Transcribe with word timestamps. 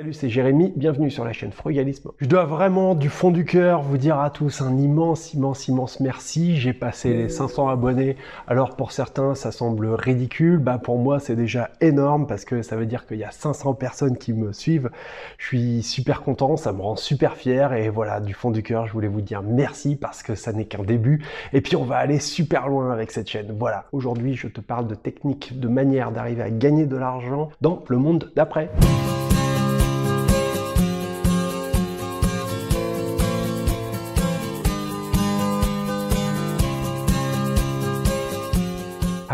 Salut, 0.00 0.14
c'est 0.14 0.30
Jérémy, 0.30 0.72
bienvenue 0.76 1.10
sur 1.10 1.26
la 1.26 1.34
chaîne 1.34 1.52
Frugalisme. 1.52 2.12
Je 2.16 2.26
dois 2.26 2.46
vraiment 2.46 2.94
du 2.94 3.10
fond 3.10 3.30
du 3.30 3.44
cœur 3.44 3.82
vous 3.82 3.98
dire 3.98 4.18
à 4.18 4.30
tous 4.30 4.62
un 4.62 4.78
immense, 4.78 5.34
immense, 5.34 5.68
immense 5.68 6.00
merci. 6.00 6.56
J'ai 6.56 6.72
passé 6.72 7.12
les 7.12 7.28
500 7.28 7.68
abonnés. 7.68 8.16
Alors 8.48 8.76
pour 8.76 8.92
certains, 8.92 9.34
ça 9.34 9.52
semble 9.52 9.88
ridicule. 9.88 10.56
Bah 10.56 10.78
pour 10.78 10.96
moi, 10.96 11.20
c'est 11.20 11.36
déjà 11.36 11.68
énorme 11.82 12.26
parce 12.26 12.46
que 12.46 12.62
ça 12.62 12.76
veut 12.76 12.86
dire 12.86 13.06
qu'il 13.06 13.18
y 13.18 13.24
a 13.24 13.30
500 13.30 13.74
personnes 13.74 14.16
qui 14.16 14.32
me 14.32 14.54
suivent. 14.54 14.88
Je 15.36 15.44
suis 15.48 15.82
super 15.82 16.22
content, 16.22 16.56
ça 16.56 16.72
me 16.72 16.80
rend 16.80 16.96
super 16.96 17.36
fier 17.36 17.74
et 17.74 17.90
voilà, 17.90 18.20
du 18.20 18.32
fond 18.32 18.50
du 18.50 18.62
cœur, 18.62 18.86
je 18.86 18.94
voulais 18.94 19.06
vous 19.06 19.20
dire 19.20 19.42
merci 19.42 19.96
parce 19.96 20.22
que 20.22 20.34
ça 20.34 20.54
n'est 20.54 20.64
qu'un 20.64 20.82
début. 20.82 21.22
Et 21.52 21.60
puis 21.60 21.76
on 21.76 21.84
va 21.84 21.96
aller 21.96 22.20
super 22.20 22.68
loin 22.68 22.90
avec 22.90 23.10
cette 23.10 23.28
chaîne. 23.28 23.54
Voilà, 23.54 23.84
aujourd'hui, 23.92 24.34
je 24.34 24.48
te 24.48 24.62
parle 24.62 24.86
de 24.86 24.94
techniques, 24.94 25.60
de 25.60 25.68
manière 25.68 26.10
d'arriver 26.10 26.40
à 26.40 26.50
gagner 26.50 26.86
de 26.86 26.96
l'argent 26.96 27.50
dans 27.60 27.84
le 27.86 27.98
monde 27.98 28.32
d'après. 28.34 28.70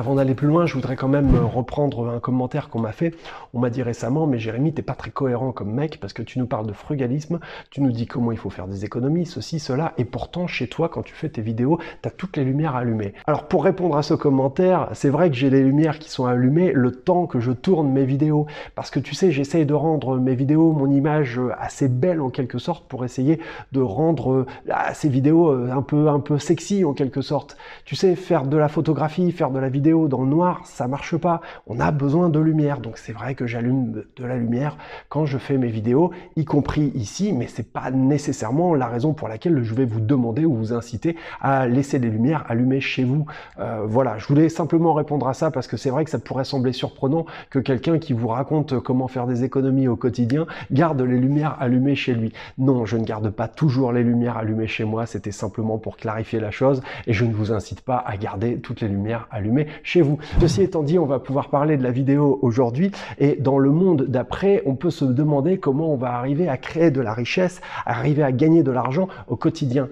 Avant 0.07 0.15
d'aller 0.15 0.37
plus 0.37 0.47
loin, 0.47 0.67
je 0.67 0.75
voudrais 0.75 0.95
quand 0.95 1.09
même 1.09 1.35
reprendre 1.35 2.11
un 2.11 2.21
commentaire 2.21 2.69
qu'on 2.69 2.79
m'a 2.79 2.93
fait. 2.93 3.13
On 3.55 3.59
m'a 3.59 3.71
dit 3.71 3.83
récemment, 3.83 4.29
mais 4.29 4.39
Jérémy, 4.39 4.73
t'es 4.73 4.83
pas 4.83 4.95
très 4.95 5.11
cohérent 5.11 5.51
comme 5.51 5.73
mec 5.73 5.99
parce 6.01 6.13
que 6.13 6.23
tu 6.23 6.39
nous 6.39 6.47
parles 6.47 6.69
de 6.69 6.73
frugalisme, 6.73 7.41
tu 7.73 7.81
nous 7.81 7.91
dis 7.91 8.07
comment 8.07 8.31
il 8.31 8.39
faut 8.39 8.49
faire 8.49 8.69
des 8.69 8.85
économies, 8.85 9.27
ceci, 9.27 9.59
cela, 9.59 9.95
et 9.99 10.05
pourtant 10.05 10.47
chez 10.47 10.69
toi, 10.69 10.89
quand 10.89 11.03
tu 11.03 11.13
fais 11.13 11.29
tes 11.29 11.43
vidéos, 11.43 11.81
tu 12.03 12.09
as 12.09 12.13
toutes 12.13 12.37
les 12.37 12.45
lumières 12.45 12.77
allumées. 12.77 13.15
Alors 13.27 13.49
pour 13.49 13.65
répondre 13.65 13.97
à 13.97 14.05
ce 14.05 14.15
commentaire, 14.15 14.91
c'est 14.93 15.09
vrai 15.09 15.29
que 15.29 15.35
j'ai 15.35 15.51
les 15.51 15.65
lumières 15.65 15.99
qui 15.99 16.09
sont 16.09 16.25
allumées 16.25 16.71
le 16.71 16.93
temps 16.93 17.27
que 17.27 17.41
je 17.41 17.51
tourne 17.51 17.91
mes 17.91 18.05
vidéos, 18.05 18.47
parce 18.77 18.91
que 18.91 19.01
tu 19.01 19.17
sais, 19.17 19.33
j'essaye 19.33 19.67
de 19.67 19.75
rendre 19.75 20.21
mes 20.21 20.37
vidéos, 20.37 20.71
mon 20.71 20.89
image 20.89 21.41
assez 21.59 21.89
belle 21.89 22.21
en 22.21 22.31
quelque 22.31 22.59
sorte, 22.59 22.87
pour 22.87 23.05
essayer 23.05 23.41
de 23.73 23.81
rendre 23.81 24.47
ah, 24.71 24.95
ces 24.95 25.09
vidéos 25.09 25.51
un 25.51 25.83
peu, 25.83 26.07
un 26.07 26.21
peu 26.21 26.39
sexy 26.39 26.85
en 26.85 26.93
quelque 26.93 27.23
sorte. 27.23 27.57
Tu 27.85 27.97
sais, 27.97 28.15
faire 28.15 28.45
de 28.45 28.57
la 28.57 28.69
photographie, 28.69 29.33
faire 29.33 29.51
de 29.51 29.59
la 29.59 29.69
vidéo, 29.69 29.96
dans 30.09 30.23
le 30.23 30.29
noir, 30.29 30.61
ça 30.65 30.87
marche 30.87 31.17
pas. 31.17 31.41
On 31.67 31.81
a 31.81 31.91
besoin 31.91 32.29
de 32.29 32.39
lumière. 32.39 32.81
Donc 32.81 32.99
c'est 32.99 33.13
vrai 33.13 33.35
que 33.35 33.47
j'allume 33.47 34.05
de 34.17 34.25
la 34.25 34.37
lumière 34.37 34.77
quand 35.09 35.27
je 35.27 35.39
fais 35.39 35.57
mes 35.59 35.69
vidéos, 35.69 36.11
y 36.37 36.45
compris 36.45 36.93
ici, 36.95 37.33
mais 37.33 37.47
c'est 37.47 37.73
pas 37.73 37.91
nécessairement 37.91 38.75
la 38.75 38.87
raison 38.87 39.15
pour 39.15 39.29
laquelle 39.29 39.63
je 39.63 39.75
vais 39.75 39.85
vous 39.85 40.01
demander 40.01 40.45
ou 40.45 40.55
vous 40.55 40.73
inciter 40.73 41.17
à 41.41 41.67
laisser 41.67 41.99
les 41.99 42.11
lumières 42.11 42.45
allumées 42.49 42.81
chez 42.81 43.05
vous. 43.05 43.27
Euh, 43.59 43.83
voilà, 43.87 44.19
je 44.19 44.27
voulais 44.27 44.49
simplement 44.49 44.95
répondre 44.95 45.27
à 45.29 45.35
ça 45.35 45.51
parce 45.51 45.67
que 45.67 45.77
c'est 45.77 45.91
vrai 45.91 46.05
que 46.05 46.11
ça 46.11 46.19
pourrait 46.19 46.45
sembler 46.45 46.73
surprenant 46.73 47.27
que 47.51 47.59
quelqu'un 47.59 47.99
qui 47.99 48.13
vous 48.13 48.29
raconte 48.29 48.79
comment 48.81 49.09
faire 49.09 49.27
des 49.27 49.45
économies 49.45 49.89
au 49.89 49.97
quotidien 49.97 50.47
garde 50.71 51.01
les 51.01 51.19
lumières 51.19 51.57
allumées 51.61 51.95
chez 51.95 52.15
lui. 52.15 52.33
Non, 52.59 52.87
je 52.87 52.97
ne 52.97 53.05
garde 53.05 53.31
pas 53.31 53.49
toujours 53.49 53.93
les 53.93 54.03
lumières 54.03 54.37
allumées 54.37 54.67
chez 54.67 54.85
moi, 54.85 55.07
c'était 55.07 55.33
simplement 55.33 55.79
pour 55.79 55.97
clarifier 55.97 56.41
la 56.41 56.51
chose 56.51 56.83
et 57.07 57.13
je 57.13 57.25
ne 57.25 57.33
vous 57.33 57.53
incite 57.53 57.81
pas 57.81 58.03
à 58.07 58.17
garder 58.17 58.59
toutes 58.59 58.81
les 58.81 58.89
lumières 58.89 59.29
allumées 59.31 59.67
chez 59.87 60.03
vous. 60.03 60.19
Ceci 60.41 60.63
étant 60.63 60.83
dit, 60.83 60.99
on 60.99 61.07
va 61.07 61.21
pouvoir 61.21 61.49
parler 61.49 61.77
de 61.77 61.83
la 61.83 61.93
vidéo 61.93 62.39
aujourd'hui 62.43 62.91
et 63.19 63.37
dans 63.37 63.59
le 63.59 63.71
monde 63.71 64.03
d'après, 64.09 64.63
on 64.67 64.75
peut 64.75 64.91
se 64.91 65.05
demander 65.05 65.59
comment 65.59 65.93
on 65.93 65.97
va 65.97 66.13
arriver 66.13 66.49
à 66.49 66.57
créer 66.57 66.91
de 66.91 67.01
la 67.01 67.15
richesse, 67.15 67.61
arriver 67.87 68.25
à 68.25 68.33
gagner 68.33 68.63
de 68.65 68.73
l'argent 68.73 69.09
au 69.29 69.37
quotidien. 69.37 69.89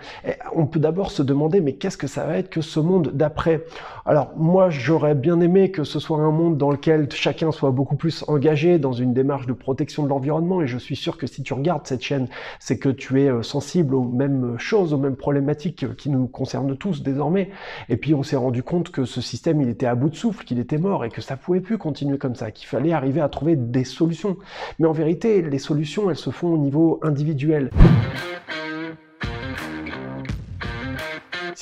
on 0.54 0.66
peut 0.66 0.80
d'abord 0.80 1.12
se 1.12 1.22
demander 1.22 1.60
mais 1.60 1.74
qu'est-ce 1.74 1.96
que 1.96 2.08
ça 2.08 2.24
va 2.24 2.36
être 2.38 2.50
que 2.50 2.60
ce 2.60 2.80
monde 2.80 3.12
d'après? 3.14 3.64
Alors 4.06 4.32
moi, 4.36 4.68
j'aurais 4.68 5.14
bien 5.14 5.40
aimé 5.40 5.70
que 5.70 5.82
ce 5.82 5.98
soit 5.98 6.18
un 6.18 6.30
monde 6.30 6.58
dans 6.58 6.70
lequel 6.70 7.10
chacun 7.10 7.52
soit 7.52 7.70
beaucoup 7.70 7.96
plus 7.96 8.22
engagé 8.28 8.78
dans 8.78 8.92
une 8.92 9.14
démarche 9.14 9.46
de 9.46 9.54
protection 9.54 10.02
de 10.02 10.10
l'environnement 10.10 10.60
et 10.60 10.66
je 10.66 10.76
suis 10.76 10.94
sûr 10.94 11.16
que 11.16 11.26
si 11.26 11.42
tu 11.42 11.54
regardes 11.54 11.86
cette 11.86 12.02
chaîne, 12.02 12.28
c'est 12.58 12.78
que 12.78 12.90
tu 12.90 13.22
es 13.22 13.30
euh, 13.30 13.42
sensible 13.42 13.94
aux 13.94 14.04
mêmes 14.04 14.58
choses, 14.58 14.92
aux 14.92 14.98
mêmes 14.98 15.16
problématiques 15.16 15.96
qui 15.96 16.10
nous 16.10 16.26
concernent 16.26 16.76
tous 16.76 17.02
désormais. 17.02 17.48
Et 17.88 17.96
puis 17.96 18.12
on 18.14 18.22
s'est 18.22 18.36
rendu 18.36 18.62
compte 18.62 18.90
que 18.90 19.06
ce 19.06 19.22
système, 19.22 19.62
il 19.62 19.70
était 19.70 19.86
à 19.86 19.94
bout 19.94 20.10
de 20.10 20.16
souffle, 20.16 20.44
qu'il 20.44 20.58
était 20.58 20.76
mort 20.76 21.06
et 21.06 21.08
que 21.08 21.22
ça 21.22 21.38
pouvait 21.38 21.60
plus 21.60 21.78
continuer 21.78 22.18
comme 22.18 22.34
ça, 22.34 22.50
qu'il 22.50 22.68
fallait 22.68 22.92
arriver 22.92 23.22
à 23.22 23.30
trouver 23.30 23.56
des 23.56 23.84
solutions. 23.84 24.36
Mais 24.78 24.86
en 24.86 24.92
vérité, 24.92 25.40
les 25.40 25.58
solutions, 25.58 26.10
elles 26.10 26.16
se 26.16 26.28
font 26.28 26.48
au 26.48 26.58
niveau 26.58 27.00
individuel. 27.02 27.70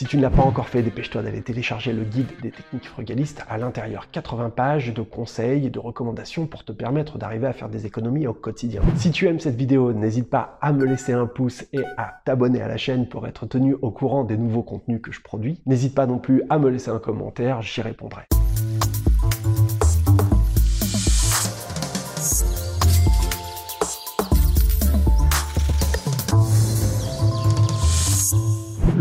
Si 0.02 0.08
tu 0.08 0.16
ne 0.16 0.22
l'as 0.22 0.30
pas 0.30 0.42
encore 0.42 0.68
fait, 0.68 0.82
dépêche-toi 0.82 1.22
d'aller 1.22 1.42
télécharger 1.42 1.92
le 1.92 2.02
guide 2.02 2.26
des 2.42 2.50
techniques 2.50 2.88
frugalistes. 2.88 3.44
À 3.48 3.56
l'intérieur, 3.56 4.10
80 4.10 4.50
pages 4.50 4.92
de 4.92 5.00
conseils 5.00 5.64
et 5.66 5.70
de 5.70 5.78
recommandations 5.78 6.48
pour 6.48 6.64
te 6.64 6.72
permettre 6.72 7.18
d'arriver 7.18 7.46
à 7.46 7.52
faire 7.52 7.68
des 7.68 7.86
économies 7.86 8.26
au 8.26 8.34
quotidien. 8.34 8.82
Si 8.96 9.12
tu 9.12 9.28
aimes 9.28 9.38
cette 9.38 9.54
vidéo, 9.54 9.92
n'hésite 9.92 10.28
pas 10.28 10.58
à 10.60 10.72
me 10.72 10.84
laisser 10.84 11.12
un 11.12 11.28
pouce 11.28 11.66
et 11.72 11.84
à 11.98 12.14
t'abonner 12.24 12.60
à 12.60 12.66
la 12.66 12.78
chaîne 12.78 13.08
pour 13.08 13.28
être 13.28 13.46
tenu 13.46 13.76
au 13.80 13.92
courant 13.92 14.24
des 14.24 14.36
nouveaux 14.36 14.64
contenus 14.64 15.00
que 15.00 15.12
je 15.12 15.22
produis. 15.22 15.60
N'hésite 15.66 15.94
pas 15.94 16.06
non 16.06 16.18
plus 16.18 16.42
à 16.50 16.58
me 16.58 16.68
laisser 16.68 16.90
un 16.90 16.98
commentaire, 16.98 17.62
j'y 17.62 17.80
répondrai. 17.80 18.24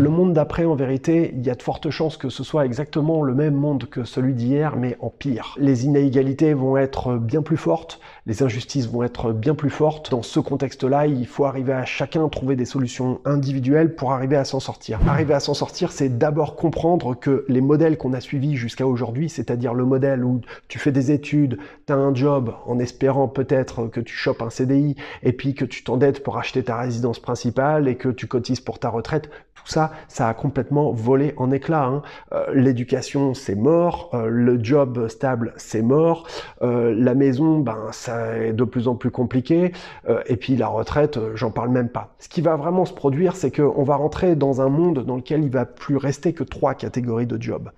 Le 0.02 0.10
monde 0.10 0.32
d'après, 0.32 0.64
en 0.64 0.74
vérité, 0.74 1.32
il 1.32 1.46
y 1.46 1.50
a 1.50 1.54
de 1.54 1.62
fortes 1.62 1.88
chances 1.90 2.16
que 2.16 2.28
ce 2.28 2.42
soit 2.42 2.66
exactement 2.66 3.22
le 3.22 3.36
même 3.36 3.54
monde 3.54 3.84
que 3.84 4.02
celui 4.02 4.34
d'hier, 4.34 4.74
mais 4.74 4.96
en 4.98 5.10
pire. 5.10 5.54
Les 5.58 5.84
inégalités 5.84 6.54
vont 6.54 6.76
être 6.76 7.18
bien 7.18 7.40
plus 7.40 7.56
fortes, 7.56 8.00
les 8.26 8.42
injustices 8.42 8.86
vont 8.86 9.02
être 9.02 9.32
bien 9.32 9.54
plus 9.54 9.70
fortes. 9.70 10.10
Dans 10.10 10.22
ce 10.22 10.38
contexte-là, 10.38 11.06
il 11.06 11.26
faut 11.26 11.44
arriver 11.44 11.72
à 11.72 11.84
chacun 11.84 12.28
trouver 12.28 12.56
des 12.56 12.64
solutions 12.64 13.20
individuelles 13.24 13.94
pour 13.94 14.12
arriver 14.12 14.36
à 14.36 14.44
s'en 14.44 14.60
sortir. 14.60 15.00
Arriver 15.08 15.34
à 15.34 15.40
s'en 15.40 15.54
sortir, 15.54 15.90
c'est 15.90 16.18
d'abord 16.18 16.54
comprendre 16.54 17.14
que 17.18 17.44
les 17.48 17.60
modèles 17.60 17.98
qu'on 17.98 18.12
a 18.12 18.20
suivis 18.20 18.56
jusqu'à 18.56 18.86
aujourd'hui, 18.86 19.28
c'est-à-dire 19.28 19.74
le 19.74 19.84
modèle 19.84 20.24
où 20.24 20.40
tu 20.68 20.78
fais 20.78 20.92
des 20.92 21.10
études, 21.10 21.58
tu 21.86 21.92
as 21.92 21.96
un 21.96 22.14
job 22.14 22.54
en 22.66 22.78
espérant 22.78 23.28
peut-être 23.28 23.88
que 23.88 24.00
tu 24.00 24.14
chopes 24.14 24.42
un 24.42 24.50
CDI 24.50 24.94
et 25.22 25.32
puis 25.32 25.54
que 25.54 25.64
tu 25.64 25.82
t'endettes 25.82 26.22
pour 26.22 26.38
acheter 26.38 26.62
ta 26.62 26.78
résidence 26.78 27.18
principale 27.18 27.88
et 27.88 27.96
que 27.96 28.08
tu 28.08 28.26
cotises 28.26 28.60
pour 28.60 28.78
ta 28.78 28.88
retraite, 28.88 29.30
tout 29.62 29.72
ça, 29.72 29.92
ça 30.08 30.28
a 30.28 30.34
complètement 30.34 30.90
volé 30.92 31.34
en 31.36 31.52
éclats. 31.52 31.84
Hein. 31.84 32.02
Euh, 32.32 32.46
l'éducation, 32.52 33.32
c'est 33.34 33.54
mort. 33.54 34.10
Euh, 34.12 34.26
le 34.28 34.62
job 34.62 35.06
stable, 35.08 35.52
c'est 35.56 35.82
mort. 35.82 36.26
Euh, 36.62 36.92
la 36.96 37.14
maison, 37.14 37.60
ben, 37.60 37.88
ça 37.92 38.11
est 38.36 38.52
de 38.52 38.64
plus 38.64 38.88
en 38.88 38.94
plus 38.94 39.10
compliqué. 39.10 39.72
et 40.26 40.36
puis 40.36 40.56
la 40.56 40.68
retraite, 40.68 41.18
j'en 41.34 41.50
parle 41.50 41.70
même 41.70 41.88
pas. 41.88 42.14
Ce 42.18 42.28
qui 42.28 42.40
va 42.40 42.56
vraiment 42.56 42.84
se 42.84 42.92
produire, 42.92 43.36
c'est 43.36 43.50
qu'on 43.54 43.82
va 43.82 43.96
rentrer 43.96 44.36
dans 44.36 44.60
un 44.60 44.68
monde 44.68 45.04
dans 45.04 45.16
lequel 45.16 45.44
il 45.44 45.50
va 45.50 45.64
plus 45.64 45.96
rester 45.96 46.32
que 46.32 46.44
trois 46.44 46.74
catégories 46.74 47.26
de 47.26 47.40
jobs. 47.40 47.70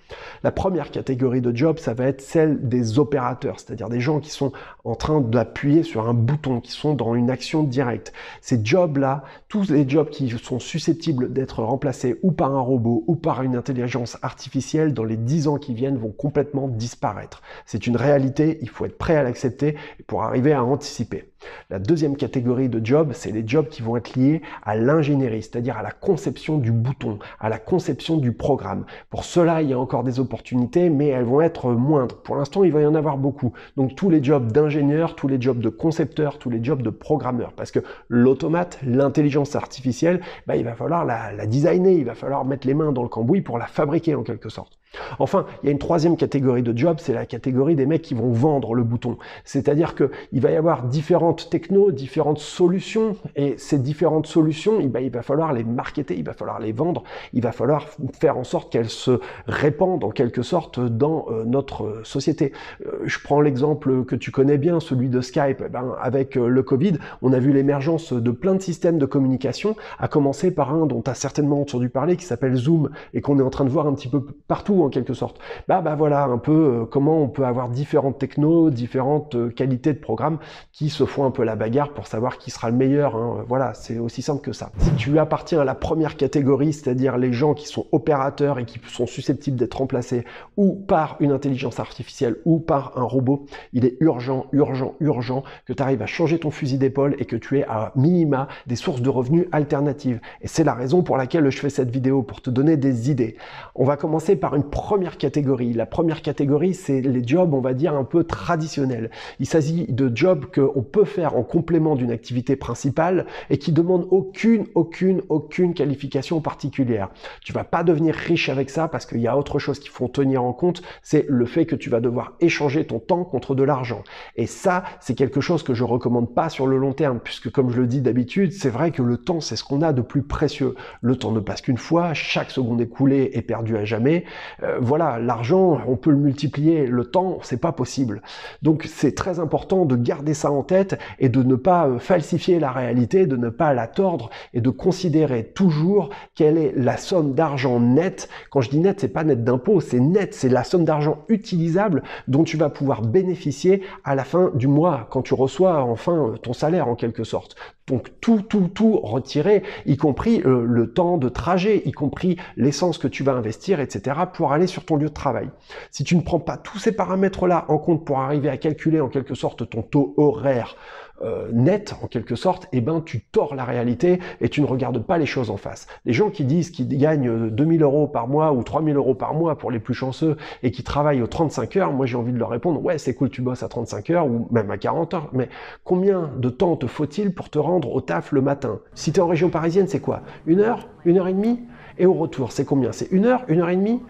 La 0.42 0.52
première 0.52 0.90
catégorie 0.90 1.40
de 1.40 1.54
jobs, 1.54 1.78
ça 1.78 1.94
va 1.94 2.06
être 2.06 2.20
celle 2.20 2.68
des 2.68 2.98
opérateurs, 2.98 3.60
c'est-à-dire 3.60 3.88
des 3.88 4.00
gens 4.00 4.20
qui 4.20 4.30
sont 4.30 4.52
en 4.84 4.94
train 4.94 5.20
d'appuyer 5.20 5.82
sur 5.82 6.08
un 6.08 6.14
bouton, 6.14 6.60
qui 6.60 6.72
sont 6.72 6.94
dans 6.94 7.14
une 7.14 7.30
action 7.30 7.62
directe. 7.62 8.12
Ces 8.40 8.60
jobs-là, 8.64 9.24
tous 9.48 9.70
les 9.70 9.88
jobs 9.88 10.10
qui 10.10 10.28
sont 10.30 10.58
susceptibles 10.58 11.32
d'être 11.32 11.62
remplacés 11.62 12.18
ou 12.22 12.32
par 12.32 12.54
un 12.54 12.60
robot 12.60 13.04
ou 13.06 13.16
par 13.16 13.42
une 13.42 13.56
intelligence 13.56 14.18
artificielle 14.22 14.94
dans 14.94 15.04
les 15.04 15.16
dix 15.16 15.48
ans 15.48 15.58
qui 15.58 15.74
viennent 15.74 15.96
vont 15.96 16.10
complètement 16.10 16.68
disparaître. 16.68 17.42
C'est 17.66 17.86
une 17.86 17.96
réalité, 17.96 18.58
il 18.62 18.68
faut 18.68 18.84
être 18.84 18.98
prêt 18.98 19.16
à 19.16 19.22
l'accepter 19.22 19.76
pour 20.06 20.23
arriver 20.24 20.52
à 20.52 20.64
anticiper. 20.64 21.33
La 21.70 21.78
deuxième 21.78 22.16
catégorie 22.16 22.68
de 22.68 22.84
jobs, 22.84 23.12
c'est 23.12 23.32
les 23.32 23.46
jobs 23.46 23.68
qui 23.68 23.82
vont 23.82 23.96
être 23.96 24.14
liés 24.16 24.42
à 24.62 24.76
l'ingénierie, 24.76 25.42
c'est-à-dire 25.42 25.76
à 25.78 25.82
la 25.82 25.90
conception 25.90 26.58
du 26.58 26.72
bouton, 26.72 27.18
à 27.40 27.48
la 27.48 27.58
conception 27.58 28.16
du 28.16 28.32
programme. 28.32 28.84
Pour 29.10 29.24
cela, 29.24 29.62
il 29.62 29.70
y 29.70 29.72
a 29.72 29.78
encore 29.78 30.04
des 30.04 30.20
opportunités, 30.20 30.90
mais 30.90 31.08
elles 31.08 31.24
vont 31.24 31.40
être 31.40 31.70
moindres. 31.72 32.16
Pour 32.22 32.36
l'instant, 32.36 32.64
il 32.64 32.72
va 32.72 32.80
y 32.80 32.86
en 32.86 32.94
avoir 32.94 33.18
beaucoup. 33.18 33.52
Donc 33.76 33.94
tous 33.94 34.10
les 34.10 34.22
jobs 34.22 34.52
d'ingénieur, 34.52 35.14
tous 35.14 35.28
les 35.28 35.40
jobs 35.40 35.60
de 35.60 35.68
concepteur, 35.68 36.38
tous 36.38 36.50
les 36.50 36.62
jobs 36.62 36.82
de 36.82 36.90
programmeur, 36.90 37.52
parce 37.52 37.70
que 37.70 37.80
l'automate, 38.08 38.78
l'intelligence 38.84 39.56
artificielle, 39.56 40.20
bah, 40.46 40.56
il 40.56 40.64
va 40.64 40.74
falloir 40.74 41.04
la, 41.04 41.32
la 41.32 41.46
designer, 41.46 41.92
il 41.92 42.04
va 42.04 42.14
falloir 42.14 42.44
mettre 42.44 42.66
les 42.66 42.74
mains 42.74 42.92
dans 42.92 43.02
le 43.02 43.08
cambouis 43.08 43.42
pour 43.42 43.58
la 43.58 43.66
fabriquer 43.66 44.14
en 44.14 44.22
quelque 44.22 44.48
sorte. 44.48 44.78
Enfin, 45.18 45.46
il 45.62 45.66
y 45.66 45.68
a 45.68 45.72
une 45.72 45.78
troisième 45.78 46.16
catégorie 46.16 46.62
de 46.62 46.76
jobs, 46.76 46.98
c'est 47.00 47.12
la 47.12 47.26
catégorie 47.26 47.74
des 47.74 47.86
mecs 47.86 48.02
qui 48.02 48.14
vont 48.14 48.30
vendre 48.30 48.74
le 48.74 48.84
bouton. 48.84 49.18
C'est-à-dire 49.44 49.94
qu'il 49.94 50.40
va 50.40 50.50
y 50.50 50.56
avoir 50.56 50.84
différentes 50.84 51.33
technos, 51.36 51.92
différentes 51.92 52.38
solutions, 52.38 53.16
et 53.36 53.54
ces 53.58 53.78
différentes 53.78 54.26
solutions, 54.26 54.80
il 54.80 54.90
va, 54.90 55.22
falloir 55.22 55.52
les 55.52 55.64
marketer, 55.64 56.16
il 56.16 56.24
va 56.24 56.32
falloir 56.32 56.60
les 56.60 56.72
vendre, 56.72 57.04
il 57.32 57.42
va 57.42 57.52
falloir 57.52 57.86
faire 58.18 58.36
en 58.36 58.44
sorte 58.44 58.72
qu'elles 58.72 58.90
se 58.90 59.20
répandent 59.46 60.04
en 60.04 60.10
quelque 60.10 60.42
sorte 60.42 60.80
dans 60.80 61.26
euh, 61.30 61.44
notre 61.44 62.00
société. 62.04 62.52
Euh, 62.86 63.00
je 63.04 63.18
prends 63.22 63.40
l'exemple 63.40 64.04
que 64.04 64.16
tu 64.16 64.30
connais 64.30 64.58
bien, 64.58 64.80
celui 64.80 65.08
de 65.08 65.20
Skype. 65.20 65.62
Eh 65.64 65.68
ben, 65.68 65.94
avec 66.00 66.36
euh, 66.36 66.48
le 66.48 66.62
Covid, 66.62 66.94
on 67.22 67.32
a 67.32 67.38
vu 67.38 67.52
l'émergence 67.52 68.12
de 68.12 68.30
plein 68.30 68.54
de 68.54 68.62
systèmes 68.62 68.98
de 68.98 69.06
communication, 69.06 69.76
à 69.98 70.08
commencer 70.08 70.50
par 70.50 70.74
un 70.74 70.86
dont 70.86 71.02
tu 71.02 71.10
as 71.10 71.14
certainement 71.14 71.60
entendu 71.60 71.88
parler, 71.88 72.16
qui 72.16 72.24
s'appelle 72.24 72.54
Zoom, 72.54 72.90
et 73.12 73.20
qu'on 73.20 73.38
est 73.38 73.42
en 73.42 73.50
train 73.50 73.64
de 73.64 73.70
voir 73.70 73.86
un 73.86 73.94
petit 73.94 74.08
peu 74.08 74.24
partout 74.48 74.82
en 74.82 74.88
quelque 74.88 75.14
sorte. 75.14 75.38
Bah, 75.68 75.80
bah 75.80 75.94
voilà 75.94 76.24
un 76.24 76.38
peu 76.38 76.52
euh, 76.52 76.84
comment 76.84 77.22
on 77.22 77.28
peut 77.28 77.44
avoir 77.44 77.68
différentes 77.68 78.18
technos, 78.18 78.70
différentes 78.70 79.34
euh, 79.34 79.50
qualités 79.50 79.92
de 79.92 79.98
programmes 79.98 80.38
qui 80.72 80.90
se 80.90 81.04
font 81.04 81.23
un 81.24 81.30
peu 81.30 81.44
la 81.44 81.56
bagarre 81.56 81.90
pour 81.90 82.06
savoir 82.06 82.38
qui 82.38 82.50
sera 82.50 82.70
le 82.70 82.76
meilleur. 82.76 83.16
Hein. 83.16 83.44
Voilà, 83.48 83.74
c'est 83.74 83.98
aussi 83.98 84.22
simple 84.22 84.42
que 84.42 84.52
ça. 84.52 84.70
Si 84.78 84.94
tu 84.94 85.18
appartiens 85.18 85.60
à 85.60 85.64
la 85.64 85.74
première 85.74 86.16
catégorie, 86.16 86.72
c'est-à-dire 86.72 87.18
les 87.18 87.32
gens 87.32 87.54
qui 87.54 87.66
sont 87.66 87.86
opérateurs 87.92 88.58
et 88.58 88.64
qui 88.64 88.80
sont 88.88 89.06
susceptibles 89.06 89.56
d'être 89.56 89.74
remplacés 89.74 90.24
ou 90.56 90.74
par 90.74 91.16
une 91.20 91.32
intelligence 91.32 91.80
artificielle 91.80 92.36
ou 92.44 92.58
par 92.58 92.96
un 92.96 93.02
robot, 93.02 93.46
il 93.72 93.84
est 93.84 93.96
urgent, 94.00 94.46
urgent, 94.52 94.94
urgent 95.00 95.44
que 95.66 95.72
tu 95.72 95.82
arrives 95.82 96.02
à 96.02 96.06
changer 96.06 96.38
ton 96.38 96.50
fusil 96.50 96.78
d'épaule 96.78 97.16
et 97.18 97.24
que 97.24 97.36
tu 97.36 97.58
aies 97.58 97.64
à 97.64 97.92
minima 97.96 98.48
des 98.66 98.76
sources 98.76 99.02
de 99.02 99.10
revenus 99.10 99.46
alternatives. 99.52 100.20
Et 100.40 100.48
c'est 100.48 100.64
la 100.64 100.74
raison 100.74 101.02
pour 101.02 101.16
laquelle 101.16 101.48
je 101.50 101.58
fais 101.58 101.70
cette 101.70 101.90
vidéo, 101.90 102.22
pour 102.22 102.40
te 102.40 102.50
donner 102.50 102.76
des 102.76 103.10
idées. 103.10 103.36
On 103.74 103.84
va 103.84 103.96
commencer 103.96 104.36
par 104.36 104.54
une 104.54 104.64
première 104.64 105.18
catégorie. 105.18 105.72
La 105.72 105.86
première 105.86 106.22
catégorie, 106.22 106.74
c'est 106.74 107.00
les 107.00 107.26
jobs, 107.26 107.54
on 107.54 107.60
va 107.60 107.74
dire, 107.74 107.94
un 107.94 108.04
peu 108.04 108.24
traditionnels. 108.24 109.10
Il 109.40 109.46
s'agit 109.46 109.86
de 109.88 110.10
jobs 110.14 110.46
qu'on 110.54 110.82
peut 110.82 111.03
faire 111.04 111.36
en 111.36 111.42
complément 111.42 111.96
d'une 111.96 112.10
activité 112.10 112.56
principale 112.56 113.26
et 113.50 113.58
qui 113.58 113.72
demandent 113.72 114.06
aucune, 114.10 114.66
aucune, 114.74 115.22
aucune 115.28 115.74
qualification 115.74 116.40
particulière. 116.40 117.10
Tu 117.42 117.52
vas 117.52 117.64
pas 117.64 117.84
devenir 117.84 118.14
riche 118.14 118.48
avec 118.48 118.70
ça 118.70 118.88
parce 118.88 119.06
qu'il 119.06 119.20
y 119.20 119.28
a 119.28 119.36
autre 119.36 119.58
chose 119.58 119.78
qu'il 119.78 119.90
faut 119.90 120.08
tenir 120.08 120.42
en 120.42 120.52
compte, 120.52 120.82
c'est 121.02 121.26
le 121.28 121.46
fait 121.46 121.66
que 121.66 121.76
tu 121.76 121.90
vas 121.90 122.00
devoir 122.00 122.34
échanger 122.40 122.86
ton 122.86 122.98
temps 122.98 123.24
contre 123.24 123.54
de 123.54 123.62
l'argent. 123.62 124.02
Et 124.36 124.46
ça, 124.46 124.84
c'est 125.00 125.14
quelque 125.14 125.40
chose 125.40 125.62
que 125.62 125.74
je 125.74 125.84
recommande 125.84 126.34
pas 126.34 126.48
sur 126.48 126.66
le 126.66 126.76
long 126.76 126.92
terme, 126.92 127.20
puisque 127.22 127.50
comme 127.50 127.70
je 127.70 127.80
le 127.80 127.86
dis 127.86 128.00
d'habitude, 128.00 128.52
c'est 128.52 128.70
vrai 128.70 128.90
que 128.90 129.02
le 129.02 129.16
temps, 129.16 129.40
c'est 129.40 129.56
ce 129.56 129.64
qu'on 129.64 129.82
a 129.82 129.92
de 129.92 130.02
plus 130.02 130.22
précieux. 130.22 130.74
Le 131.00 131.16
temps 131.16 131.32
ne 131.32 131.40
passe 131.40 131.60
qu'une 131.60 131.78
fois, 131.78 132.14
chaque 132.14 132.50
seconde 132.50 132.80
écoulée 132.80 133.30
est 133.34 133.42
perdue 133.42 133.76
à 133.76 133.84
jamais. 133.84 134.24
Euh, 134.62 134.78
voilà, 134.80 135.18
l'argent, 135.18 135.80
on 135.86 135.96
peut 135.96 136.10
le 136.10 136.16
multiplier, 136.16 136.86
le 136.86 137.04
temps, 137.04 137.38
c'est 137.42 137.60
pas 137.60 137.72
possible. 137.72 138.22
Donc 138.62 138.84
c'est 138.88 139.14
très 139.14 139.38
important 139.40 139.84
de 139.84 139.96
garder 139.96 140.34
ça 140.34 140.50
en 140.50 140.62
tête 140.62 140.93
et 141.18 141.28
de 141.28 141.42
ne 141.42 141.56
pas 141.56 141.86
euh, 141.86 141.98
falsifier 141.98 142.58
la 142.58 142.70
réalité, 142.70 143.26
de 143.26 143.36
ne 143.36 143.48
pas 143.48 143.74
la 143.74 143.86
tordre 143.86 144.30
et 144.52 144.60
de 144.60 144.70
considérer 144.70 145.44
toujours 145.44 146.10
quelle 146.34 146.58
est 146.58 146.72
la 146.76 146.96
somme 146.96 147.34
d'argent 147.34 147.80
nette. 147.80 148.28
Quand 148.50 148.60
je 148.60 148.70
dis 148.70 148.80
net, 148.80 149.00
c'est 149.00 149.08
pas 149.08 149.24
net 149.24 149.44
d'impôt, 149.44 149.80
c'est 149.80 150.00
net, 150.00 150.34
c'est 150.34 150.48
la 150.48 150.64
somme 150.64 150.84
d'argent 150.84 151.24
utilisable 151.28 152.02
dont 152.28 152.44
tu 152.44 152.56
vas 152.56 152.70
pouvoir 152.70 153.02
bénéficier 153.02 153.82
à 154.04 154.14
la 154.14 154.24
fin 154.24 154.50
du 154.54 154.66
mois 154.66 155.08
quand 155.10 155.22
tu 155.22 155.34
reçois 155.34 155.82
enfin 155.82 156.30
euh, 156.30 156.36
ton 156.36 156.52
salaire 156.52 156.88
en 156.88 156.94
quelque 156.94 157.24
sorte. 157.24 157.56
Donc 157.86 158.12
tout, 158.20 158.40
tout, 158.40 158.68
tout 158.68 158.98
retiré, 158.98 159.62
y 159.84 159.98
compris 159.98 160.40
euh, 160.46 160.64
le 160.66 160.92
temps 160.92 161.18
de 161.18 161.28
trajet, 161.28 161.82
y 161.84 161.92
compris 161.92 162.38
l'essence 162.56 162.96
que 162.96 163.08
tu 163.08 163.22
vas 163.22 163.32
investir, 163.32 163.78
etc., 163.78 164.20
pour 164.32 164.52
aller 164.52 164.66
sur 164.66 164.86
ton 164.86 164.96
lieu 164.96 165.08
de 165.08 165.14
travail. 165.14 165.50
Si 165.90 166.02
tu 166.02 166.16
ne 166.16 166.22
prends 166.22 166.40
pas 166.40 166.56
tous 166.56 166.78
ces 166.78 166.92
paramètres-là 166.92 167.66
en 167.68 167.76
compte 167.76 168.06
pour 168.06 168.20
arriver 168.20 168.48
à 168.48 168.56
calculer 168.56 169.00
en 169.00 169.08
quelque 169.08 169.34
sorte 169.34 169.68
ton 169.68 169.82
taux 169.82 170.14
horaire 170.16 170.76
euh, 171.22 171.48
net 171.52 171.94
en 172.02 172.06
quelque 172.06 172.34
sorte, 172.34 172.68
eh 172.72 172.80
ben 172.80 173.00
tu 173.00 173.20
tords 173.20 173.54
la 173.54 173.64
réalité 173.64 174.18
et 174.40 174.48
tu 174.48 174.60
ne 174.60 174.66
regardes 174.66 174.98
pas 174.98 175.16
les 175.16 175.26
choses 175.26 175.50
en 175.50 175.56
face. 175.56 175.86
Les 176.04 176.12
gens 176.12 176.30
qui 176.30 176.44
disent 176.44 176.70
qu'ils 176.70 176.88
gagnent 176.88 177.50
2000 177.50 177.82
euros 177.82 178.08
par 178.08 178.26
mois 178.26 178.52
ou 178.52 178.62
3000 178.62 178.96
euros 178.96 179.14
par 179.14 179.34
mois 179.34 179.56
pour 179.56 179.70
les 179.70 179.78
plus 179.78 179.94
chanceux 179.94 180.36
et 180.62 180.70
qui 180.70 180.82
travaillent 180.82 181.22
aux 181.22 181.28
35 181.28 181.76
heures, 181.76 181.92
moi 181.92 182.06
j'ai 182.06 182.16
envie 182.16 182.32
de 182.32 182.38
leur 182.38 182.50
répondre 182.50 182.82
ouais 182.82 182.98
c'est 182.98 183.14
cool 183.14 183.30
tu 183.30 183.42
bosses 183.42 183.62
à 183.62 183.68
35 183.68 184.10
heures 184.10 184.26
ou 184.26 184.48
même 184.50 184.70
à 184.70 184.78
40 184.78 185.14
heures, 185.14 185.28
mais 185.32 185.48
combien 185.84 186.30
de 186.36 186.48
temps 186.48 186.76
te 186.76 186.86
faut-il 186.86 187.32
pour 187.32 187.48
te 187.48 187.58
rendre 187.58 187.94
au 187.94 188.00
taf 188.00 188.32
le 188.32 188.40
matin? 188.40 188.80
Si 188.94 189.12
tu 189.12 189.20
es 189.20 189.22
en 189.22 189.28
région 189.28 189.50
parisienne 189.50 189.86
c'est 189.88 190.00
quoi? 190.00 190.22
Une 190.46 190.60
heure? 190.60 190.88
Une 191.04 191.18
heure 191.18 191.28
et 191.28 191.34
demie? 191.34 191.60
Et 191.98 192.06
au 192.06 192.14
retour 192.14 192.50
c'est 192.50 192.64
combien? 192.64 192.92
C'est 192.92 193.10
une 193.12 193.26
heure? 193.26 193.44
Une 193.48 193.60
heure 193.60 193.70
et 193.70 193.76
demie? 193.76 194.02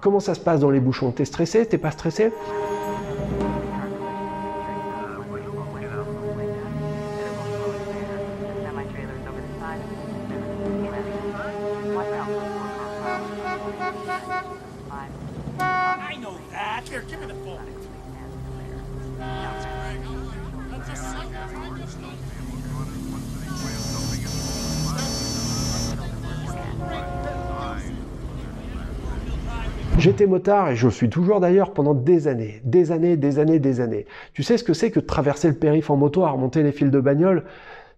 Comment 0.00 0.20
ça 0.20 0.34
se 0.34 0.40
passe 0.40 0.60
dans 0.60 0.70
les 0.70 0.80
bouchons? 0.80 1.10
T'es 1.10 1.24
stressé? 1.24 1.66
T'es 1.66 1.78
pas 1.78 1.90
stressé? 1.90 2.32
J'étais 29.98 30.26
motard 30.26 30.70
et 30.70 30.76
je 30.76 30.88
suis 30.88 31.10
toujours 31.10 31.40
d'ailleurs 31.40 31.74
pendant 31.74 31.92
des 31.92 32.26
années, 32.26 32.62
des 32.64 32.90
années, 32.90 33.18
des 33.18 33.38
années, 33.38 33.58
des 33.58 33.80
années. 33.80 34.06
Tu 34.32 34.42
sais 34.42 34.56
ce 34.56 34.64
que 34.64 34.72
c'est 34.72 34.90
que 34.90 35.00
traverser 35.00 35.48
le 35.48 35.54
périph' 35.54 35.90
en 35.90 35.96
moto 35.96 36.24
à 36.24 36.30
remonter 36.30 36.62
les 36.62 36.72
fils 36.72 36.90
de 36.90 37.00
bagnole? 37.00 37.44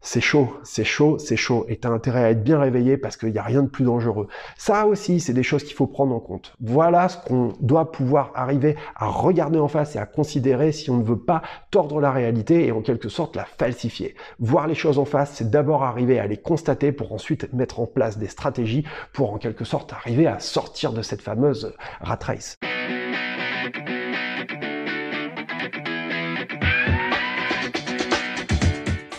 C'est 0.04 0.20
chaud, 0.20 0.56
c'est 0.64 0.84
chaud, 0.84 1.16
c'est 1.18 1.36
chaud, 1.36 1.64
et 1.68 1.78
tu 1.78 1.86
as 1.86 1.90
intérêt 1.90 2.24
à 2.24 2.30
être 2.30 2.42
bien 2.42 2.58
réveillé 2.58 2.96
parce 2.96 3.16
qu'il 3.16 3.30
n'y 3.30 3.38
a 3.38 3.42
rien 3.42 3.62
de 3.62 3.68
plus 3.68 3.84
dangereux. 3.84 4.26
Ça 4.58 4.86
aussi, 4.86 5.20
c'est 5.20 5.32
des 5.32 5.44
choses 5.44 5.62
qu'il 5.62 5.76
faut 5.76 5.86
prendre 5.86 6.12
en 6.12 6.18
compte. 6.18 6.54
Voilà 6.60 7.08
ce 7.08 7.16
qu'on 7.18 7.52
doit 7.60 7.92
pouvoir 7.92 8.32
arriver 8.34 8.76
à 8.96 9.06
regarder 9.06 9.60
en 9.60 9.68
face 9.68 9.94
et 9.94 10.00
à 10.00 10.06
considérer 10.06 10.72
si 10.72 10.90
on 10.90 10.96
ne 10.96 11.04
veut 11.04 11.20
pas 11.20 11.42
tordre 11.70 12.00
la 12.00 12.10
réalité 12.10 12.66
et 12.66 12.72
en 12.72 12.82
quelque 12.82 13.08
sorte 13.08 13.36
la 13.36 13.44
falsifier. 13.44 14.16
Voir 14.40 14.66
les 14.66 14.74
choses 14.74 14.98
en 14.98 15.04
face, 15.04 15.34
c'est 15.34 15.50
d'abord 15.50 15.84
arriver 15.84 16.18
à 16.18 16.26
les 16.26 16.36
constater 16.36 16.90
pour 16.90 17.12
ensuite 17.12 17.52
mettre 17.52 17.78
en 17.78 17.86
place 17.86 18.18
des 18.18 18.28
stratégies 18.28 18.84
pour 19.12 19.32
en 19.32 19.38
quelque 19.38 19.64
sorte 19.64 19.92
arriver 19.92 20.26
à 20.26 20.40
sortir 20.40 20.92
de 20.92 21.02
cette 21.02 21.22
fameuse 21.22 21.74
rat 22.00 22.18
race. 22.20 22.56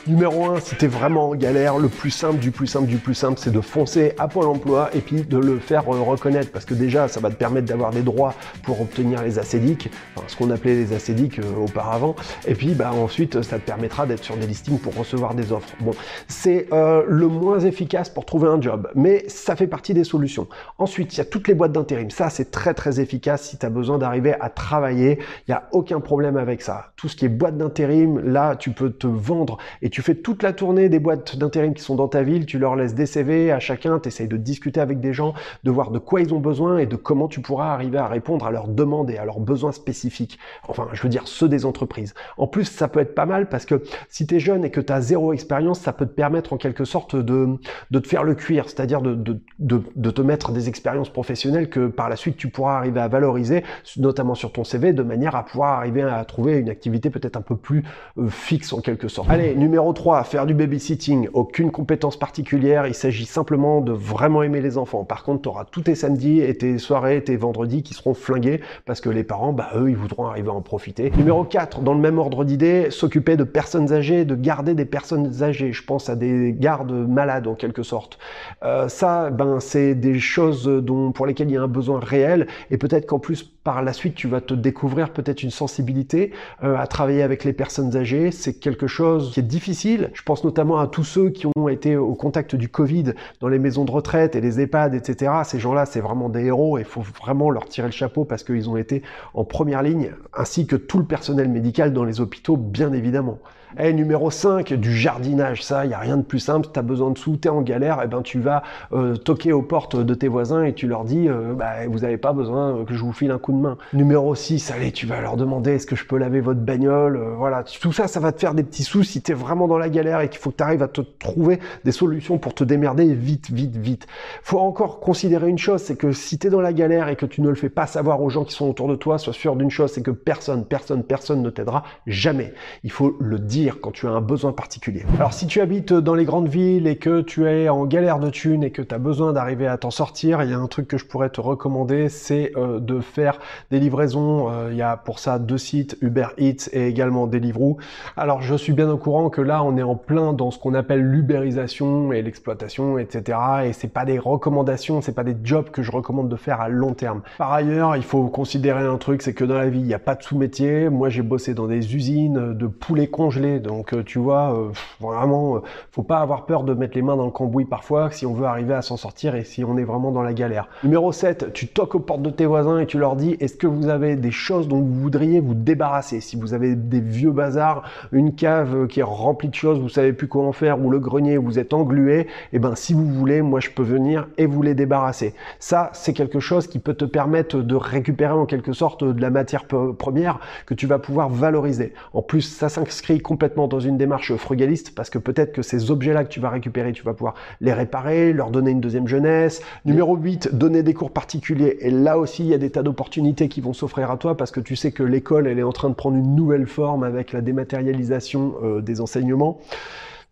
Numéro 0.05 0.43
1, 0.47 0.59
si 0.59 0.75
tu 0.75 0.83
es 0.83 0.87
vraiment 0.89 1.29
en 1.29 1.35
galère, 1.35 1.77
le 1.77 1.87
plus 1.87 2.11
simple 2.11 2.37
du 2.37 2.51
plus 2.51 2.67
simple 2.67 2.87
du 2.87 2.97
plus 2.97 3.13
simple, 3.13 3.39
c'est 3.39 3.53
de 3.53 3.61
foncer 3.61 4.13
à 4.19 4.27
Pôle 4.27 4.47
emploi 4.47 4.89
et 4.93 4.99
puis 4.99 5.21
de 5.21 5.37
le 5.37 5.59
faire 5.59 5.83
euh, 5.87 6.01
reconnaître 6.01 6.51
parce 6.51 6.65
que 6.65 6.73
déjà, 6.73 7.07
ça 7.07 7.21
va 7.21 7.29
te 7.29 7.35
permettre 7.35 7.67
d'avoir 7.67 7.91
des 7.91 8.01
droits 8.01 8.33
pour 8.63 8.81
obtenir 8.81 9.23
les 9.23 9.39
acédiques, 9.39 9.89
enfin, 10.17 10.25
ce 10.27 10.35
qu'on 10.35 10.51
appelait 10.51 10.75
les 10.75 10.91
acédiques 10.91 11.39
euh, 11.39 11.63
auparavant. 11.63 12.17
Et 12.45 12.53
puis 12.53 12.73
bah, 12.73 12.91
ensuite, 12.91 13.41
ça 13.43 13.59
te 13.59 13.65
permettra 13.65 14.05
d'être 14.05 14.25
sur 14.25 14.35
des 14.35 14.45
listings 14.45 14.77
pour 14.77 14.93
recevoir 14.93 15.35
des 15.35 15.53
offres. 15.53 15.73
Bon, 15.79 15.93
c'est 16.27 16.67
euh, 16.73 17.05
le 17.07 17.29
moins 17.29 17.61
efficace 17.61 18.09
pour 18.09 18.25
trouver 18.25 18.49
un 18.49 18.59
job, 18.59 18.89
mais 18.95 19.23
ça 19.29 19.55
fait 19.55 19.67
partie 19.67 19.93
des 19.93 20.03
solutions. 20.03 20.49
Ensuite, 20.79 21.13
il 21.13 21.19
y 21.19 21.21
a 21.21 21.25
toutes 21.25 21.47
les 21.47 21.53
boîtes 21.53 21.71
d'intérim. 21.71 22.09
Ça, 22.09 22.29
c'est 22.29 22.51
très 22.51 22.73
très 22.73 22.99
efficace 22.99 23.43
si 23.43 23.57
tu 23.57 23.65
as 23.65 23.69
besoin 23.69 23.99
d'arriver 23.99 24.35
à 24.41 24.49
travailler. 24.49 25.19
Il 25.47 25.51
n'y 25.51 25.55
a 25.55 25.69
aucun 25.71 26.01
problème 26.01 26.35
avec 26.35 26.61
ça. 26.61 26.91
Tout 26.97 27.07
ce 27.07 27.15
qui 27.15 27.23
est 27.23 27.29
boîte 27.29 27.57
d'intérim, 27.57 28.19
là, 28.19 28.57
tu 28.57 28.71
peux 28.71 28.89
te 28.89 29.07
vendre 29.07 29.59
et 29.81 29.92
tu 29.93 30.01
fais 30.01 30.15
toute 30.15 30.41
la 30.41 30.53
tournée 30.53 30.89
des 30.89 30.97
boîtes 30.97 31.37
d'intérim 31.37 31.75
qui 31.75 31.83
sont 31.83 31.93
dans 31.93 32.07
ta 32.07 32.23
ville, 32.23 32.47
tu 32.47 32.57
leur 32.57 32.75
laisses 32.75 32.95
des 32.95 33.05
CV 33.05 33.51
à 33.51 33.59
chacun, 33.59 33.99
tu 33.99 34.07
essayes 34.07 34.27
de 34.27 34.37
discuter 34.37 34.81
avec 34.81 34.99
des 34.99 35.13
gens, 35.13 35.35
de 35.63 35.69
voir 35.69 35.91
de 35.91 35.99
quoi 35.99 36.19
ils 36.21 36.33
ont 36.33 36.39
besoin 36.39 36.79
et 36.79 36.87
de 36.87 36.95
comment 36.95 37.27
tu 37.27 37.41
pourras 37.41 37.71
arriver 37.71 37.99
à 37.99 38.07
répondre 38.07 38.43
à 38.47 38.49
leurs 38.49 38.67
demandes 38.67 39.11
et 39.11 39.19
à 39.19 39.25
leurs 39.25 39.39
besoins 39.39 39.71
spécifiques. 39.71 40.39
Enfin, 40.67 40.87
je 40.93 41.01
veux 41.03 41.09
dire 41.09 41.27
ceux 41.27 41.47
des 41.47 41.63
entreprises. 41.63 42.15
En 42.37 42.47
plus, 42.47 42.65
ça 42.65 42.87
peut 42.87 43.01
être 43.01 43.13
pas 43.13 43.27
mal 43.27 43.49
parce 43.49 43.67
que 43.67 43.83
si 44.09 44.25
tu 44.25 44.37
es 44.37 44.39
jeune 44.39 44.65
et 44.65 44.71
que 44.71 44.81
tu 44.81 44.91
as 44.91 44.99
zéro 44.99 45.31
expérience, 45.31 45.79
ça 45.79 45.93
peut 45.93 46.07
te 46.07 46.13
permettre 46.13 46.53
en 46.53 46.57
quelque 46.57 46.85
sorte 46.85 47.15
de, 47.15 47.59
te 47.91 48.07
faire 48.07 48.23
le 48.23 48.33
cuir, 48.33 48.69
c'est-à-dire 48.69 48.99
de 49.03 50.09
te 50.09 50.21
mettre 50.23 50.51
des 50.53 50.69
expériences 50.69 51.09
professionnelles 51.11 51.69
que 51.69 51.85
par 51.85 52.09
la 52.09 52.15
suite 52.15 52.37
tu 52.37 52.47
pourras 52.47 52.77
arriver 52.77 52.99
à 52.99 53.07
valoriser, 53.07 53.63
notamment 53.97 54.33
sur 54.33 54.51
ton 54.53 54.63
CV, 54.63 54.91
de 54.91 55.03
manière 55.03 55.35
à 55.35 55.45
pouvoir 55.45 55.77
arriver 55.77 56.01
à 56.01 56.25
trouver 56.25 56.57
une 56.57 56.69
activité 56.69 57.11
peut-être 57.11 57.37
un 57.37 57.41
peu 57.41 57.55
plus 57.55 57.83
euh, 58.17 58.27
fixe 58.27 58.73
en 58.73 58.81
quelque 58.81 59.07
sorte. 59.07 59.29
Allez, 59.29 59.53
numéro 59.53 59.82
Numéro 59.83 59.95
3, 59.95 60.23
faire 60.23 60.45
du 60.45 60.53
babysitting, 60.53 61.27
aucune 61.33 61.69
compétence 61.69 62.15
particulière, 62.15 62.87
il 62.87 62.93
s'agit 62.93 63.25
simplement 63.25 63.81
de 63.81 63.91
vraiment 63.91 64.41
aimer 64.41 64.61
les 64.61 64.77
enfants. 64.77 65.03
Par 65.03 65.23
contre, 65.23 65.41
tu 65.41 65.49
auras 65.49 65.65
tous 65.65 65.81
tes 65.81 65.93
samedis 65.93 66.39
et 66.39 66.55
tes 66.55 66.77
soirées 66.77 67.21
tes 67.21 67.35
vendredis 67.35 67.83
qui 67.83 67.93
seront 67.93 68.13
flingués 68.13 68.61
parce 68.85 69.01
que 69.01 69.09
les 69.09 69.25
parents, 69.25 69.51
bah 69.51 69.71
eux, 69.75 69.89
ils 69.89 69.97
voudront 69.97 70.25
arriver 70.25 70.47
à 70.47 70.53
en 70.53 70.61
profiter. 70.61 71.11
Numéro 71.17 71.43
4, 71.43 71.81
dans 71.81 71.93
le 71.93 71.99
même 71.99 72.17
ordre 72.17 72.45
d'idée, 72.45 72.91
s'occuper 72.91 73.35
de 73.35 73.43
personnes 73.43 73.91
âgées, 73.91 74.23
de 74.23 74.35
garder 74.35 74.73
des 74.73 74.85
personnes 74.85 75.43
âgées. 75.43 75.73
Je 75.73 75.83
pense 75.83 76.07
à 76.07 76.15
des 76.15 76.55
gardes 76.57 76.93
malades 76.93 77.47
en 77.47 77.55
quelque 77.55 77.83
sorte. 77.83 78.19
Euh, 78.63 78.87
ça, 78.87 79.31
ben, 79.31 79.59
c'est 79.59 79.95
des 79.95 80.17
choses 80.17 80.65
dont, 80.65 81.11
pour 81.11 81.25
lesquelles 81.25 81.49
il 81.49 81.55
y 81.55 81.57
a 81.57 81.61
un 81.61 81.67
besoin 81.67 81.99
réel 81.99 82.47
et 82.71 82.77
peut-être 82.77 83.05
qu'en 83.05 83.19
plus, 83.19 83.52
par 83.63 83.81
la 83.81 83.93
suite, 83.93 84.15
tu 84.15 84.27
vas 84.27 84.41
te 84.41 84.53
découvrir 84.53 85.11
peut-être 85.11 85.43
une 85.43 85.51
sensibilité 85.51 86.31
euh, 86.63 86.75
à 86.77 86.87
travailler 86.87 87.23
avec 87.23 87.43
les 87.43 87.53
personnes 87.53 87.95
âgées. 87.95 88.31
C'est 88.31 88.53
quelque 88.53 88.87
chose 88.87 89.31
qui 89.33 89.39
est 89.39 89.43
difficile 89.43 90.11
je 90.13 90.21
pense 90.23 90.43
notamment 90.43 90.79
à 90.79 90.87
tous 90.87 91.03
ceux 91.03 91.29
qui 91.29 91.47
ont 91.55 91.67
été 91.67 91.95
au 91.95 92.13
contact 92.13 92.55
du 92.55 92.69
Covid 92.69 93.13
dans 93.39 93.47
les 93.47 93.59
maisons 93.59 93.85
de 93.85 93.91
retraite 93.91 94.35
et 94.35 94.41
les 94.41 94.59
EHPAD, 94.59 94.93
etc. 94.93 95.31
Ces 95.43 95.59
gens-là, 95.59 95.85
c'est 95.85 95.99
vraiment 95.99 96.29
des 96.29 96.45
héros 96.45 96.77
et 96.77 96.81
il 96.81 96.85
faut 96.85 97.01
vraiment 97.01 97.49
leur 97.49 97.65
tirer 97.65 97.87
le 97.87 97.93
chapeau 97.93 98.25
parce 98.25 98.43
qu'ils 98.43 98.69
ont 98.69 98.77
été 98.77 99.03
en 99.33 99.43
première 99.43 99.83
ligne, 99.83 100.11
ainsi 100.33 100.67
que 100.67 100.75
tout 100.75 100.99
le 100.99 101.05
personnel 101.05 101.49
médical 101.49 101.93
dans 101.93 102.03
les 102.03 102.21
hôpitaux, 102.21 102.57
bien 102.57 102.93
évidemment. 102.93 103.39
Eh, 103.79 103.91
numéro 103.91 104.29
5, 104.29 104.73
du 104.73 104.95
jardinage. 104.95 105.63
Ça, 105.63 105.83
il 105.85 105.87
n'y 105.87 105.93
a 105.95 105.99
rien 105.99 106.17
de 106.17 106.21
plus 106.21 106.39
simple. 106.39 106.67
Tu 106.71 106.79
as 106.79 106.83
besoin 106.83 107.09
de 107.09 107.17
sous, 107.17 107.37
tu 107.37 107.47
es 107.47 107.51
en 107.51 107.61
galère, 107.61 107.99
et 108.01 108.03
eh 108.05 108.07
ben 108.07 108.21
tu 108.21 108.39
vas 108.39 108.61
euh, 108.91 109.15
toquer 109.15 109.51
aux 109.51 109.63
portes 109.63 109.95
de 109.95 110.13
tes 110.13 110.27
voisins 110.27 110.63
et 110.63 110.73
tu 110.73 110.87
leur 110.87 111.05
dis, 111.05 111.27
euh, 111.27 111.53
bah, 111.53 111.87
vous 111.87 111.99
n'avez 111.99 112.17
pas 112.17 112.33
besoin 112.33 112.85
que 112.85 112.93
je 112.93 112.99
vous 112.99 113.13
file 113.13 113.31
un 113.31 113.39
coup 113.39 113.51
de 113.51 113.57
main. 113.57 113.77
Numéro 113.93 114.35
6, 114.35 114.69
allez, 114.71 114.91
tu 114.91 115.07
vas 115.07 115.21
leur 115.21 115.37
demander, 115.37 115.71
est-ce 115.71 115.87
que 115.87 115.95
je 115.95 116.05
peux 116.05 116.17
laver 116.17 116.39
votre 116.39 116.59
bagnole 116.59 117.17
euh, 117.17 117.33
Voilà, 117.35 117.63
tout 117.63 117.91
ça, 117.91 118.07
ça 118.07 118.19
va 118.19 118.31
te 118.31 118.39
faire 118.39 118.53
des 118.53 118.63
petits 118.63 118.83
sous 118.83 119.03
si 119.03 119.23
tu 119.23 119.31
es 119.31 119.35
vraiment 119.35 119.67
dans 119.67 119.79
la 119.79 119.89
galère 119.89 120.21
et 120.21 120.29
qu'il 120.29 120.39
faut 120.39 120.51
que 120.51 120.57
tu 120.57 120.63
arrives 120.63 120.83
à 120.83 120.87
te 120.87 121.01
trouver 121.01 121.59
des 121.83 121.91
solutions 121.91 122.37
pour 122.37 122.53
te 122.53 122.63
démerder 122.63 123.11
vite, 123.13 123.49
vite, 123.49 123.75
vite. 123.75 124.05
faut 124.43 124.59
encore 124.59 124.99
considérer 124.99 125.49
une 125.49 125.57
chose, 125.57 125.81
c'est 125.81 125.95
que 125.95 126.11
si 126.11 126.37
tu 126.37 126.47
es 126.47 126.49
dans 126.51 126.61
la 126.61 126.73
galère 126.73 127.09
et 127.09 127.15
que 127.15 127.25
tu 127.25 127.41
ne 127.41 127.49
le 127.49 127.55
fais 127.55 127.69
pas 127.69 127.87
savoir 127.87 128.21
aux 128.21 128.29
gens 128.29 128.43
qui 128.43 128.53
sont 128.53 128.69
autour 128.69 128.87
de 128.87 128.95
toi, 128.95 129.17
sois 129.17 129.33
sûr 129.33 129.55
d'une 129.55 129.71
chose, 129.71 129.91
c'est 129.91 130.03
que 130.03 130.11
personne, 130.11 130.63
personne, 130.63 131.03
personne 131.03 131.41
ne 131.41 131.49
t'aidera 131.49 131.83
jamais. 132.05 132.53
Il 132.83 132.91
faut 132.91 133.17
le 133.19 133.39
dire 133.39 133.62
quand 133.71 133.91
tu 133.91 134.07
as 134.07 134.11
un 134.11 134.21
besoin 134.21 134.51
particulier. 134.51 135.03
Alors 135.17 135.33
si 135.33 135.47
tu 135.47 135.61
habites 135.61 135.93
dans 135.93 136.15
les 136.15 136.25
grandes 136.25 136.47
villes 136.47 136.87
et 136.87 136.97
que 136.97 137.21
tu 137.21 137.47
es 137.47 137.69
en 137.69 137.85
galère 137.85 138.19
de 138.19 138.29
thunes 138.29 138.63
et 138.63 138.71
que 138.71 138.81
tu 138.81 138.93
as 138.93 138.97
besoin 138.97 139.33
d'arriver 139.33 139.67
à 139.67 139.77
t'en 139.77 139.91
sortir, 139.91 140.41
il 140.43 140.49
y 140.49 140.53
a 140.53 140.59
un 140.59 140.67
truc 140.67 140.87
que 140.87 140.97
je 140.97 141.05
pourrais 141.05 141.29
te 141.29 141.41
recommander, 141.41 142.09
c'est 142.09 142.51
euh, 142.57 142.79
de 142.79 142.99
faire 142.99 143.39
des 143.71 143.79
livraisons. 143.79 144.49
Euh, 144.49 144.69
il 144.71 144.77
y 144.77 144.81
a 144.81 144.97
pour 144.97 145.19
ça 145.19 145.39
deux 145.39 145.57
sites, 145.57 145.97
Uber 146.01 146.27
Eats 146.37 146.69
et 146.73 146.87
également 146.87 147.27
Deliveroo. 147.27 147.77
Alors 148.17 148.41
je 148.41 148.55
suis 148.55 148.73
bien 148.73 148.89
au 148.89 148.97
courant 148.97 149.29
que 149.29 149.41
là 149.41 149.63
on 149.63 149.77
est 149.77 149.83
en 149.83 149.95
plein 149.95 150.33
dans 150.33 150.51
ce 150.51 150.59
qu'on 150.59 150.73
appelle 150.73 151.01
l'ubérisation 151.01 152.11
et 152.11 152.21
l'exploitation, 152.21 152.97
etc. 152.97 153.37
Et 153.65 153.73
c'est 153.73 153.87
pas 153.87 154.05
des 154.05 154.19
recommandations, 154.19 155.01
c'est 155.01 155.15
pas 155.15 155.23
des 155.23 155.35
jobs 155.43 155.69
que 155.69 155.83
je 155.83 155.91
recommande 155.91 156.29
de 156.29 156.35
faire 156.35 156.61
à 156.61 156.69
long 156.69 156.93
terme. 156.93 157.21
Par 157.37 157.53
ailleurs, 157.53 157.95
il 157.95 158.03
faut 158.03 158.27
considérer 158.27 158.83
un 158.83 158.97
truc, 158.97 159.21
c'est 159.21 159.33
que 159.33 159.45
dans 159.45 159.57
la 159.57 159.69
vie, 159.69 159.79
il 159.79 159.85
n'y 159.85 159.93
a 159.93 159.99
pas 159.99 160.15
de 160.15 160.23
sous-métier. 160.23 160.89
Moi, 160.89 161.09
j'ai 161.09 161.21
bossé 161.21 161.53
dans 161.53 161.67
des 161.67 161.95
usines 161.95 162.53
de 162.53 162.67
poulets 162.67 163.07
congelés, 163.07 163.52
donc 163.59 163.93
euh, 163.93 164.03
tu 164.03 164.19
vois, 164.19 164.53
euh, 164.53 164.69
vraiment, 164.99 165.57
euh, 165.57 165.59
faut 165.91 166.03
pas 166.03 166.19
avoir 166.19 166.45
peur 166.45 166.63
de 166.63 166.73
mettre 166.73 166.95
les 166.95 167.01
mains 167.01 167.15
dans 167.15 167.25
le 167.25 167.31
cambouis 167.31 167.65
parfois 167.65 168.11
si 168.11 168.25
on 168.25 168.33
veut 168.33 168.45
arriver 168.45 168.73
à 168.73 168.81
s'en 168.81 168.97
sortir 168.97 169.35
et 169.35 169.43
si 169.43 169.63
on 169.63 169.77
est 169.77 169.83
vraiment 169.83 170.11
dans 170.11 170.21
la 170.21 170.33
galère. 170.33 170.67
Numéro 170.83 171.11
7, 171.11 171.53
tu 171.53 171.67
toques 171.67 171.95
aux 171.95 171.99
portes 171.99 172.21
de 172.21 172.29
tes 172.29 172.45
voisins 172.45 172.79
et 172.79 172.85
tu 172.85 172.99
leur 172.99 173.15
dis 173.15 173.37
est-ce 173.39 173.55
que 173.55 173.67
vous 173.67 173.87
avez 173.87 174.15
des 174.15 174.31
choses 174.31 174.67
dont 174.67 174.81
vous 174.81 174.93
voudriez 174.93 175.39
vous 175.39 175.53
débarrasser? 175.53 176.19
Si 176.19 176.35
vous 176.35 176.53
avez 176.53 176.75
des 176.75 176.99
vieux 176.99 177.31
bazars, 177.31 177.83
une 178.11 178.35
cave 178.35 178.87
qui 178.87 178.99
est 178.99 179.03
remplie 179.03 179.49
de 179.49 179.55
choses, 179.55 179.79
vous 179.79 179.89
savez 179.89 180.11
plus 180.11 180.27
en 180.41 180.51
faire, 180.51 180.83
ou 180.83 180.89
le 180.89 180.99
grenier, 180.99 181.37
vous 181.37 181.59
êtes 181.59 181.73
englué, 181.73 182.21
et 182.21 182.27
eh 182.53 182.59
ben 182.59 182.75
si 182.75 182.93
vous 182.93 183.05
voulez, 183.05 183.41
moi 183.41 183.59
je 183.59 183.69
peux 183.69 183.83
venir 183.83 184.27
et 184.37 184.45
vous 184.45 184.61
les 184.61 184.73
débarrasser. 184.73 185.33
Ça, 185.59 185.89
c'est 185.93 186.13
quelque 186.13 186.39
chose 186.39 186.67
qui 186.67 186.79
peut 186.79 186.93
te 186.93 187.05
permettre 187.05 187.57
de 187.57 187.75
récupérer 187.75 188.33
en 188.33 188.45
quelque 188.45 188.73
sorte 188.73 189.03
de 189.03 189.21
la 189.21 189.29
matière 189.29 189.65
première 189.65 190.39
que 190.65 190.73
tu 190.73 190.87
vas 190.87 190.99
pouvoir 190.99 191.29
valoriser. 191.29 191.93
En 192.13 192.21
plus, 192.21 192.41
ça 192.41 192.69
s'inscrit 192.69 193.21
dans 193.53 193.79
une 193.79 193.97
démarche 193.97 194.35
frugaliste 194.35 194.95
parce 194.95 195.09
que 195.09 195.17
peut-être 195.17 195.51
que 195.53 195.61
ces 195.61 195.91
objets-là 195.91 196.23
que 196.23 196.29
tu 196.29 196.39
vas 196.39 196.49
récupérer, 196.49 196.91
tu 196.91 197.03
vas 197.03 197.13
pouvoir 197.13 197.35
les 197.61 197.73
réparer, 197.73 198.33
leur 198.33 198.49
donner 198.51 198.71
une 198.71 198.81
deuxième 198.81 199.07
jeunesse. 199.07 199.61
Numéro 199.85 200.15
8, 200.15 200.55
donner 200.55 200.83
des 200.83 200.93
cours 200.93 201.11
particuliers. 201.11 201.77
Et 201.81 201.91
là 201.91 202.17
aussi, 202.17 202.43
il 202.43 202.49
y 202.49 202.53
a 202.53 202.57
des 202.57 202.69
tas 202.69 202.83
d'opportunités 202.83 203.47
qui 203.47 203.61
vont 203.61 203.73
s'offrir 203.73 204.11
à 204.11 204.17
toi 204.17 204.37
parce 204.37 204.51
que 204.51 204.59
tu 204.59 204.75
sais 204.75 204.91
que 204.91 205.03
l'école, 205.03 205.47
elle 205.47 205.59
est 205.59 205.63
en 205.63 205.71
train 205.71 205.89
de 205.89 205.95
prendre 205.95 206.17
une 206.17 206.35
nouvelle 206.35 206.67
forme 206.67 207.03
avec 207.03 207.31
la 207.31 207.41
dématérialisation 207.41 208.55
euh, 208.63 208.81
des 208.81 209.01
enseignements. 209.01 209.59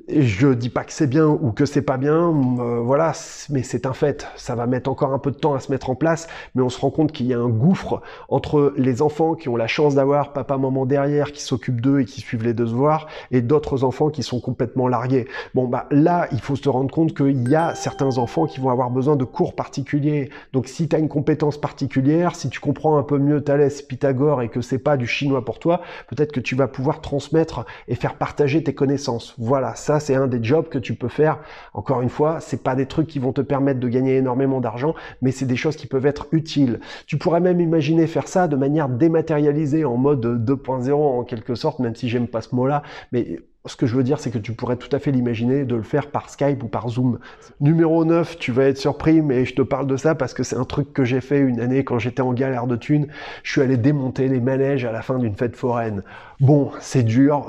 Je 0.08 0.53
dis 0.53 0.70
pas 0.70 0.84
que 0.84 0.93
c'est 0.93 1.08
bien 1.08 1.27
ou 1.27 1.51
que 1.51 1.65
c'est 1.65 1.81
pas 1.81 1.98
bien, 1.98 2.34
euh, 2.60 2.79
voilà, 2.79 3.13
mais 3.50 3.62
c'est 3.62 3.86
un 3.86 3.93
fait. 3.93 4.27
Ça 4.36 4.55
va 4.55 4.65
mettre 4.65 4.89
encore 4.89 5.13
un 5.13 5.20
peu 5.20 5.31
de 5.31 5.36
temps 5.36 5.53
à 5.53 5.60
se 5.60 5.72
mettre 5.72 5.89
en 5.89 5.96
place, 5.96 6.27
mais 6.55 6.62
on 6.62 6.70
se 6.70 6.79
rend 6.79 6.89
compte 6.89 7.12
qu'il 7.12 7.27
y 7.27 7.34
a 7.34 7.39
un 7.39 7.50
gouffre 7.50 8.01
entre 8.29 8.74
les 8.77 9.01
enfants 9.01 9.36
qui 9.36 9.50
ont 9.50 9.55
la 9.55 9.67
chance 9.67 9.96
d'avoir 9.96 10.34
papa, 10.34 10.58
maman 10.58 10.86
derrière, 10.86 11.31
qui 11.31 11.41
s'occupent 11.41 11.81
d'eux 11.81 12.01
et 12.01 12.05
qui 12.05 12.22
suivent 12.22 12.43
les 12.43 12.53
devoirs, 12.53 13.08
et 13.31 13.41
d'autres 13.41 13.84
enfants 13.84 14.10
qui 14.10 14.24
sont 14.24 14.39
complètement 14.39 14.88
largués. 14.88 15.27
Bon, 15.53 15.67
bah 15.67 15.88
là, 15.91 16.27
il 16.31 16.39
faut 16.39 16.55
se 16.55 16.70
rendre 16.70 16.91
compte 16.91 17.15
qu'il 17.15 17.48
y 17.50 17.55
a 17.55 17.75
certains 17.75 18.17
enfants 18.17 18.48
qui 18.48 18.60
vont 18.60 18.70
avoir 18.70 18.89
besoin 18.89 19.15
de 19.15 19.25
cours 19.25 19.55
particuliers. 19.55 20.29
Donc, 20.53 20.67
si 20.67 20.88
tu 20.88 20.96
as 20.96 21.00
une 21.00 21.10
compétence 21.10 21.60
particulière, 21.60 22.36
si 22.36 22.50
tu 22.50 22.60
comprends 22.60 22.98
un 22.98 23.03
peu 23.03 23.17
mieux 23.17 23.41
Thalès, 23.43 23.81
Pythagore 23.81 24.41
et 24.41 24.50
que 24.50 24.62
c'est 24.62 24.79
pas 24.79 24.98
du 24.98 25.08
chinois 25.08 25.43
pour 25.43 25.60
toi, 25.60 25.81
peut-être 26.08 26.31
que 26.31 26.39
tu 26.39 26.55
vas 26.55 26.67
pouvoir 26.67 27.01
transmettre 27.01 27.65
et 27.88 27.96
faire 27.96 28.15
partager 28.15 28.63
tes 28.63 28.74
connaissances. 28.74 29.36
Voilà, 29.38 29.75
ça 29.75 29.91
c'est 30.00 30.16
un 30.16 30.28
des 30.28 30.44
jobs 30.44 30.70
que 30.70 30.78
tu 30.78 30.96
peux 30.96 31.08
faire. 31.08 31.40
Encore 31.74 32.02
une 32.02 32.10
fois, 32.10 32.40
c'est 32.40 32.64
pas 32.64 32.76
des 32.76 32.86
trucs 32.86 33.08
qui 33.08 33.20
vont 33.20 33.34
te 33.34 33.42
permettre 33.42 33.80
de 33.80 33.88
gagner 33.88 34.18
énormément 34.18 34.62
d'argent, 34.62 34.96
mais 35.22 35.32
c'est 35.32 35.46
des 35.46 35.56
choses 35.56 35.76
qui 35.76 35.88
peuvent 35.88 36.06
être 36.06 36.28
utiles. 36.32 36.80
Tu 37.08 37.18
pourrais 37.18 37.42
même 37.42 37.60
imaginer 37.60 38.08
faire 38.08 38.28
ça 38.28 38.48
de 38.48 38.56
manière 38.56 38.90
dématérialisée, 38.90 39.86
en 39.86 39.98
mode 39.98 40.26
2.0 40.26 40.94
en 40.94 41.24
quelque 41.24 41.56
sorte, 41.56 41.80
même 41.80 41.96
si 41.96 42.10
j'aime 42.10 42.28
pas 42.28 42.42
ce 42.42 42.56
mot-là, 42.56 42.84
mais 43.12 43.40
ce 43.66 43.76
que 43.76 43.86
je 43.86 43.96
veux 43.96 44.04
dire, 44.04 44.20
c'est 44.20 44.32
que 44.32 44.40
tu 44.40 44.54
pourrais 44.54 44.76
tout 44.76 44.94
à 44.96 44.98
fait 44.98 45.12
l'imaginer 45.12 45.66
de 45.66 45.76
le 45.76 45.84
faire 45.84 46.10
par 46.10 46.30
Skype 46.30 46.64
ou 46.64 46.68
par 46.68 46.90
Zoom. 46.90 47.20
Numéro 47.60 48.04
9, 48.06 48.38
tu 48.40 48.52
vas 48.52 48.64
être 48.66 48.78
surpris, 48.78 49.22
mais 49.22 49.46
je 49.46 49.54
te 49.54 49.62
parle 49.62 49.86
de 49.86 49.98
ça 49.98 50.16
parce 50.16 50.34
que 50.34 50.42
c'est 50.42 50.56
un 50.56 50.66
truc 50.66 50.94
que 50.94 51.04
j'ai 51.04 51.22
fait 51.22 51.40
une 51.40 51.60
année 51.60 51.84
quand 51.84 52.00
j'étais 52.00 52.24
en 52.24 52.34
galère 52.34 52.66
de 52.66 52.76
thunes. 52.76 53.08
Je 53.44 53.52
suis 53.52 53.62
allé 53.62 53.78
démonter 53.78 54.28
les 54.28 54.40
manèges 54.40 54.84
à 54.86 54.92
la 54.92 55.04
fin 55.04 55.20
d'une 55.20 55.36
fête 55.36 55.56
foraine. 55.56 56.02
Bon, 56.42 56.72
c'est 56.80 57.04
dur, 57.04 57.46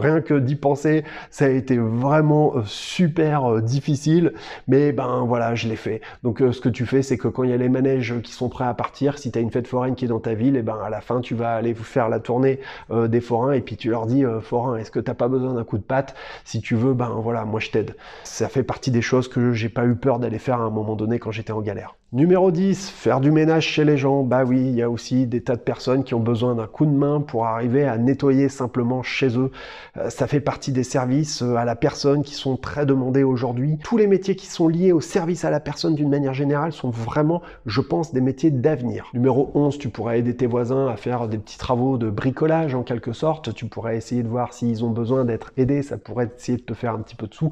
rien 0.00 0.20
que 0.20 0.34
d'y 0.40 0.56
penser, 0.56 1.04
ça 1.30 1.44
a 1.44 1.50
été 1.50 1.78
vraiment 1.78 2.56
euh, 2.56 2.62
super 2.64 3.44
euh, 3.44 3.60
difficile, 3.60 4.32
mais 4.66 4.90
ben 4.90 5.24
voilà, 5.24 5.54
je 5.54 5.68
l'ai 5.68 5.76
fait. 5.76 6.00
Donc 6.24 6.42
euh, 6.42 6.50
ce 6.50 6.60
que 6.60 6.68
tu 6.68 6.84
fais, 6.84 7.02
c'est 7.02 7.16
que 7.16 7.28
quand 7.28 7.44
il 7.44 7.50
y 7.50 7.52
a 7.52 7.56
les 7.56 7.68
manèges 7.68 8.20
qui 8.24 8.32
sont 8.32 8.48
prêts 8.48 8.64
à 8.64 8.74
partir, 8.74 9.18
si 9.18 9.30
tu 9.30 9.38
as 9.38 9.40
une 9.40 9.52
fête 9.52 9.68
foraine 9.68 9.94
qui 9.94 10.04
est 10.04 10.08
dans 10.08 10.18
ta 10.18 10.34
ville, 10.34 10.56
et 10.56 10.62
ben 10.62 10.80
à 10.84 10.90
la 10.90 11.00
fin, 11.00 11.20
tu 11.20 11.36
vas 11.36 11.54
aller 11.54 11.74
faire 11.74 12.08
la 12.08 12.18
tournée 12.18 12.58
des 12.90 13.20
forains 13.20 13.52
et 13.52 13.60
puis 13.60 13.76
tu 13.76 13.90
leur 13.90 14.06
dis, 14.06 14.24
forain, 14.42 14.78
est-ce 14.78 14.90
que 14.90 14.98
t'as 14.98 15.14
pas 15.14 15.28
besoin 15.28 15.54
d'un 15.54 15.62
coup 15.62 15.78
de 15.78 15.84
patte? 15.84 16.16
Si 16.44 16.60
tu 16.60 16.74
veux, 16.74 16.92
ben 16.92 17.20
voilà, 17.22 17.44
moi 17.44 17.60
je 17.60 17.70
t'aide. 17.70 17.94
Ça 18.24 18.48
fait 18.48 18.64
partie 18.64 18.90
des 18.90 19.02
choses 19.02 19.28
que 19.28 19.52
j'ai 19.52 19.68
pas 19.68 19.86
eu 19.86 19.94
peur 19.94 20.18
d'aller 20.18 20.40
faire 20.40 20.60
à 20.60 20.64
un 20.64 20.70
moment 20.70 20.96
donné 20.96 21.20
quand 21.20 21.30
j'étais 21.30 21.52
en 21.52 21.60
galère. 21.60 21.94
Numéro 22.12 22.52
10, 22.52 22.88
faire 22.88 23.20
du 23.20 23.32
ménage 23.32 23.66
chez 23.66 23.84
les 23.84 23.96
gens. 23.96 24.22
Bah 24.22 24.44
oui, 24.44 24.60
il 24.60 24.76
y 24.76 24.82
a 24.82 24.88
aussi 24.88 25.26
des 25.26 25.42
tas 25.42 25.56
de 25.56 25.60
personnes 25.60 26.04
qui 26.04 26.14
ont 26.14 26.20
besoin 26.20 26.54
d'un 26.54 26.68
coup 26.68 26.86
de 26.86 26.92
main 26.92 27.20
pour 27.20 27.46
arriver 27.46 27.75
à 27.84 27.98
nettoyer 27.98 28.48
simplement 28.48 29.02
chez 29.02 29.38
eux. 29.38 29.50
Euh, 29.96 30.10
ça 30.10 30.26
fait 30.26 30.40
partie 30.40 30.72
des 30.72 30.84
services 30.84 31.42
euh, 31.42 31.56
à 31.56 31.64
la 31.64 31.76
personne 31.76 32.22
qui 32.22 32.34
sont 32.34 32.56
très 32.56 32.86
demandés 32.86 33.22
aujourd'hui. 33.22 33.78
Tous 33.82 33.96
les 33.96 34.06
métiers 34.06 34.36
qui 34.36 34.46
sont 34.46 34.68
liés 34.68 34.92
au 34.92 35.00
service 35.00 35.44
à 35.44 35.50
la 35.50 35.60
personne 35.60 35.94
d'une 35.94 36.08
manière 36.08 36.34
générale 36.34 36.72
sont 36.72 36.90
vraiment, 36.90 37.42
je 37.66 37.80
pense, 37.80 38.12
des 38.12 38.20
métiers 38.20 38.50
d'avenir. 38.50 39.06
Numéro 39.14 39.50
11, 39.54 39.78
tu 39.78 39.88
pourrais 39.88 40.18
aider 40.18 40.34
tes 40.34 40.46
voisins 40.46 40.88
à 40.88 40.96
faire 40.96 41.28
des 41.28 41.38
petits 41.38 41.58
travaux 41.58 41.98
de 41.98 42.10
bricolage 42.10 42.74
en 42.74 42.82
quelque 42.82 43.12
sorte. 43.12 43.54
Tu 43.54 43.66
pourrais 43.66 43.96
essayer 43.96 44.22
de 44.22 44.28
voir 44.28 44.52
s'ils 44.52 44.84
ont 44.84 44.90
besoin 44.90 45.24
d'être 45.24 45.52
aidés. 45.56 45.82
Ça 45.82 45.98
pourrait 45.98 46.30
essayer 46.36 46.58
de 46.58 46.62
te 46.62 46.74
faire 46.74 46.94
un 46.94 47.00
petit 47.00 47.16
peu 47.16 47.26
de 47.26 47.34
sous. 47.34 47.50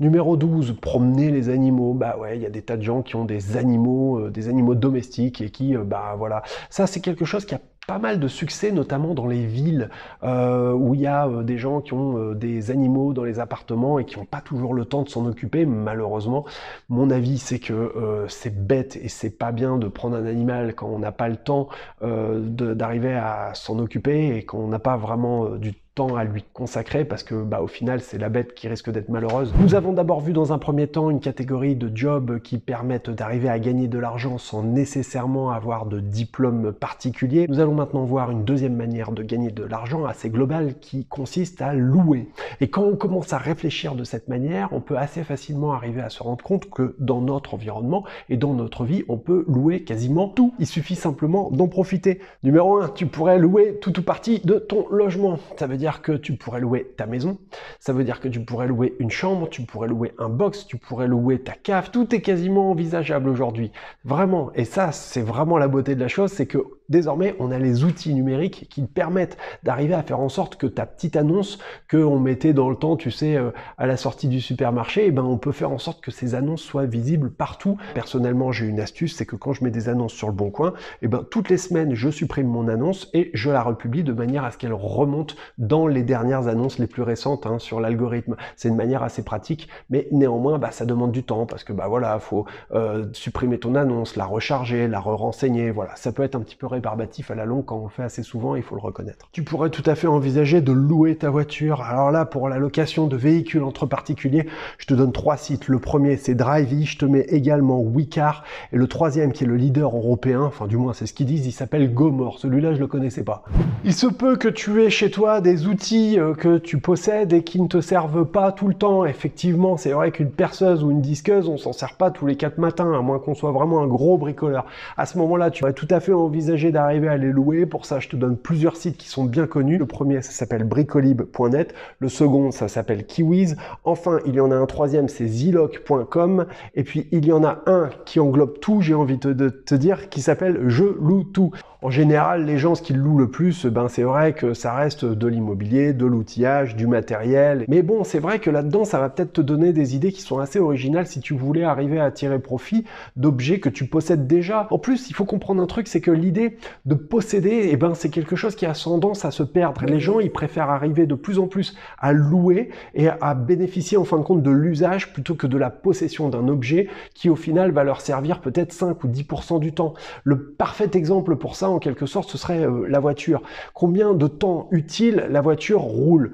Numéro 0.00 0.36
12, 0.36 0.76
promener 0.80 1.30
les 1.30 1.48
animaux. 1.48 1.94
Bah 1.94 2.16
ouais, 2.18 2.36
il 2.36 2.42
y 2.42 2.46
a 2.46 2.50
des 2.50 2.62
tas 2.62 2.76
de 2.76 2.82
gens 2.82 3.02
qui 3.02 3.16
ont 3.16 3.24
des 3.24 3.56
animaux 3.56 4.18
euh, 4.18 4.30
des 4.30 4.48
animaux 4.48 4.74
domestiques 4.74 5.40
et 5.40 5.50
qui, 5.50 5.76
bah 5.76 6.14
voilà, 6.16 6.42
ça 6.70 6.86
c'est 6.86 7.00
quelque 7.00 7.24
chose 7.24 7.44
qui 7.44 7.54
a 7.54 7.60
pas 7.88 7.98
mal 7.98 8.20
de 8.20 8.28
succès, 8.28 8.70
notamment 8.70 9.14
dans 9.14 9.26
les 9.26 9.44
villes 9.44 9.90
euh, 10.22 10.72
où 10.72 10.94
il 10.94 11.00
y 11.00 11.08
a 11.08 11.26
des 11.42 11.58
gens 11.58 11.80
qui 11.80 11.94
ont 11.94 12.32
des 12.34 12.70
animaux 12.70 13.12
dans 13.14 13.24
les 13.24 13.40
appartements 13.40 13.98
et 13.98 14.04
qui 14.04 14.18
n'ont 14.18 14.26
pas 14.26 14.40
toujours 14.40 14.74
le 14.74 14.84
temps 14.84 15.02
de 15.02 15.08
s'en 15.08 15.26
occuper. 15.26 15.66
Malheureusement, 15.66 16.44
mon 16.88 17.10
avis 17.10 17.38
c'est 17.38 17.58
que 17.58 18.26
c'est 18.28 18.54
bête 18.66 18.96
et 18.96 19.08
c'est 19.08 19.30
pas 19.30 19.52
bien 19.52 19.78
de 19.78 19.88
prendre 19.88 20.16
un 20.16 20.26
animal 20.26 20.74
quand 20.74 20.86
on 20.86 21.00
n'a 21.00 21.12
pas 21.12 21.28
le 21.28 21.36
temps 21.36 21.68
d'arriver 22.00 23.14
à 23.14 23.52
s'en 23.54 23.78
occuper 23.80 24.36
et 24.36 24.44
qu'on 24.44 24.68
n'a 24.68 24.78
pas 24.78 24.96
vraiment 24.96 25.46
du 25.56 25.72
temps 25.72 25.87
à 26.06 26.24
lui 26.24 26.44
consacrer 26.52 27.04
parce 27.04 27.24
que 27.24 27.34
bah, 27.34 27.60
au 27.60 27.66
final 27.66 28.00
c'est 28.00 28.18
la 28.18 28.28
bête 28.28 28.54
qui 28.54 28.68
risque 28.68 28.90
d'être 28.90 29.08
malheureuse. 29.08 29.52
Nous 29.58 29.74
avons 29.74 29.92
d'abord 29.92 30.20
vu 30.20 30.32
dans 30.32 30.52
un 30.52 30.58
premier 30.58 30.86
temps 30.86 31.10
une 31.10 31.18
catégorie 31.18 31.74
de 31.74 31.90
jobs 31.94 32.38
qui 32.40 32.58
permettent 32.58 33.10
d'arriver 33.10 33.48
à 33.48 33.58
gagner 33.58 33.88
de 33.88 33.98
l'argent 33.98 34.38
sans 34.38 34.62
nécessairement 34.62 35.50
avoir 35.50 35.86
de 35.86 35.98
diplôme 35.98 36.72
particulier. 36.72 37.46
Nous 37.48 37.58
allons 37.58 37.74
maintenant 37.74 38.04
voir 38.04 38.30
une 38.30 38.44
deuxième 38.44 38.76
manière 38.76 39.10
de 39.10 39.24
gagner 39.24 39.50
de 39.50 39.64
l'argent 39.64 40.04
assez 40.04 40.30
globale 40.30 40.74
qui 40.80 41.04
consiste 41.04 41.60
à 41.62 41.74
louer. 41.74 42.28
Et 42.60 42.68
quand 42.68 42.84
on 42.84 42.96
commence 42.96 43.32
à 43.32 43.38
réfléchir 43.38 43.96
de 43.96 44.04
cette 44.04 44.28
manière, 44.28 44.68
on 44.72 44.80
peut 44.80 44.96
assez 44.96 45.24
facilement 45.24 45.72
arriver 45.72 46.00
à 46.00 46.10
se 46.10 46.22
rendre 46.22 46.44
compte 46.44 46.70
que 46.70 46.94
dans 47.00 47.20
notre 47.20 47.54
environnement 47.54 48.04
et 48.28 48.36
dans 48.36 48.54
notre 48.54 48.84
vie, 48.84 49.02
on 49.08 49.18
peut 49.18 49.44
louer 49.48 49.82
quasiment 49.82 50.28
tout. 50.28 50.54
Il 50.60 50.66
suffit 50.66 50.94
simplement 50.94 51.50
d'en 51.50 51.66
profiter. 51.66 52.20
Numéro 52.44 52.78
1, 52.78 52.90
tu 52.90 53.06
pourrais 53.06 53.38
louer 53.38 53.78
tout 53.80 53.98
ou 53.98 54.02
partie 54.02 54.40
de 54.44 54.54
ton 54.54 54.86
logement. 54.90 55.38
Ça 55.56 55.66
veut 55.66 55.76
dire 55.76 55.87
que 56.02 56.12
tu 56.12 56.36
pourrais 56.36 56.60
louer 56.60 56.92
ta 56.96 57.06
maison, 57.06 57.38
ça 57.80 57.92
veut 57.92 58.04
dire 58.04 58.20
que 58.20 58.28
tu 58.28 58.40
pourrais 58.40 58.66
louer 58.66 58.94
une 58.98 59.10
chambre, 59.10 59.48
tu 59.48 59.62
pourrais 59.62 59.88
louer 59.88 60.12
un 60.18 60.28
box, 60.28 60.66
tu 60.66 60.76
pourrais 60.76 61.08
louer 61.08 61.40
ta 61.40 61.52
cave, 61.52 61.90
tout 61.90 62.14
est 62.14 62.20
quasiment 62.20 62.70
envisageable 62.70 63.28
aujourd'hui. 63.28 63.72
Vraiment. 64.04 64.52
Et 64.54 64.64
ça, 64.64 64.92
c'est 64.92 65.22
vraiment 65.22 65.58
la 65.58 65.68
beauté 65.68 65.94
de 65.94 66.00
la 66.00 66.08
chose, 66.08 66.30
c'est 66.30 66.46
que 66.46 66.58
désormais, 66.88 67.34
on 67.38 67.50
a 67.50 67.58
les 67.58 67.84
outils 67.84 68.14
numériques 68.14 68.68
qui 68.68 68.82
permettent 68.82 69.36
d'arriver 69.62 69.94
à 69.94 70.02
faire 70.02 70.20
en 70.20 70.28
sorte 70.28 70.56
que 70.56 70.66
ta 70.66 70.86
petite 70.86 71.16
annonce 71.16 71.58
qu'on 71.90 72.18
mettait 72.18 72.52
dans 72.52 72.70
le 72.70 72.76
temps, 72.76 72.96
tu 72.96 73.10
sais, 73.10 73.36
euh, 73.36 73.50
à 73.76 73.86
la 73.86 73.96
sortie 73.96 74.28
du 74.28 74.40
supermarché, 74.40 75.06
eh 75.06 75.10
ben, 75.10 75.24
on 75.24 75.38
peut 75.38 75.52
faire 75.52 75.70
en 75.70 75.78
sorte 75.78 76.00
que 76.00 76.10
ces 76.10 76.34
annonces 76.34 76.62
soient 76.62 76.86
visibles 76.86 77.30
partout. 77.30 77.76
Personnellement, 77.94 78.52
j'ai 78.52 78.66
une 78.66 78.80
astuce, 78.80 79.16
c'est 79.16 79.26
que 79.26 79.36
quand 79.36 79.52
je 79.52 79.64
mets 79.64 79.70
des 79.70 79.88
annonces 79.88 80.12
sur 80.12 80.28
le 80.28 80.34
bon 80.34 80.50
coin, 80.50 80.74
eh 81.02 81.08
ben, 81.08 81.24
toutes 81.30 81.48
les 81.48 81.58
semaines, 81.58 81.94
je 81.94 82.10
supprime 82.10 82.48
mon 82.48 82.68
annonce 82.68 83.08
et 83.14 83.30
je 83.34 83.50
la 83.50 83.62
republie 83.62 84.02
de 84.02 84.12
manière 84.12 84.44
à 84.44 84.50
ce 84.50 84.58
qu'elle 84.58 84.72
remonte 84.72 85.36
dans 85.58 85.86
les 85.86 86.02
dernières 86.02 86.48
annonces 86.48 86.78
les 86.78 86.86
plus 86.86 87.02
récentes 87.02 87.46
hein, 87.46 87.58
sur 87.58 87.80
l'algorithme. 87.80 88.36
C'est 88.56 88.68
une 88.68 88.76
manière 88.76 89.02
assez 89.02 89.22
pratique, 89.22 89.68
mais 89.90 90.08
néanmoins, 90.12 90.58
bah, 90.58 90.70
ça 90.70 90.84
demande 90.84 91.12
du 91.12 91.22
temps 91.22 91.46
parce 91.46 91.64
que 91.64 91.72
bah 91.72 91.88
voilà, 91.88 92.18
faut 92.18 92.46
euh, 92.72 93.06
supprimer 93.12 93.58
ton 93.58 93.74
annonce, 93.74 94.16
la 94.16 94.26
recharger, 94.26 94.88
la 94.88 95.00
re-renseigner. 95.00 95.70
Voilà, 95.70 95.96
ça 95.96 96.12
peut 96.12 96.22
être 96.22 96.34
un 96.34 96.40
petit 96.40 96.56
peu 96.56 96.66
rébarbatif 96.78 97.32
à 97.32 97.34
la 97.34 97.44
longue 97.44 97.64
quand 97.64 97.76
on 97.76 97.84
le 97.84 97.90
fait 97.90 98.04
assez 98.04 98.22
souvent, 98.22 98.54
il 98.54 98.62
faut 98.62 98.76
le 98.76 98.80
reconnaître. 98.80 99.28
Tu 99.32 99.42
pourrais 99.42 99.70
tout 99.70 99.82
à 99.84 99.96
fait 99.96 100.06
envisager 100.06 100.60
de 100.60 100.72
louer 100.72 101.16
ta 101.16 101.28
voiture. 101.28 101.82
Alors 101.82 102.12
là, 102.12 102.24
pour 102.24 102.48
la 102.48 102.58
location 102.58 103.08
de 103.08 103.16
véhicules 103.16 103.64
entre 103.64 103.86
particuliers, 103.86 104.46
je 104.78 104.86
te 104.86 104.94
donne 104.94 105.12
trois 105.12 105.36
sites. 105.36 105.66
Le 105.68 105.80
premier, 105.80 106.16
c'est 106.16 106.34
Drivey. 106.34 106.84
Je 106.84 106.98
te 106.98 107.04
mets 107.04 107.26
également 107.28 107.82
WeCar. 107.82 108.44
Et 108.72 108.76
le 108.76 108.86
troisième, 108.86 109.32
qui 109.32 109.44
est 109.44 109.46
le 109.46 109.56
leader 109.56 109.96
européen, 109.96 110.42
enfin 110.42 110.66
du 110.66 110.76
moins 110.76 110.92
c'est 110.92 111.06
ce 111.06 111.12
qu'ils 111.12 111.26
disent, 111.26 111.46
il 111.46 111.52
s'appelle 111.52 111.92
Gomor. 111.92 112.38
Celui-là, 112.38 112.74
je 112.74 112.78
le 112.78 112.86
connaissais 112.86 113.24
pas. 113.24 113.42
Il 113.84 113.92
se 113.92 114.06
peut 114.06 114.36
que 114.36 114.48
tu 114.48 114.82
aies 114.82 114.90
chez 114.90 115.10
toi 115.10 115.40
des 115.40 115.66
outils 115.66 116.18
euh, 116.18 116.34
que 116.34 116.58
tu 116.58 116.78
possèdes 116.78 117.32
et 117.32 117.42
qui 117.42 117.60
ne 117.60 117.66
te 117.66 117.80
servent 117.80 118.24
pas 118.24 118.52
tout 118.52 118.68
le 118.68 118.74
temps. 118.74 119.04
Effectivement, 119.04 119.76
c'est 119.76 119.92
vrai 119.92 120.12
qu'une 120.12 120.30
perceuse 120.30 120.84
ou 120.84 120.90
une 120.90 121.00
disqueuse, 121.00 121.48
on 121.48 121.56
s'en 121.56 121.72
sert 121.72 121.94
pas 121.94 122.10
tous 122.10 122.26
les 122.26 122.36
quatre 122.36 122.58
matins, 122.58 122.92
à 122.92 123.00
moins 123.00 123.18
qu'on 123.18 123.34
soit 123.34 123.52
vraiment 123.52 123.82
un 123.82 123.86
gros 123.86 124.16
bricoleur. 124.16 124.66
À 124.96 125.06
ce 125.06 125.18
moment-là, 125.18 125.50
tu 125.50 125.64
vas 125.64 125.72
tout 125.72 125.88
à 125.90 126.00
fait 126.00 126.12
envisager 126.12 126.67
d'arriver 126.72 127.08
à 127.08 127.16
les 127.16 127.32
louer. 127.32 127.66
Pour 127.66 127.86
ça, 127.86 128.00
je 128.00 128.08
te 128.08 128.16
donne 128.16 128.36
plusieurs 128.36 128.76
sites 128.76 128.96
qui 128.96 129.08
sont 129.08 129.24
bien 129.24 129.46
connus. 129.46 129.78
Le 129.78 129.86
premier, 129.86 130.22
ça 130.22 130.32
s'appelle 130.32 130.64
bricolib.net. 130.64 131.74
Le 131.98 132.08
second, 132.08 132.50
ça 132.50 132.68
s'appelle 132.68 133.06
Kiwiz. 133.06 133.56
Enfin, 133.84 134.20
il 134.26 134.34
y 134.34 134.40
en 134.40 134.50
a 134.50 134.56
un 134.56 134.66
troisième, 134.66 135.08
c'est 135.08 135.26
ziloc.com. 135.26 136.46
Et 136.74 136.84
puis, 136.84 137.08
il 137.12 137.26
y 137.26 137.32
en 137.32 137.44
a 137.44 137.62
un 137.66 137.90
qui 138.04 138.20
englobe 138.20 138.58
tout, 138.60 138.80
j'ai 138.80 138.94
envie 138.94 139.18
de 139.18 139.48
te 139.48 139.74
dire, 139.74 140.08
qui 140.08 140.20
s'appelle 140.20 140.68
Je 140.68 140.84
loue 140.84 141.24
tout. 141.24 141.52
En 141.80 141.90
général, 141.90 142.44
les 142.44 142.58
gens, 142.58 142.74
ce 142.74 142.82
qu'ils 142.82 142.96
louent 142.96 143.20
le 143.20 143.30
plus, 143.30 143.64
ben 143.66 143.86
c'est 143.86 144.02
vrai 144.02 144.32
que 144.32 144.52
ça 144.52 144.74
reste 144.74 145.04
de 145.04 145.26
l'immobilier, 145.28 145.92
de 145.92 146.06
l'outillage, 146.06 146.74
du 146.74 146.88
matériel. 146.88 147.64
Mais 147.68 147.82
bon, 147.82 148.02
c'est 148.02 148.18
vrai 148.18 148.40
que 148.40 148.50
là-dedans, 148.50 148.84
ça 148.84 148.98
va 148.98 149.08
peut-être 149.08 149.34
te 149.34 149.40
donner 149.40 149.72
des 149.72 149.94
idées 149.94 150.10
qui 150.10 150.22
sont 150.22 150.40
assez 150.40 150.58
originales 150.58 151.06
si 151.06 151.20
tu 151.20 151.34
voulais 151.34 151.62
arriver 151.62 152.00
à 152.00 152.10
tirer 152.10 152.40
profit 152.40 152.84
d'objets 153.14 153.60
que 153.60 153.68
tu 153.68 153.84
possèdes 153.84 154.26
déjà. 154.26 154.66
En 154.72 154.78
plus, 154.78 155.08
il 155.08 155.14
faut 155.14 155.24
comprendre 155.24 155.62
un 155.62 155.66
truc, 155.66 155.86
c'est 155.86 156.00
que 156.00 156.10
l'idée 156.10 156.56
de 156.84 156.96
posséder, 156.96 157.68
eh 157.70 157.76
ben, 157.76 157.94
c'est 157.94 158.10
quelque 158.10 158.34
chose 158.34 158.56
qui 158.56 158.66
a 158.66 158.72
tendance 158.72 159.24
à 159.24 159.30
se 159.30 159.44
perdre. 159.44 159.84
Les 159.86 160.00
gens, 160.00 160.18
ils 160.18 160.32
préfèrent 160.32 160.70
arriver 160.70 161.06
de 161.06 161.14
plus 161.14 161.38
en 161.38 161.46
plus 161.46 161.76
à 162.00 162.12
louer 162.12 162.70
et 162.94 163.06
à 163.08 163.34
bénéficier 163.34 163.96
en 163.98 164.04
fin 164.04 164.18
de 164.18 164.24
compte 164.24 164.42
de 164.42 164.50
l'usage 164.50 165.12
plutôt 165.12 165.36
que 165.36 165.46
de 165.46 165.56
la 165.56 165.70
possession 165.70 166.28
d'un 166.28 166.48
objet 166.48 166.88
qui 167.14 167.30
au 167.30 167.36
final 167.36 167.70
va 167.70 167.84
leur 167.84 168.00
servir 168.00 168.40
peut-être 168.40 168.72
5 168.72 169.04
ou 169.04 169.06
10% 169.06 169.60
du 169.60 169.72
temps. 169.72 169.94
Le 170.24 170.42
parfait 170.42 170.90
exemple 170.94 171.36
pour 171.36 171.54
ça, 171.54 171.67
en 171.68 171.78
quelque 171.78 172.06
sorte, 172.06 172.30
ce 172.30 172.38
serait 172.38 172.66
euh, 172.66 172.86
la 172.88 173.00
voiture. 173.00 173.42
Combien 173.74 174.14
de 174.14 174.26
temps 174.26 174.68
utile 174.70 175.26
la 175.30 175.40
voiture 175.40 175.80
roule? 175.80 176.32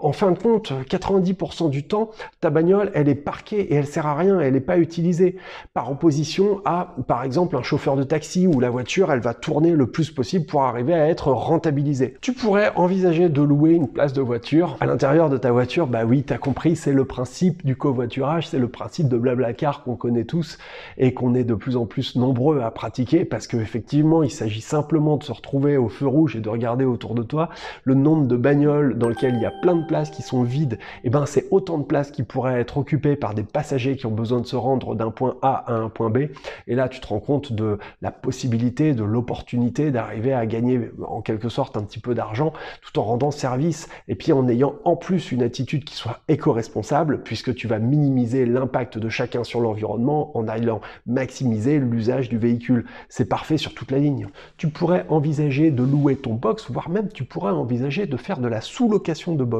En 0.00 0.12
fin 0.12 0.30
de 0.30 0.38
compte, 0.38 0.72
90% 0.88 1.70
du 1.70 1.84
temps, 1.84 2.10
ta 2.40 2.50
bagnole, 2.50 2.90
elle 2.94 3.08
est 3.08 3.14
parquée 3.14 3.60
et 3.60 3.74
elle 3.74 3.86
sert 3.86 4.06
à 4.06 4.14
rien, 4.14 4.40
elle 4.40 4.54
n'est 4.54 4.60
pas 4.60 4.78
utilisée. 4.78 5.36
Par 5.74 5.90
opposition 5.90 6.60
à, 6.64 6.94
par 7.06 7.22
exemple, 7.24 7.56
un 7.56 7.62
chauffeur 7.62 7.96
de 7.96 8.02
taxi 8.02 8.46
où 8.46 8.60
la 8.60 8.70
voiture, 8.70 9.12
elle 9.12 9.20
va 9.20 9.34
tourner 9.34 9.72
le 9.72 9.86
plus 9.86 10.10
possible 10.10 10.46
pour 10.46 10.62
arriver 10.62 10.94
à 10.94 11.08
être 11.08 11.30
rentabilisée. 11.32 12.16
Tu 12.20 12.32
pourrais 12.32 12.72
envisager 12.76 13.28
de 13.28 13.42
louer 13.42 13.72
une 13.72 13.88
place 13.88 14.12
de 14.12 14.20
voiture. 14.20 14.76
À 14.80 14.86
l'intérieur 14.86 15.30
de 15.30 15.36
ta 15.36 15.52
voiture, 15.52 15.86
bah 15.86 16.04
oui, 16.04 16.22
t'as 16.22 16.38
compris, 16.38 16.76
c'est 16.76 16.92
le 16.92 17.04
principe 17.04 17.64
du 17.64 17.76
covoiturage, 17.76 18.48
c'est 18.48 18.58
le 18.58 18.68
principe 18.68 19.08
de 19.08 19.16
Blablacar 19.16 19.82
qu'on 19.82 19.96
connaît 19.96 20.24
tous 20.24 20.58
et 20.98 21.14
qu'on 21.14 21.34
est 21.34 21.44
de 21.44 21.54
plus 21.54 21.76
en 21.76 21.86
plus 21.86 22.16
nombreux 22.16 22.60
à 22.60 22.70
pratiquer 22.70 23.24
parce 23.24 23.46
qu'effectivement, 23.46 24.22
il 24.22 24.30
s'agit 24.30 24.60
simplement 24.60 25.16
de 25.16 25.24
se 25.24 25.32
retrouver 25.32 25.76
au 25.76 25.88
feu 25.88 26.06
rouge 26.06 26.36
et 26.36 26.40
de 26.40 26.48
regarder 26.48 26.84
autour 26.84 27.14
de 27.14 27.22
toi 27.22 27.50
le 27.84 27.94
nombre 27.94 28.26
de 28.26 28.36
bagnoles 28.36 28.98
dans 28.98 29.08
lequel 29.08 29.34
il 29.34 29.42
y 29.42 29.46
a 29.46 29.50
plein 29.50 29.75
de 29.76 29.86
places 29.86 30.10
qui 30.10 30.22
sont 30.22 30.42
vides, 30.42 30.74
et 30.74 30.78
eh 31.04 31.10
ben 31.10 31.26
c'est 31.26 31.46
autant 31.50 31.78
de 31.78 31.84
places 31.84 32.10
qui 32.10 32.22
pourraient 32.22 32.60
être 32.60 32.78
occupées 32.78 33.16
par 33.16 33.34
des 33.34 33.42
passagers 33.42 33.96
qui 33.96 34.06
ont 34.06 34.12
besoin 34.12 34.40
de 34.40 34.46
se 34.46 34.56
rendre 34.56 34.94
d'un 34.94 35.10
point 35.10 35.36
A 35.42 35.64
à 35.66 35.74
un 35.74 35.88
point 35.88 36.10
B. 36.10 36.28
Et 36.66 36.74
là, 36.74 36.88
tu 36.88 37.00
te 37.00 37.06
rends 37.06 37.20
compte 37.20 37.52
de 37.52 37.78
la 38.02 38.10
possibilité, 38.10 38.94
de 38.94 39.04
l'opportunité 39.04 39.90
d'arriver 39.90 40.32
à 40.32 40.46
gagner 40.46 40.90
en 41.06 41.20
quelque 41.22 41.48
sorte 41.48 41.76
un 41.76 41.82
petit 41.82 41.98
peu 41.98 42.14
d'argent 42.14 42.52
tout 42.82 42.98
en 42.98 43.04
rendant 43.04 43.30
service 43.30 43.88
et 44.08 44.14
puis 44.14 44.32
en 44.32 44.48
ayant 44.48 44.74
en 44.84 44.96
plus 44.96 45.32
une 45.32 45.42
attitude 45.42 45.84
qui 45.84 45.94
soit 45.94 46.20
éco-responsable 46.28 47.22
puisque 47.22 47.54
tu 47.54 47.66
vas 47.66 47.78
minimiser 47.78 48.46
l'impact 48.46 48.98
de 48.98 49.08
chacun 49.08 49.44
sur 49.44 49.60
l'environnement 49.60 50.36
en 50.36 50.48
allant 50.48 50.80
maximiser 51.06 51.78
l'usage 51.78 52.28
du 52.28 52.38
véhicule. 52.38 52.86
C'est 53.08 53.28
parfait 53.28 53.56
sur 53.56 53.74
toute 53.74 53.90
la 53.90 53.98
ligne. 53.98 54.28
Tu 54.56 54.68
pourrais 54.68 55.06
envisager 55.08 55.70
de 55.70 55.82
louer 55.82 56.16
ton 56.16 56.34
box, 56.34 56.70
voire 56.70 56.88
même 56.88 57.08
tu 57.08 57.24
pourrais 57.24 57.52
envisager 57.52 58.06
de 58.06 58.16
faire 58.16 58.38
de 58.38 58.48
la 58.48 58.60
sous-location 58.60 59.34
de 59.34 59.44
box. 59.44 59.55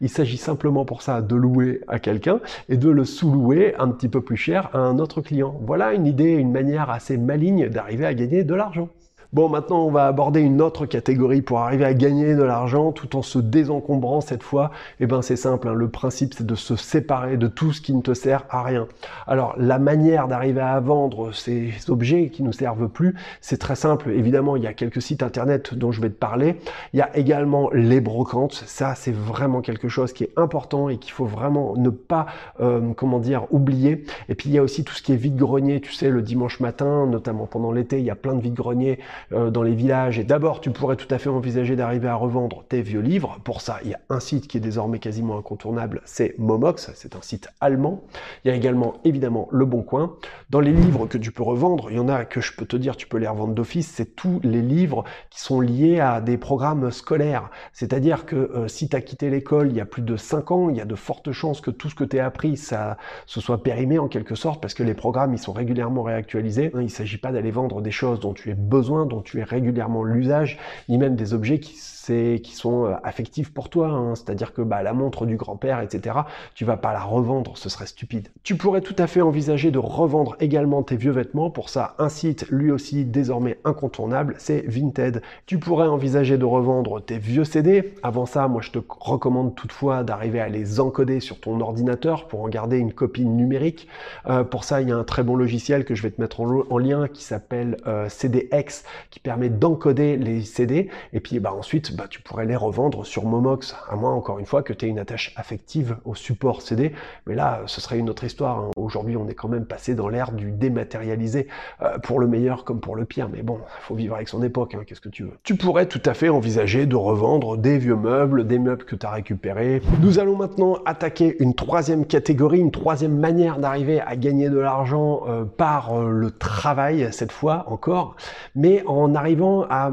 Il 0.00 0.08
s'agit 0.08 0.36
simplement 0.36 0.84
pour 0.84 1.02
ça 1.02 1.22
de 1.22 1.34
louer 1.34 1.80
à 1.88 1.98
quelqu'un 1.98 2.40
et 2.68 2.76
de 2.76 2.88
le 2.88 3.04
sous-louer 3.04 3.74
un 3.78 3.88
petit 3.88 4.08
peu 4.08 4.20
plus 4.20 4.36
cher 4.36 4.70
à 4.72 4.78
un 4.78 4.98
autre 4.98 5.20
client. 5.20 5.56
Voilà 5.62 5.92
une 5.94 6.06
idée, 6.06 6.32
une 6.32 6.52
manière 6.52 6.90
assez 6.90 7.16
maligne 7.16 7.68
d'arriver 7.68 8.06
à 8.06 8.14
gagner 8.14 8.44
de 8.44 8.54
l'argent. 8.54 8.88
Bon, 9.32 9.48
maintenant, 9.48 9.86
on 9.86 9.92
va 9.92 10.08
aborder 10.08 10.40
une 10.40 10.60
autre 10.60 10.86
catégorie 10.86 11.40
pour 11.40 11.60
arriver 11.60 11.84
à 11.84 11.94
gagner 11.94 12.34
de 12.34 12.42
l'argent 12.42 12.90
tout 12.90 13.14
en 13.14 13.22
se 13.22 13.38
désencombrant 13.38 14.20
cette 14.20 14.42
fois. 14.42 14.72
Et 14.98 15.04
eh 15.04 15.06
ben, 15.06 15.22
c'est 15.22 15.36
simple. 15.36 15.68
Hein. 15.68 15.74
Le 15.74 15.88
principe, 15.88 16.34
c'est 16.34 16.44
de 16.44 16.56
se 16.56 16.74
séparer 16.74 17.36
de 17.36 17.46
tout 17.46 17.72
ce 17.72 17.80
qui 17.80 17.94
ne 17.94 18.02
te 18.02 18.12
sert 18.12 18.44
à 18.50 18.64
rien. 18.64 18.88
Alors, 19.28 19.54
la 19.56 19.78
manière 19.78 20.26
d'arriver 20.26 20.60
à 20.60 20.80
vendre 20.80 21.30
ces 21.30 21.72
objets 21.86 22.30
qui 22.30 22.42
nous 22.42 22.52
servent 22.52 22.88
plus, 22.88 23.14
c'est 23.40 23.58
très 23.58 23.76
simple. 23.76 24.10
Évidemment, 24.10 24.56
il 24.56 24.64
y 24.64 24.66
a 24.66 24.72
quelques 24.72 25.00
sites 25.00 25.22
internet 25.22 25.74
dont 25.74 25.92
je 25.92 26.00
vais 26.00 26.10
te 26.10 26.18
parler. 26.18 26.56
Il 26.92 26.98
y 26.98 27.02
a 27.02 27.16
également 27.16 27.70
les 27.72 28.00
brocantes. 28.00 28.64
Ça, 28.66 28.96
c'est 28.96 29.14
vraiment 29.14 29.60
quelque 29.60 29.86
chose 29.86 30.12
qui 30.12 30.24
est 30.24 30.32
important 30.34 30.88
et 30.88 30.96
qu'il 30.96 31.12
faut 31.12 31.26
vraiment 31.26 31.76
ne 31.76 31.90
pas, 31.90 32.26
euh, 32.60 32.80
comment 32.96 33.20
dire, 33.20 33.46
oublier. 33.52 34.02
Et 34.28 34.34
puis, 34.34 34.48
il 34.48 34.56
y 34.56 34.58
a 34.58 34.62
aussi 34.64 34.82
tout 34.82 34.94
ce 34.94 35.02
qui 35.02 35.12
est 35.12 35.16
vide-grenier. 35.16 35.80
Tu 35.80 35.92
sais, 35.92 36.10
le 36.10 36.20
dimanche 36.20 36.58
matin, 36.58 37.06
notamment 37.06 37.46
pendant 37.46 37.70
l'été, 37.70 38.00
il 38.00 38.04
y 38.04 38.10
a 38.10 38.16
plein 38.16 38.34
de 38.34 38.40
vide-greniers 38.40 38.98
euh, 39.32 39.50
dans 39.50 39.62
les 39.62 39.74
villages. 39.74 40.18
Et 40.18 40.24
d'abord, 40.24 40.60
tu 40.60 40.70
pourrais 40.70 40.96
tout 40.96 41.12
à 41.12 41.18
fait 41.18 41.28
envisager 41.28 41.76
d'arriver 41.76 42.08
à 42.08 42.14
revendre 42.14 42.64
tes 42.68 42.82
vieux 42.82 43.00
livres. 43.00 43.38
Pour 43.44 43.60
ça, 43.60 43.78
il 43.84 43.90
y 43.90 43.94
a 43.94 44.00
un 44.08 44.20
site 44.20 44.48
qui 44.48 44.56
est 44.56 44.60
désormais 44.60 44.98
quasiment 44.98 45.38
incontournable, 45.38 46.02
c'est 46.04 46.34
Momox, 46.38 46.90
c'est 46.94 47.16
un 47.16 47.22
site 47.22 47.48
allemand. 47.60 48.02
Il 48.44 48.48
y 48.48 48.50
a 48.50 48.54
également 48.54 48.94
évidemment 49.04 49.48
Le 49.50 49.64
Bon 49.64 49.82
Coin. 49.82 50.16
Dans 50.50 50.60
les 50.60 50.72
livres 50.72 51.06
que 51.06 51.18
tu 51.18 51.32
peux 51.32 51.42
revendre, 51.42 51.90
il 51.90 51.96
y 51.96 52.00
en 52.00 52.08
a 52.08 52.24
que 52.24 52.40
je 52.40 52.52
peux 52.54 52.66
te 52.66 52.76
dire, 52.76 52.96
tu 52.96 53.06
peux 53.06 53.18
les 53.18 53.28
revendre 53.28 53.54
d'office, 53.54 53.92
c'est 53.94 54.16
tous 54.16 54.40
les 54.42 54.62
livres 54.62 55.04
qui 55.30 55.40
sont 55.40 55.60
liés 55.60 56.00
à 56.00 56.20
des 56.20 56.36
programmes 56.36 56.90
scolaires. 56.90 57.50
C'est-à-dire 57.72 58.26
que 58.26 58.36
euh, 58.36 58.68
si 58.68 58.88
tu 58.88 58.96
as 58.96 59.00
quitté 59.00 59.30
l'école 59.30 59.68
il 59.70 59.76
y 59.76 59.80
a 59.80 59.86
plus 59.86 60.02
de 60.02 60.16
5 60.16 60.50
ans, 60.50 60.70
il 60.70 60.76
y 60.76 60.80
a 60.80 60.84
de 60.84 60.94
fortes 60.94 61.32
chances 61.32 61.60
que 61.60 61.70
tout 61.70 61.88
ce 61.88 61.94
que 61.94 62.04
tu 62.04 62.18
as 62.18 62.26
appris, 62.26 62.56
ça 62.56 62.96
se 63.26 63.40
soit 63.40 63.62
périmé 63.62 63.98
en 63.98 64.08
quelque 64.08 64.34
sorte, 64.34 64.60
parce 64.60 64.74
que 64.74 64.82
les 64.82 64.94
programmes, 64.94 65.32
ils 65.34 65.38
sont 65.38 65.52
régulièrement 65.52 66.02
réactualisés. 66.02 66.70
Il 66.74 66.80
ne 66.80 66.88
s'agit 66.88 67.18
pas 67.18 67.32
d'aller 67.32 67.50
vendre 67.50 67.80
des 67.80 67.90
choses 67.90 68.20
dont 68.20 68.34
tu 68.34 68.50
as 68.50 68.54
besoin, 68.54 69.06
dont 69.10 69.20
tu 69.20 69.40
es 69.40 69.44
régulièrement 69.44 70.02
l'usage, 70.02 70.58
ni 70.88 70.96
même 70.96 71.16
des 71.16 71.34
objets 71.34 71.60
qui 71.60 71.76
qui 72.06 72.54
sont 72.54 72.86
euh, 72.86 72.94
affectifs 73.04 73.52
pour 73.52 73.68
toi. 73.68 73.88
Hein. 73.88 74.14
C'est-à-dire 74.14 74.52
que 74.52 74.62
bah, 74.62 74.82
la 74.82 74.92
montre 74.92 75.26
du 75.26 75.36
grand-père, 75.36 75.80
etc., 75.80 76.16
tu 76.54 76.64
vas 76.64 76.76
pas 76.76 76.92
la 76.92 77.02
revendre, 77.02 77.56
ce 77.56 77.68
serait 77.68 77.86
stupide. 77.86 78.28
Tu 78.42 78.56
pourrais 78.56 78.80
tout 78.80 78.96
à 78.98 79.06
fait 79.06 79.20
envisager 79.20 79.70
de 79.70 79.78
revendre 79.78 80.36
également 80.40 80.82
tes 80.82 80.96
vieux 80.96 81.12
vêtements. 81.12 81.50
Pour 81.50 81.68
ça, 81.68 81.94
un 81.98 82.08
site 82.08 82.46
lui 82.50 82.70
aussi 82.70 83.04
désormais 83.04 83.58
incontournable, 83.64 84.34
c'est 84.38 84.64
Vinted. 84.66 85.22
Tu 85.46 85.58
pourrais 85.58 85.86
envisager 85.86 86.38
de 86.38 86.44
revendre 86.44 87.02
tes 87.02 87.18
vieux 87.18 87.44
CD. 87.44 87.94
Avant 88.02 88.26
ça, 88.26 88.48
moi 88.48 88.62
je 88.62 88.70
te 88.70 88.78
recommande 88.88 89.54
toutefois 89.54 90.02
d'arriver 90.02 90.40
à 90.40 90.48
les 90.48 90.80
encoder 90.80 91.20
sur 91.20 91.40
ton 91.40 91.60
ordinateur 91.60 92.28
pour 92.28 92.42
en 92.42 92.48
garder 92.48 92.78
une 92.78 92.92
copie 92.92 93.24
numérique. 93.24 93.88
Euh, 94.26 94.44
pour 94.44 94.64
ça, 94.64 94.80
il 94.80 94.88
y 94.88 94.92
a 94.92 94.96
un 94.96 95.04
très 95.04 95.22
bon 95.22 95.36
logiciel 95.36 95.84
que 95.84 95.94
je 95.94 96.02
vais 96.02 96.10
te 96.10 96.20
mettre 96.20 96.40
en, 96.40 96.78
lien 96.78 97.08
qui 97.08 97.24
s'appelle 97.24 97.76
euh, 97.86 98.08
CDX, 98.08 98.84
qui 99.10 99.20
permet 99.20 99.50
d'encoder 99.50 100.16
les 100.16 100.42
CD. 100.42 100.88
Et 101.12 101.20
puis 101.20 101.38
bah, 101.40 101.52
ensuite, 101.52 101.89
bah, 101.94 102.06
tu 102.08 102.22
pourrais 102.22 102.46
les 102.46 102.56
revendre 102.56 103.04
sur 103.04 103.24
Momox, 103.24 103.74
à 103.88 103.96
moins 103.96 104.12
encore 104.12 104.38
une 104.38 104.46
fois 104.46 104.62
que 104.62 104.72
tu 104.72 104.86
aies 104.86 104.88
une 104.88 104.98
attache 104.98 105.32
affective 105.36 105.96
au 106.04 106.14
support 106.14 106.62
CD. 106.62 106.92
Mais 107.26 107.34
là, 107.34 107.62
ce 107.66 107.80
serait 107.80 107.98
une 107.98 108.10
autre 108.10 108.24
histoire. 108.24 108.58
Hein. 108.58 108.70
Aujourd'hui, 108.76 109.16
on 109.16 109.28
est 109.28 109.34
quand 109.34 109.48
même 109.48 109.66
passé 109.66 109.94
dans 109.94 110.08
l'ère 110.08 110.32
du 110.32 110.50
dématérialisé, 110.50 111.48
euh, 111.82 111.98
pour 111.98 112.20
le 112.20 112.26
meilleur 112.26 112.64
comme 112.64 112.80
pour 112.80 112.96
le 112.96 113.04
pire. 113.04 113.28
Mais 113.28 113.42
bon, 113.42 113.58
faut 113.82 113.94
vivre 113.94 114.14
avec 114.16 114.28
son 114.28 114.42
époque, 114.42 114.74
hein. 114.74 114.82
qu'est-ce 114.86 115.00
que 115.00 115.08
tu 115.08 115.24
veux. 115.24 115.32
Tu 115.42 115.56
pourrais 115.56 115.86
tout 115.86 116.02
à 116.04 116.14
fait 116.14 116.28
envisager 116.28 116.86
de 116.86 116.96
revendre 116.96 117.56
des 117.56 117.78
vieux 117.78 117.96
meubles, 117.96 118.46
des 118.46 118.58
meubles 118.58 118.84
que 118.84 118.96
tu 118.96 119.06
as 119.06 119.10
récupérés. 119.10 119.82
Nous 120.00 120.18
allons 120.18 120.36
maintenant 120.36 120.78
attaquer 120.84 121.36
une 121.42 121.54
troisième 121.54 122.06
catégorie, 122.06 122.60
une 122.60 122.70
troisième 122.70 123.18
manière 123.18 123.58
d'arriver 123.58 124.00
à 124.00 124.16
gagner 124.16 124.48
de 124.48 124.58
l'argent 124.58 125.22
euh, 125.28 125.44
par 125.44 125.94
euh, 125.94 126.10
le 126.10 126.30
travail, 126.30 127.08
cette 127.12 127.32
fois 127.32 127.64
encore. 127.68 128.16
Mais 128.54 128.82
en 128.86 129.14
arrivant 129.14 129.66
à 129.68 129.90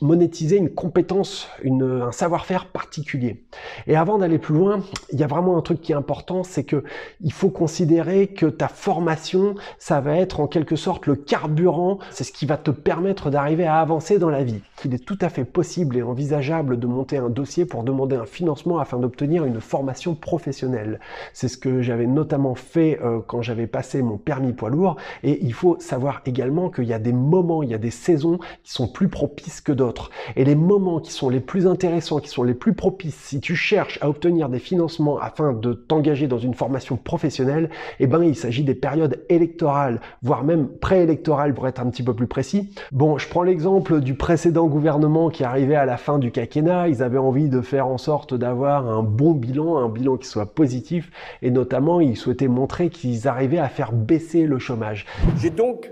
monétiser 0.00 0.56
une 0.56 0.70
compétence, 0.70 1.19
un 1.64 2.12
savoir-faire 2.12 2.66
particulier. 2.66 3.44
Et 3.86 3.96
avant 3.96 4.18
d'aller 4.18 4.38
plus 4.38 4.54
loin, 4.54 4.82
il 5.12 5.18
y 5.18 5.22
a 5.22 5.26
vraiment 5.26 5.56
un 5.56 5.62
truc 5.62 5.80
qui 5.80 5.92
est 5.92 5.96
important, 5.96 6.42
c'est 6.42 6.64
que 6.64 6.84
il 7.20 7.32
faut 7.32 7.50
considérer 7.50 8.28
que 8.28 8.46
ta 8.46 8.68
formation, 8.68 9.54
ça 9.78 10.00
va 10.00 10.16
être 10.16 10.40
en 10.40 10.46
quelque 10.46 10.76
sorte 10.76 11.06
le 11.06 11.16
carburant, 11.16 11.98
c'est 12.10 12.24
ce 12.24 12.32
qui 12.32 12.46
va 12.46 12.56
te 12.56 12.70
permettre 12.70 13.30
d'arriver 13.30 13.66
à 13.66 13.80
avancer 13.80 14.18
dans 14.18 14.30
la 14.30 14.44
vie. 14.44 14.62
Il 14.84 14.94
est 14.94 15.04
tout 15.04 15.18
à 15.20 15.28
fait 15.28 15.44
possible 15.44 15.98
et 15.98 16.02
envisageable 16.02 16.78
de 16.78 16.86
monter 16.86 17.18
un 17.18 17.28
dossier 17.28 17.66
pour 17.66 17.84
demander 17.84 18.16
un 18.16 18.24
financement 18.24 18.78
afin 18.78 18.98
d'obtenir 18.98 19.44
une 19.44 19.60
formation 19.60 20.14
professionnelle. 20.14 21.00
C'est 21.34 21.48
ce 21.48 21.58
que 21.58 21.82
j'avais 21.82 22.06
notamment 22.06 22.54
fait 22.54 22.98
euh, 23.02 23.20
quand 23.26 23.42
j'avais 23.42 23.66
passé 23.66 24.00
mon 24.00 24.16
permis 24.16 24.54
poids 24.54 24.70
lourd 24.70 24.96
et 25.22 25.44
il 25.44 25.52
faut 25.52 25.76
savoir 25.80 26.22
également 26.24 26.70
qu'il 26.70 26.84
y 26.84 26.94
a 26.94 26.98
des 26.98 27.12
moments, 27.12 27.62
il 27.62 27.68
y 27.68 27.74
a 27.74 27.78
des 27.78 27.90
saisons 27.90 28.38
qui 28.62 28.72
sont 28.72 28.88
plus 28.88 29.08
propices 29.08 29.60
que 29.60 29.72
d'autres. 29.72 30.10
Et 30.36 30.44
les 30.44 30.54
moments 30.54 31.00
qui 31.00 31.12
sont 31.12 31.28
les 31.28 31.40
plus 31.40 31.66
intéressants, 31.66 32.20
qui 32.20 32.30
sont 32.30 32.42
les 32.42 32.54
plus 32.54 32.72
propices, 32.72 33.16
si 33.16 33.40
tu 33.40 33.56
cherches 33.56 33.98
à 34.00 34.08
obtenir 34.08 34.48
des 34.48 34.60
financements 34.60 35.18
afin 35.18 35.52
de 35.52 35.74
t'engager 35.74 36.26
dans 36.26 36.38
une 36.38 36.54
formation 36.54 36.96
professionnelle, 36.96 37.68
eh 37.98 38.06
ben, 38.06 38.22
il 38.22 38.34
s'agit 38.34 38.64
des 38.64 38.74
périodes 38.74 39.22
électorales, 39.28 40.00
voire 40.22 40.42
même 40.42 40.68
préélectorales 40.68 41.52
pour 41.52 41.68
être 41.68 41.80
un 41.80 41.90
petit 41.90 42.02
peu 42.02 42.14
plus 42.14 42.26
précis. 42.26 42.70
Bon, 42.92 43.18
je 43.18 43.28
prends 43.28 43.42
l'exemple 43.42 44.00
du 44.00 44.14
précédent 44.14 44.69
gouvernement 44.70 45.28
qui 45.28 45.44
arrivait 45.44 45.74
à 45.74 45.84
la 45.84 45.98
fin 45.98 46.18
du 46.18 46.30
quinquennat. 46.30 46.88
Ils 46.88 47.02
avaient 47.02 47.18
envie 47.18 47.50
de 47.50 47.60
faire 47.60 47.86
en 47.86 47.98
sorte 47.98 48.32
d'avoir 48.32 48.88
un 48.88 49.02
bon 49.02 49.32
bilan, 49.32 49.76
un 49.76 49.90
bilan 49.90 50.16
qui 50.16 50.26
soit 50.26 50.46
positif, 50.46 51.10
et 51.42 51.50
notamment, 51.50 52.00
ils 52.00 52.16
souhaitaient 52.16 52.48
montrer 52.48 52.88
qu'ils 52.88 53.28
arrivaient 53.28 53.58
à 53.58 53.68
faire 53.68 53.92
baisser 53.92 54.46
le 54.46 54.58
chômage. 54.58 55.04
J'ai 55.36 55.50
donc 55.50 55.90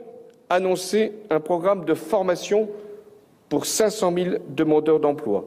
annoncé 0.48 1.12
un 1.28 1.40
programme 1.40 1.84
de 1.84 1.92
formation 1.92 2.68
pour 3.50 3.66
500 3.66 4.14
000 4.14 4.36
demandeurs 4.48 5.00
d'emploi 5.00 5.44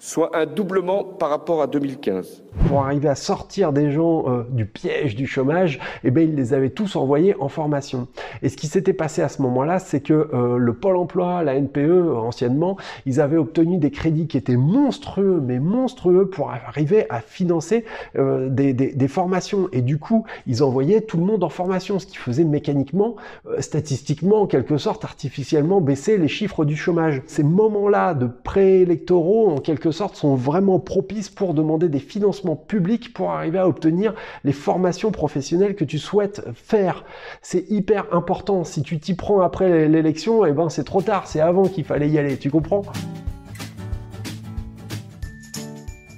soit 0.00 0.34
un 0.34 0.46
doublement 0.46 1.04
par 1.04 1.28
rapport 1.28 1.60
à 1.60 1.66
2015. 1.66 2.42
Pour 2.66 2.82
arriver 2.82 3.08
à 3.08 3.14
sortir 3.14 3.72
des 3.72 3.92
gens 3.92 4.24
euh, 4.26 4.42
du 4.50 4.64
piège 4.64 5.14
du 5.14 5.26
chômage, 5.26 5.78
eh 6.04 6.10
bien, 6.10 6.24
ils 6.24 6.34
les 6.34 6.54
avaient 6.54 6.70
tous 6.70 6.96
envoyés 6.96 7.36
en 7.38 7.48
formation. 7.48 8.08
Et 8.42 8.48
ce 8.48 8.56
qui 8.56 8.66
s'était 8.66 8.94
passé 8.94 9.20
à 9.20 9.28
ce 9.28 9.42
moment-là, 9.42 9.78
c'est 9.78 10.00
que 10.00 10.30
euh, 10.32 10.56
le 10.56 10.72
Pôle 10.72 10.96
emploi, 10.96 11.42
la 11.44 11.60
NPE, 11.60 12.16
anciennement, 12.16 12.78
ils 13.04 13.20
avaient 13.20 13.36
obtenu 13.36 13.76
des 13.76 13.90
crédits 13.90 14.26
qui 14.26 14.38
étaient 14.38 14.56
monstrueux, 14.56 15.40
mais 15.44 15.58
monstrueux 15.58 16.30
pour 16.30 16.50
arriver 16.50 17.04
à 17.10 17.20
financer 17.20 17.84
euh, 18.16 18.48
des, 18.48 19.08
formations. 19.08 19.68
Et 19.72 19.82
du 19.82 19.98
coup, 19.98 20.24
ils 20.46 20.62
envoyaient 20.62 21.02
tout 21.02 21.18
le 21.18 21.24
monde 21.24 21.44
en 21.44 21.50
formation, 21.50 21.98
ce 21.98 22.06
qui 22.06 22.16
faisait 22.16 22.44
mécaniquement, 22.44 23.16
statistiquement, 23.58 24.42
en 24.42 24.46
quelque 24.46 24.78
sorte, 24.78 25.04
artificiellement 25.04 25.82
baisser 25.82 26.16
les 26.16 26.28
chiffres 26.28 26.64
du 26.64 26.76
chômage. 26.76 27.22
Ces 27.26 27.42
moments-là 27.42 28.14
de 28.14 28.26
préélectoraux, 28.26 29.50
en 29.50 29.58
quelque 29.58 29.89
sorte, 29.92 30.16
sont 30.16 30.34
vraiment 30.34 30.78
propices 30.78 31.28
pour 31.28 31.54
demander 31.54 31.88
des 31.88 31.98
financements 31.98 32.56
publics 32.56 33.12
pour 33.12 33.30
arriver 33.30 33.58
à 33.58 33.68
obtenir 33.68 34.14
les 34.44 34.52
formations 34.52 35.10
professionnelles 35.10 35.74
que 35.74 35.84
tu 35.84 35.98
souhaites 35.98 36.42
faire. 36.54 37.04
C'est 37.42 37.70
hyper 37.70 38.06
important. 38.14 38.64
Si 38.64 38.82
tu 38.82 38.98
t'y 38.98 39.14
prends 39.14 39.40
après 39.40 39.88
l'élection, 39.88 40.44
eh 40.46 40.52
ben 40.52 40.68
c'est 40.68 40.84
trop 40.84 41.02
tard. 41.02 41.26
C'est 41.26 41.40
avant 41.40 41.64
qu'il 41.64 41.84
fallait 41.84 42.08
y 42.08 42.18
aller. 42.18 42.36
Tu 42.36 42.50
comprends? 42.50 42.82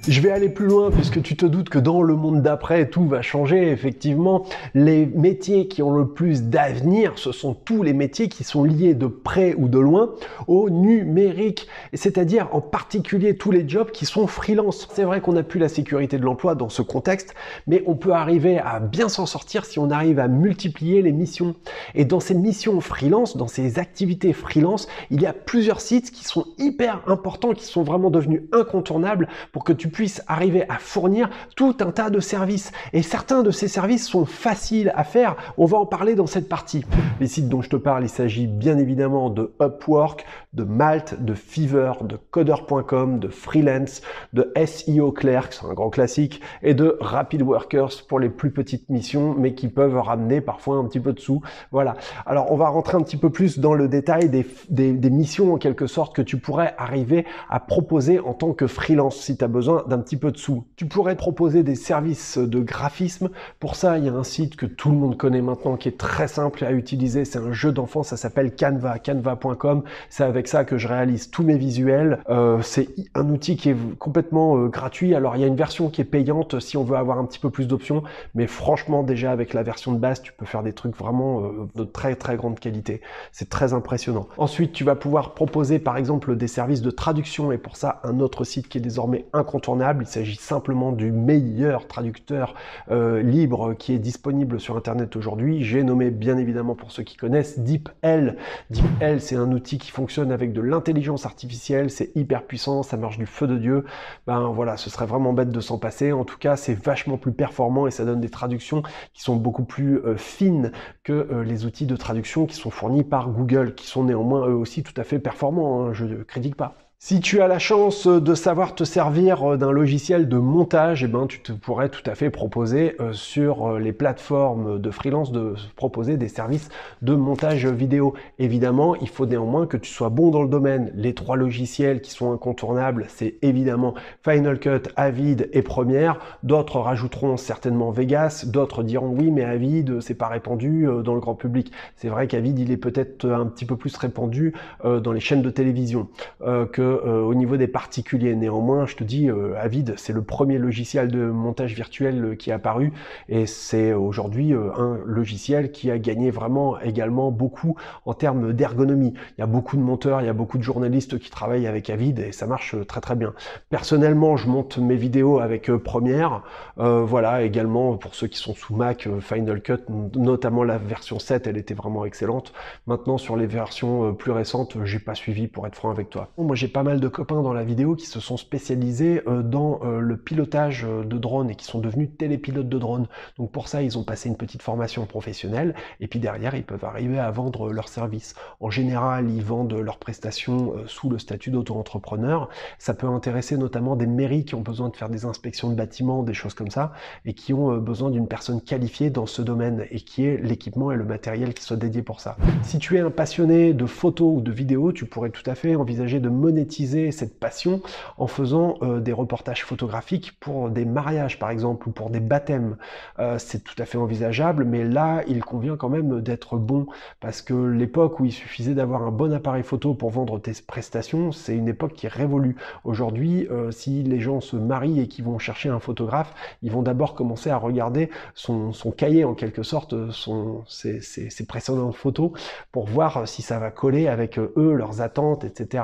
Je 0.09 0.19
vais 0.19 0.31
aller 0.31 0.49
plus 0.49 0.65
loin 0.65 0.91
puisque 0.91 1.21
tu 1.21 1.37
te 1.37 1.45
doutes 1.45 1.69
que 1.69 1.79
dans 1.79 2.01
le 2.01 2.17
monde 2.17 2.41
d'après, 2.41 2.89
tout 2.89 3.07
va 3.07 3.21
changer. 3.21 3.71
Effectivement, 3.71 4.45
les 4.73 5.05
métiers 5.05 5.69
qui 5.69 5.81
ont 5.81 5.95
le 5.95 6.09
plus 6.09 6.43
d'avenir, 6.43 7.13
ce 7.15 7.31
sont 7.31 7.53
tous 7.53 7.83
les 7.83 7.93
métiers 7.93 8.27
qui 8.27 8.43
sont 8.43 8.65
liés 8.65 8.95
de 8.95 9.07
près 9.07 9.55
ou 9.57 9.69
de 9.69 9.79
loin 9.79 10.09
au 10.47 10.69
numérique, 10.69 11.69
c'est-à-dire 11.93 12.49
en 12.51 12.59
particulier 12.59 13.37
tous 13.37 13.51
les 13.51 13.63
jobs 13.65 13.91
qui 13.91 14.05
sont 14.05 14.27
freelance. 14.27 14.89
C'est 14.91 15.05
vrai 15.05 15.21
qu'on 15.21 15.31
n'a 15.31 15.43
plus 15.43 15.61
la 15.61 15.69
sécurité 15.69 16.17
de 16.17 16.25
l'emploi 16.25 16.55
dans 16.55 16.67
ce 16.67 16.81
contexte, 16.81 17.33
mais 17.67 17.81
on 17.87 17.95
peut 17.95 18.11
arriver 18.11 18.59
à 18.59 18.81
bien 18.81 19.07
s'en 19.07 19.25
sortir 19.25 19.63
si 19.63 19.79
on 19.79 19.89
arrive 19.89 20.19
à 20.19 20.27
multiplier 20.27 21.01
les 21.01 21.13
missions. 21.13 21.55
Et 21.95 22.03
dans 22.03 22.19
ces 22.19 22.35
missions 22.35 22.81
freelance, 22.81 23.37
dans 23.37 23.47
ces 23.47 23.79
activités 23.79 24.33
freelance, 24.33 24.89
il 25.11 25.21
y 25.21 25.25
a 25.25 25.31
plusieurs 25.31 25.79
sites 25.79 26.11
qui 26.11 26.25
sont 26.25 26.45
hyper 26.57 27.01
importants, 27.07 27.53
qui 27.53 27.63
sont 27.63 27.83
vraiment 27.83 28.09
devenus 28.09 28.41
incontournables 28.51 29.29
pour 29.53 29.63
que 29.63 29.71
tu 29.71 29.92
puisse 29.93 30.21
arriver 30.27 30.65
à 30.67 30.79
fournir 30.79 31.29
tout 31.55 31.77
un 31.79 31.91
tas 31.91 32.09
de 32.09 32.19
services. 32.19 32.73
Et 32.91 33.01
certains 33.01 33.43
de 33.43 33.51
ces 33.51 33.69
services 33.69 34.07
sont 34.09 34.25
faciles 34.25 34.91
à 34.95 35.05
faire. 35.05 35.37
On 35.57 35.65
va 35.65 35.77
en 35.77 35.85
parler 35.85 36.15
dans 36.15 36.27
cette 36.27 36.49
partie. 36.49 36.83
Les 37.21 37.27
sites 37.27 37.47
dont 37.47 37.61
je 37.61 37.69
te 37.69 37.77
parle, 37.77 38.03
il 38.03 38.09
s'agit 38.09 38.47
bien 38.47 38.77
évidemment 38.77 39.29
de 39.29 39.53
Upwork, 39.61 40.25
de 40.53 40.63
Malt, 40.63 41.23
de 41.23 41.33
Fiverr, 41.33 42.03
de 42.03 42.17
Coder.com, 42.31 43.19
de 43.19 43.27
Freelance, 43.29 44.01
de 44.33 44.51
SEO 44.65 45.11
Clerks, 45.11 45.63
un 45.63 45.73
grand 45.73 45.89
classique, 45.89 46.41
et 46.61 46.73
de 46.73 46.97
Rapid 46.99 47.41
Workers 47.41 48.05
pour 48.07 48.19
les 48.19 48.29
plus 48.29 48.51
petites 48.51 48.89
missions, 48.89 49.35
mais 49.37 49.53
qui 49.53 49.67
peuvent 49.67 49.97
ramener 49.97 50.41
parfois 50.41 50.77
un 50.77 50.85
petit 50.85 50.99
peu 50.99 51.13
de 51.13 51.19
sous. 51.19 51.41
Voilà. 51.71 51.95
Alors, 52.25 52.51
on 52.51 52.57
va 52.57 52.67
rentrer 52.69 52.97
un 52.97 53.01
petit 53.01 53.17
peu 53.17 53.29
plus 53.29 53.59
dans 53.59 53.73
le 53.73 53.87
détail 53.87 54.29
des, 54.29 54.45
des, 54.69 54.93
des 54.93 55.09
missions 55.09 55.53
en 55.53 55.57
quelque 55.57 55.87
sorte 55.87 56.15
que 56.15 56.21
tu 56.21 56.37
pourrais 56.37 56.73
arriver 56.77 57.25
à 57.49 57.59
proposer 57.59 58.19
en 58.19 58.33
tant 58.33 58.53
que 58.53 58.67
freelance 58.67 59.17
si 59.17 59.37
tu 59.37 59.43
as 59.43 59.47
besoin 59.47 59.82
d'un 59.87 59.99
petit 59.99 60.17
peu 60.17 60.31
de 60.31 60.37
sous. 60.37 60.65
Tu 60.75 60.85
pourrais 60.85 61.15
proposer 61.15 61.63
des 61.63 61.75
services 61.75 62.37
de 62.37 62.59
graphisme. 62.59 63.29
Pour 63.59 63.75
ça, 63.75 63.97
il 63.97 64.05
y 64.05 64.09
a 64.09 64.13
un 64.13 64.23
site 64.23 64.55
que 64.55 64.65
tout 64.65 64.89
le 64.89 64.97
monde 64.97 65.17
connaît 65.17 65.41
maintenant 65.41 65.77
qui 65.77 65.89
est 65.89 65.97
très 65.97 66.27
simple 66.27 66.63
à 66.63 66.71
utiliser. 66.71 67.25
C'est 67.25 67.39
un 67.39 67.51
jeu 67.51 67.71
d'enfant, 67.71 68.03
ça 68.03 68.17
s'appelle 68.17 68.55
Canva, 68.55 68.99
canva.com. 68.99 69.83
C'est 70.09 70.23
avec 70.23 70.47
ça 70.47 70.63
que 70.63 70.77
je 70.77 70.87
réalise 70.87 71.29
tous 71.29 71.43
mes 71.43 71.57
visuels. 71.57 72.19
Euh, 72.29 72.61
c'est 72.61 72.89
un 73.15 73.29
outil 73.29 73.57
qui 73.57 73.69
est 73.69 73.97
complètement 73.97 74.57
euh, 74.57 74.67
gratuit. 74.67 75.15
Alors, 75.15 75.35
il 75.35 75.41
y 75.41 75.43
a 75.43 75.47
une 75.47 75.55
version 75.55 75.89
qui 75.89 76.01
est 76.01 76.05
payante 76.05 76.59
si 76.59 76.77
on 76.77 76.83
veut 76.83 76.97
avoir 76.97 77.19
un 77.19 77.25
petit 77.25 77.39
peu 77.39 77.49
plus 77.49 77.67
d'options. 77.67 78.03
Mais 78.35 78.47
franchement, 78.47 79.03
déjà 79.03 79.31
avec 79.31 79.53
la 79.53 79.63
version 79.63 79.91
de 79.91 79.97
base, 79.97 80.21
tu 80.21 80.33
peux 80.33 80.45
faire 80.45 80.63
des 80.63 80.73
trucs 80.73 80.95
vraiment 80.95 81.41
euh, 81.41 81.69
de 81.75 81.83
très 81.83 82.15
très 82.15 82.35
grande 82.35 82.59
qualité. 82.59 83.01
C'est 83.31 83.49
très 83.49 83.73
impressionnant. 83.73 84.27
Ensuite, 84.37 84.73
tu 84.73 84.83
vas 84.83 84.95
pouvoir 84.95 85.33
proposer 85.33 85.79
par 85.79 85.97
exemple 85.97 86.35
des 86.35 86.47
services 86.47 86.81
de 86.81 86.91
traduction 86.91 87.51
et 87.51 87.57
pour 87.57 87.75
ça, 87.75 87.99
un 88.03 88.19
autre 88.19 88.43
site 88.43 88.69
qui 88.69 88.77
est 88.77 88.81
désormais 88.81 89.25
incontournable 89.33 89.72
il 89.81 90.07
s'agit 90.07 90.35
simplement 90.35 90.91
du 90.91 91.11
meilleur 91.11 91.87
traducteur 91.87 92.53
euh, 92.91 93.21
libre 93.21 93.73
qui 93.73 93.93
est 93.93 93.99
disponible 93.99 94.59
sur 94.59 94.77
Internet 94.77 95.15
aujourd'hui. 95.15 95.63
J'ai 95.63 95.83
nommé 95.83 96.11
bien 96.11 96.37
évidemment 96.37 96.75
pour 96.75 96.91
ceux 96.91 97.03
qui 97.03 97.17
connaissent 97.17 97.59
DeepL. 97.59 98.37
DeepL, 98.69 99.19
c'est 99.19 99.35
un 99.35 99.51
outil 99.51 99.77
qui 99.77 99.91
fonctionne 99.91 100.31
avec 100.31 100.53
de 100.53 100.61
l'intelligence 100.61 101.25
artificielle. 101.25 101.89
C'est 101.89 102.15
hyper 102.15 102.43
puissant, 102.43 102.83
ça 102.83 102.97
marche 102.97 103.17
du 103.17 103.25
feu 103.25 103.47
de 103.47 103.57
Dieu. 103.57 103.85
Ben 104.27 104.49
voilà, 104.49 104.77
ce 104.77 104.89
serait 104.89 105.05
vraiment 105.05 105.33
bête 105.33 105.49
de 105.49 105.59
s'en 105.59 105.77
passer. 105.77 106.11
En 106.11 106.25
tout 106.25 106.37
cas, 106.37 106.55
c'est 106.55 106.75
vachement 106.75 107.17
plus 107.17 107.33
performant 107.33 107.87
et 107.87 107.91
ça 107.91 108.05
donne 108.05 108.21
des 108.21 108.29
traductions 108.29 108.83
qui 109.13 109.23
sont 109.23 109.35
beaucoup 109.35 109.63
plus 109.63 109.97
euh, 109.97 110.17
fines 110.17 110.71
que 111.03 111.13
euh, 111.13 111.43
les 111.43 111.65
outils 111.65 111.85
de 111.85 111.95
traduction 111.95 112.45
qui 112.45 112.55
sont 112.55 112.69
fournis 112.69 113.03
par 113.03 113.29
Google, 113.29 113.75
qui 113.75 113.87
sont 113.87 114.03
néanmoins 114.03 114.47
eux 114.47 114.55
aussi 114.55 114.83
tout 114.83 114.99
à 114.99 115.03
fait 115.03 115.19
performants. 115.19 115.87
Hein, 115.87 115.93
je 115.93 116.05
ne 116.05 116.23
critique 116.23 116.55
pas. 116.55 116.82
Si 117.05 117.19
tu 117.19 117.41
as 117.41 117.49
la 117.49 117.59
chance 117.59 118.07
de 118.07 118.33
savoir 118.33 118.75
te 118.75 118.85
servir 118.85 119.43
euh, 119.43 119.57
d'un 119.57 119.71
logiciel 119.71 120.29
de 120.29 120.37
montage, 120.37 121.03
eh 121.03 121.07
ben, 121.07 121.27
tu 121.27 121.41
te 121.41 121.51
pourrais 121.51 121.89
tout 121.89 122.09
à 122.09 122.15
fait 122.15 122.29
proposer 122.29 122.95
euh, 123.01 123.11
sur 123.11 123.73
euh, 123.73 123.77
les 123.77 123.91
plateformes 123.91 124.79
de 124.79 124.89
freelance 124.89 125.33
de 125.33 125.53
proposer 125.75 126.15
des 126.15 126.29
services 126.29 126.69
de 127.01 127.13
montage 127.13 127.67
vidéo. 127.67 128.13
Évidemment, 128.39 128.95
il 128.95 129.09
faut 129.09 129.25
néanmoins 129.25 129.67
que 129.67 129.75
tu 129.75 129.91
sois 129.91 130.07
bon 130.07 130.31
dans 130.31 130.43
le 130.43 130.47
domaine. 130.47 130.93
Les 130.95 131.13
trois 131.13 131.35
logiciels 131.35 131.99
qui 131.99 132.11
sont 132.11 132.31
incontournables, 132.31 133.07
c'est 133.09 133.35
évidemment 133.41 133.95
Final 134.23 134.57
Cut, 134.57 134.83
Avid 134.95 135.49
et 135.51 135.61
Premiere. 135.61 136.21
D'autres 136.43 136.79
rajouteront 136.79 137.35
certainement 137.35 137.91
Vegas, 137.91 138.45
d'autres 138.47 138.81
diront 138.81 139.09
oui, 139.09 139.29
mais 139.29 139.43
Avid, 139.43 139.99
c'est 139.99 140.13
pas 140.13 140.29
répandu 140.29 140.87
dans 141.03 141.15
le 141.15 141.19
grand 141.19 141.35
public. 141.35 141.73
C'est 141.97 142.07
vrai 142.07 142.27
qu'Avid, 142.27 142.57
il 142.59 142.71
est 142.71 142.77
peut-être 142.77 143.29
un 143.29 143.47
petit 143.47 143.65
peu 143.65 143.75
plus 143.75 143.93
répandu 143.97 144.53
dans 144.85 145.11
les 145.11 145.19
chaînes 145.19 145.41
de 145.41 145.49
télévision 145.49 146.07
que 146.39 146.92
euh, 147.05 147.21
au 147.21 147.33
niveau 147.33 147.57
des 147.57 147.67
particuliers. 147.67 148.35
Néanmoins, 148.35 148.85
je 148.85 148.95
te 148.95 149.03
dis, 149.03 149.29
euh, 149.29 149.55
Avid, 149.57 149.93
c'est 149.97 150.13
le 150.13 150.21
premier 150.21 150.57
logiciel 150.57 151.09
de 151.09 151.25
montage 151.25 151.73
virtuel 151.73 152.23
euh, 152.23 152.35
qui 152.35 152.49
est 152.49 152.53
apparu 152.53 152.93
et 153.29 153.45
c'est 153.45 153.93
aujourd'hui 153.93 154.53
un 154.53 154.99
logiciel 155.05 155.71
qui 155.71 155.91
a 155.91 155.97
gagné 155.97 156.31
vraiment 156.31 156.79
également 156.79 157.31
beaucoup 157.31 157.75
en 158.05 158.13
termes 158.13 158.53
d'ergonomie. 158.53 159.13
Il 159.37 159.41
y 159.41 159.43
a 159.43 159.47
beaucoup 159.47 159.77
de 159.77 159.81
monteurs, 159.81 160.21
il 160.21 160.25
y 160.25 160.29
a 160.29 160.33
beaucoup 160.33 160.57
de 160.57 160.63
journalistes 160.63 161.19
qui 161.19 161.29
travaillent 161.29 161.67
avec 161.67 161.89
Avid 161.89 162.19
et 162.19 162.31
ça 162.31 162.47
marche 162.47 162.75
très 162.87 163.01
très 163.01 163.15
bien. 163.15 163.33
Personnellement, 163.69 164.37
je 164.37 164.47
monte 164.47 164.77
mes 164.77 164.95
vidéos 164.95 165.39
avec 165.39 165.71
Premiere. 165.71 166.43
voilà, 166.77 167.43
également 167.43 167.97
pour 167.97 168.15
ceux 168.15 168.27
qui 168.27 168.37
sont 168.37 168.53
sous 168.53 168.75
Mac, 168.75 169.07
Final 169.21 169.61
Cut, 169.61 169.83
notamment 170.15 170.63
la 170.63 170.77
version 170.77 171.19
7, 171.19 171.47
elle 171.47 171.57
était 171.57 171.73
vraiment 171.73 172.05
excellente. 172.05 172.53
Maintenant, 172.87 173.17
sur 173.17 173.37
les 173.37 173.47
versions 173.47 174.13
plus 174.13 174.31
récentes, 174.31 174.77
j'ai 174.83 174.99
pas 174.99 175.15
suivi 175.15 175.47
pour 175.47 175.67
être 175.67 175.75
franc 175.75 175.89
avec 175.89 176.09
toi. 176.09 176.29
Moi, 176.37 176.55
j'ai 176.55 176.67
pas 176.67 176.82
mal 176.83 176.99
de 176.99 177.07
copains 177.07 177.41
dans 177.41 177.53
la 177.53 177.63
vidéo 177.63 177.95
qui 177.95 178.05
se 178.05 178.19
sont 178.19 178.37
spécialisés 178.37 179.21
dans 179.43 179.79
le 179.83 180.17
pilotage 180.17 180.83
de 180.83 181.17
drones 181.17 181.49
et 181.49 181.55
qui 181.55 181.65
sont 181.65 181.79
devenus 181.79 182.09
télépilotes 182.17 182.69
de 182.69 182.77
drones. 182.77 183.07
Donc 183.37 183.51
pour 183.51 183.67
ça, 183.67 183.81
ils 183.81 183.97
ont 183.97 184.03
passé 184.03 184.29
une 184.29 184.35
petite 184.35 184.61
formation 184.61 185.05
professionnelle 185.05 185.75
et 185.99 186.07
puis 186.07 186.19
derrière, 186.19 186.55
ils 186.55 186.63
peuvent 186.63 186.83
arriver 186.83 187.19
à 187.19 187.31
vendre 187.31 187.71
leurs 187.71 187.87
services. 187.87 188.35
En 188.59 188.69
général, 188.69 189.29
ils 189.29 189.43
vendent 189.43 189.73
leurs 189.73 189.97
prestations 189.97 190.73
sous 190.87 191.09
le 191.09 191.17
statut 191.19 191.51
d'auto-entrepreneur. 191.51 192.49
Ça 192.79 192.93
peut 192.93 193.07
intéresser 193.07 193.57
notamment 193.57 193.95
des 193.95 194.07
mairies 194.07 194.43
qui 194.43 194.55
ont 194.55 194.61
besoin 194.61 194.89
de 194.89 194.95
faire 194.95 195.09
des 195.09 195.25
inspections 195.25 195.69
de 195.69 195.75
bâtiments, 195.75 196.23
des 196.23 196.33
choses 196.33 196.53
comme 196.53 196.71
ça, 196.71 196.93
et 197.25 197.33
qui 197.33 197.53
ont 197.53 197.77
besoin 197.77 198.09
d'une 198.09 198.27
personne 198.27 198.61
qualifiée 198.61 199.09
dans 199.09 199.25
ce 199.25 199.41
domaine 199.41 199.85
et 199.91 199.99
qui 199.99 200.25
est 200.25 200.37
l'équipement 200.37 200.91
et 200.91 200.95
le 200.95 201.05
matériel 201.05 201.53
qui 201.53 201.63
soit 201.63 201.77
dédié 201.77 202.01
pour 202.01 202.19
ça. 202.19 202.35
Si 202.63 202.79
tu 202.79 202.97
es 202.97 202.99
un 202.99 203.11
passionné 203.11 203.73
de 203.73 203.85
photos 203.85 204.37
ou 204.37 204.41
de 204.41 204.51
vidéos, 204.51 204.91
tu 204.91 205.05
pourrais 205.05 205.29
tout 205.29 205.49
à 205.49 205.55
fait 205.55 205.75
envisager 205.75 206.19
de 206.19 206.29
monétiser 206.29 206.72
cette 207.11 207.39
passion 207.39 207.81
en 208.17 208.27
faisant 208.27 208.75
euh, 208.81 208.99
des 208.99 209.13
reportages 209.13 209.63
photographiques 209.63 210.33
pour 210.39 210.69
des 210.69 210.85
mariages 210.85 211.39
par 211.39 211.49
exemple 211.49 211.87
ou 211.87 211.91
pour 211.91 212.09
des 212.09 212.19
baptêmes. 212.19 212.77
Euh, 213.19 213.37
c'est 213.37 213.63
tout 213.63 213.75
à 213.77 213.85
fait 213.85 213.97
envisageable, 213.97 214.65
mais 214.65 214.83
là 214.83 215.23
il 215.27 215.43
convient 215.43 215.77
quand 215.77 215.89
même 215.89 216.21
d'être 216.21 216.57
bon 216.57 216.87
parce 217.19 217.41
que 217.41 217.53
l'époque 217.53 218.19
où 218.19 218.25
il 218.25 218.31
suffisait 218.31 218.73
d'avoir 218.73 219.03
un 219.03 219.11
bon 219.11 219.33
appareil 219.33 219.63
photo 219.63 219.93
pour 219.93 220.09
vendre 220.09 220.39
tes 220.39 220.53
prestations, 220.65 221.31
c'est 221.31 221.55
une 221.55 221.67
époque 221.67 221.93
qui 221.93 222.07
révolue. 222.07 222.55
Aujourd'hui, 222.83 223.47
euh, 223.51 223.71
si 223.71 224.03
les 224.03 224.19
gens 224.19 224.41
se 224.41 224.55
marient 224.55 225.01
et 225.01 225.07
qu'ils 225.07 225.25
vont 225.25 225.39
chercher 225.39 225.69
un 225.69 225.79
photographe, 225.79 226.33
ils 226.61 226.71
vont 226.71 226.81
d'abord 226.81 227.13
commencer 227.13 227.49
à 227.49 227.57
regarder 227.57 228.09
son, 228.33 228.71
cahier 228.95 229.23
en 229.23 229.33
quelque 229.33 229.63
sorte, 229.63 230.11
son, 230.11 230.63
ses, 230.67 231.01
ses, 231.01 231.29
ses 231.29 231.45
précédentes 231.45 231.95
photos 231.95 232.31
pour 232.71 232.85
voir 232.87 233.27
si 233.27 233.41
ça 233.41 233.59
va 233.59 233.71
coller 233.71 234.07
avec 234.07 234.39
eux, 234.39 234.73
leurs 234.73 235.01
attentes, 235.01 235.43
etc. 235.43 235.83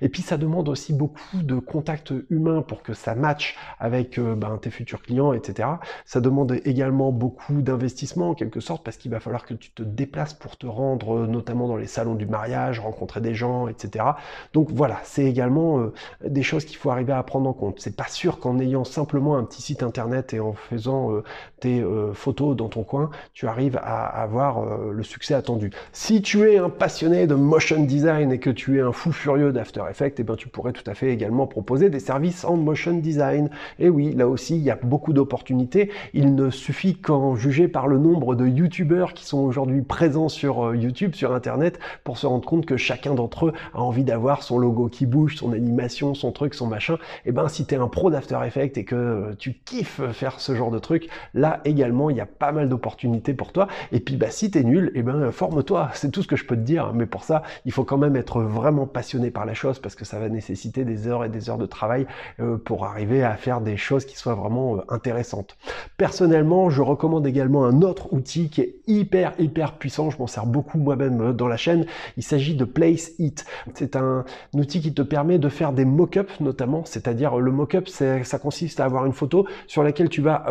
Et 0.00 0.08
puis 0.08 0.19
ça 0.22 0.36
demande 0.36 0.68
aussi 0.68 0.92
beaucoup 0.92 1.42
de 1.42 1.56
contact 1.56 2.12
humain 2.30 2.62
pour 2.62 2.82
que 2.82 2.94
ça 2.94 3.14
matche 3.14 3.56
avec 3.78 4.18
euh, 4.18 4.34
ben, 4.34 4.58
tes 4.58 4.70
futurs 4.70 5.02
clients, 5.02 5.32
etc. 5.32 5.68
Ça 6.04 6.20
demande 6.20 6.58
également 6.64 7.12
beaucoup 7.12 7.62
d'investissement 7.62 8.30
en 8.30 8.34
quelque 8.34 8.60
sorte 8.60 8.84
parce 8.84 8.96
qu'il 8.96 9.10
va 9.10 9.20
falloir 9.20 9.44
que 9.44 9.54
tu 9.54 9.70
te 9.70 9.82
déplaces 9.82 10.34
pour 10.34 10.56
te 10.56 10.66
rendre 10.66 11.26
notamment 11.26 11.68
dans 11.68 11.76
les 11.76 11.86
salons 11.86 12.14
du 12.14 12.26
mariage, 12.26 12.80
rencontrer 12.80 13.20
des 13.20 13.34
gens, 13.34 13.68
etc. 13.68 14.04
Donc 14.52 14.70
voilà, 14.70 15.00
c'est 15.04 15.24
également 15.24 15.78
euh, 15.78 15.92
des 16.26 16.42
choses 16.42 16.64
qu'il 16.64 16.76
faut 16.76 16.90
arriver 16.90 17.12
à 17.12 17.22
prendre 17.22 17.48
en 17.48 17.52
compte. 17.52 17.80
C'est 17.80 17.96
pas 17.96 18.08
sûr 18.08 18.40
qu'en 18.40 18.58
ayant 18.58 18.84
simplement 18.84 19.36
un 19.36 19.44
petit 19.44 19.62
site 19.62 19.82
internet 19.82 20.34
et 20.34 20.40
en 20.40 20.52
faisant 20.52 21.12
euh, 21.12 21.22
tes 21.60 21.84
photos 22.14 22.56
dans 22.56 22.68
ton 22.68 22.84
coin, 22.84 23.10
tu 23.34 23.46
arrives 23.46 23.78
à 23.82 24.06
avoir 24.06 24.64
le 24.64 25.02
succès 25.02 25.34
attendu. 25.34 25.70
Si 25.92 26.22
tu 26.22 26.50
es 26.50 26.56
un 26.56 26.70
passionné 26.70 27.26
de 27.26 27.34
motion 27.34 27.84
design 27.84 28.32
et 28.32 28.38
que 28.38 28.50
tu 28.50 28.78
es 28.78 28.80
un 28.80 28.92
fou 28.92 29.12
furieux 29.12 29.52
d'After 29.52 29.82
Effects, 29.90 30.09
eh 30.18 30.22
ben, 30.22 30.36
tu 30.36 30.48
pourrais 30.48 30.72
tout 30.72 30.88
à 30.90 30.94
fait 30.94 31.12
également 31.12 31.46
proposer 31.46 31.90
des 31.90 32.00
services 32.00 32.44
en 32.44 32.56
motion 32.56 32.94
design. 32.94 33.50
Et 33.78 33.88
oui, 33.88 34.12
là 34.12 34.28
aussi, 34.28 34.56
il 34.56 34.62
y 34.62 34.70
a 34.70 34.78
beaucoup 34.82 35.12
d'opportunités. 35.12 35.90
Il 36.14 36.34
ne 36.34 36.50
suffit 36.50 36.96
qu'en 36.96 37.36
juger 37.36 37.68
par 37.68 37.86
le 37.86 37.98
nombre 37.98 38.34
de 38.34 38.46
youtubeurs 38.46 39.14
qui 39.14 39.24
sont 39.24 39.38
aujourd'hui 39.38 39.82
présents 39.82 40.28
sur 40.28 40.66
euh, 40.66 40.76
YouTube, 40.76 41.14
sur 41.14 41.32
Internet, 41.32 41.78
pour 42.04 42.18
se 42.18 42.26
rendre 42.26 42.46
compte 42.46 42.66
que 42.66 42.76
chacun 42.76 43.14
d'entre 43.14 43.46
eux 43.46 43.52
a 43.74 43.80
envie 43.80 44.04
d'avoir 44.04 44.42
son 44.42 44.58
logo 44.58 44.88
qui 44.88 45.06
bouge, 45.06 45.36
son 45.36 45.52
animation, 45.52 46.14
son 46.14 46.32
truc, 46.32 46.54
son 46.54 46.66
machin. 46.66 46.94
Et 47.24 47.30
eh 47.30 47.32
ben, 47.32 47.48
si 47.48 47.66
tu 47.66 47.74
es 47.74 47.78
un 47.78 47.88
pro 47.88 48.10
d'After 48.10 48.38
Effects 48.46 48.76
et 48.78 48.84
que 48.84 48.94
euh, 48.94 49.34
tu 49.38 49.54
kiffes 49.64 50.02
faire 50.12 50.40
ce 50.40 50.54
genre 50.54 50.70
de 50.70 50.78
truc, 50.78 51.08
là 51.34 51.60
également, 51.64 52.10
il 52.10 52.16
y 52.16 52.20
a 52.20 52.26
pas 52.26 52.52
mal 52.52 52.68
d'opportunités 52.68 53.34
pour 53.34 53.52
toi. 53.52 53.68
Et 53.92 54.00
puis, 54.00 54.16
bah, 54.16 54.30
si 54.30 54.50
t'es 54.50 54.62
nul, 54.62 54.92
et 54.94 55.00
eh 55.00 55.02
ben, 55.02 55.30
forme-toi. 55.30 55.90
C'est 55.94 56.10
tout 56.10 56.22
ce 56.22 56.28
que 56.28 56.36
je 56.36 56.44
peux 56.44 56.56
te 56.56 56.60
dire. 56.60 56.92
Mais 56.94 57.06
pour 57.06 57.24
ça, 57.24 57.42
il 57.64 57.72
faut 57.72 57.84
quand 57.84 57.98
même 57.98 58.16
être 58.16 58.42
vraiment 58.42 58.86
passionné 58.86 59.30
par 59.30 59.46
la 59.46 59.54
chose 59.54 59.78
parce 59.78 59.94
que 59.94 59.99
ça 60.04 60.18
va 60.18 60.28
nécessiter 60.28 60.84
des 60.84 61.06
heures 61.06 61.24
et 61.24 61.28
des 61.28 61.50
heures 61.50 61.58
de 61.58 61.66
travail 61.66 62.06
euh, 62.40 62.56
pour 62.56 62.84
arriver 62.84 63.22
à 63.22 63.36
faire 63.36 63.60
des 63.60 63.76
choses 63.76 64.04
qui 64.04 64.16
soient 64.16 64.34
vraiment 64.34 64.76
euh, 64.76 64.80
intéressantes. 64.88 65.56
Personnellement, 65.96 66.70
je 66.70 66.82
recommande 66.82 67.26
également 67.26 67.64
un 67.64 67.82
autre 67.82 68.12
outil 68.12 68.50
qui 68.50 68.60
est 68.60 68.76
hyper 68.86 69.32
hyper 69.38 69.74
puissant. 69.74 70.10
Je 70.10 70.18
m'en 70.18 70.26
sers 70.26 70.46
beaucoup 70.46 70.78
moi-même 70.78 71.20
euh, 71.20 71.32
dans 71.32 71.48
la 71.48 71.56
chaîne. 71.56 71.86
Il 72.16 72.22
s'agit 72.22 72.54
de 72.54 72.64
Place 72.64 73.12
It. 73.18 73.44
C'est 73.74 73.96
un, 73.96 74.24
outil 74.54 74.80
qui 74.80 74.92
te 74.92 75.02
permet 75.02 75.38
de 75.38 75.48
faire 75.48 75.72
des 75.72 75.84
mock-ups 75.84 76.40
notamment. 76.40 76.84
C'est-à-dire 76.84 77.38
le 77.38 77.50
mock-up, 77.50 77.88
ça 77.88 78.38
consiste 78.38 78.80
à 78.80 78.84
avoir 78.84 79.06
une 79.06 79.12
photo 79.12 79.46
sur 79.66 79.82
laquelle 79.82 80.08
tu 80.08 80.20
vas 80.20 80.44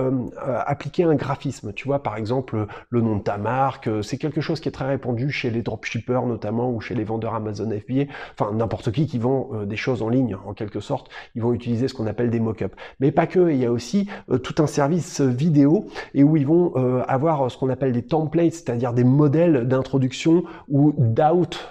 appliquer 0.66 1.04
un 1.04 1.16
graphisme. 1.16 1.74
Tu 1.74 1.88
vois, 1.88 2.02
par 2.02 2.18
exemple, 2.18 2.68
le 2.90 3.02
nom 3.02 3.18
de 3.18 3.22
ta 3.22 3.38
marque. 3.38 3.90
C'est 4.02 4.18
quelque 4.18 4.42
chose 4.42 4.60
qui 4.60 4.70
est 4.70 4.72
très 4.72 4.88
répandu 4.88 5.32
chez 5.32 5.50
les 5.50 5.62
dropshippers 5.62 6.26
notamment 6.26 6.72
ou 6.72 6.82
chez 6.82 6.96
les 6.96 7.04
vendeurs 7.04 7.34
Amazon 7.34 7.70
FBA, 7.70 8.12
enfin 8.38 8.54
n'importe 8.54 8.92
qui 8.92 9.08
qui 9.08 9.18
vend 9.20 9.39
euh, 9.54 9.66
des 9.66 9.76
choses 9.76 10.02
en 10.02 10.10
ligne 10.10 10.36
en 10.46 10.54
quelque 10.54 10.80
sorte, 10.80 11.10
ils 11.36 11.42
vont 11.42 11.54
utiliser 11.54 11.88
ce 11.88 11.94
qu'on 11.94 12.08
appelle 12.08 12.30
des 12.30 12.40
mock-ups. 12.40 12.76
Mais 13.00 13.12
pas 13.12 13.28
que, 13.28 13.52
il 13.52 13.58
y 13.58 13.66
a 13.66 13.72
aussi 13.72 14.08
euh, 14.30 14.38
tout 14.38 14.62
un 14.62 14.68
service 14.68 15.22
vidéo 15.22 15.88
et 16.14 16.24
où 16.24 16.38
ils 16.38 16.46
vont 16.46 16.74
euh, 16.76 17.04
avoir 17.08 17.50
ce 17.50 17.58
qu'on 17.58 17.70
appelle 17.70 17.92
des 17.92 18.04
templates, 18.04 18.54
c'est-à-dire 18.54 18.94
des 18.94 19.04
modèles 19.04 19.68
d'introduction 19.68 20.44
ou 20.70 20.94
d'out 20.98 21.70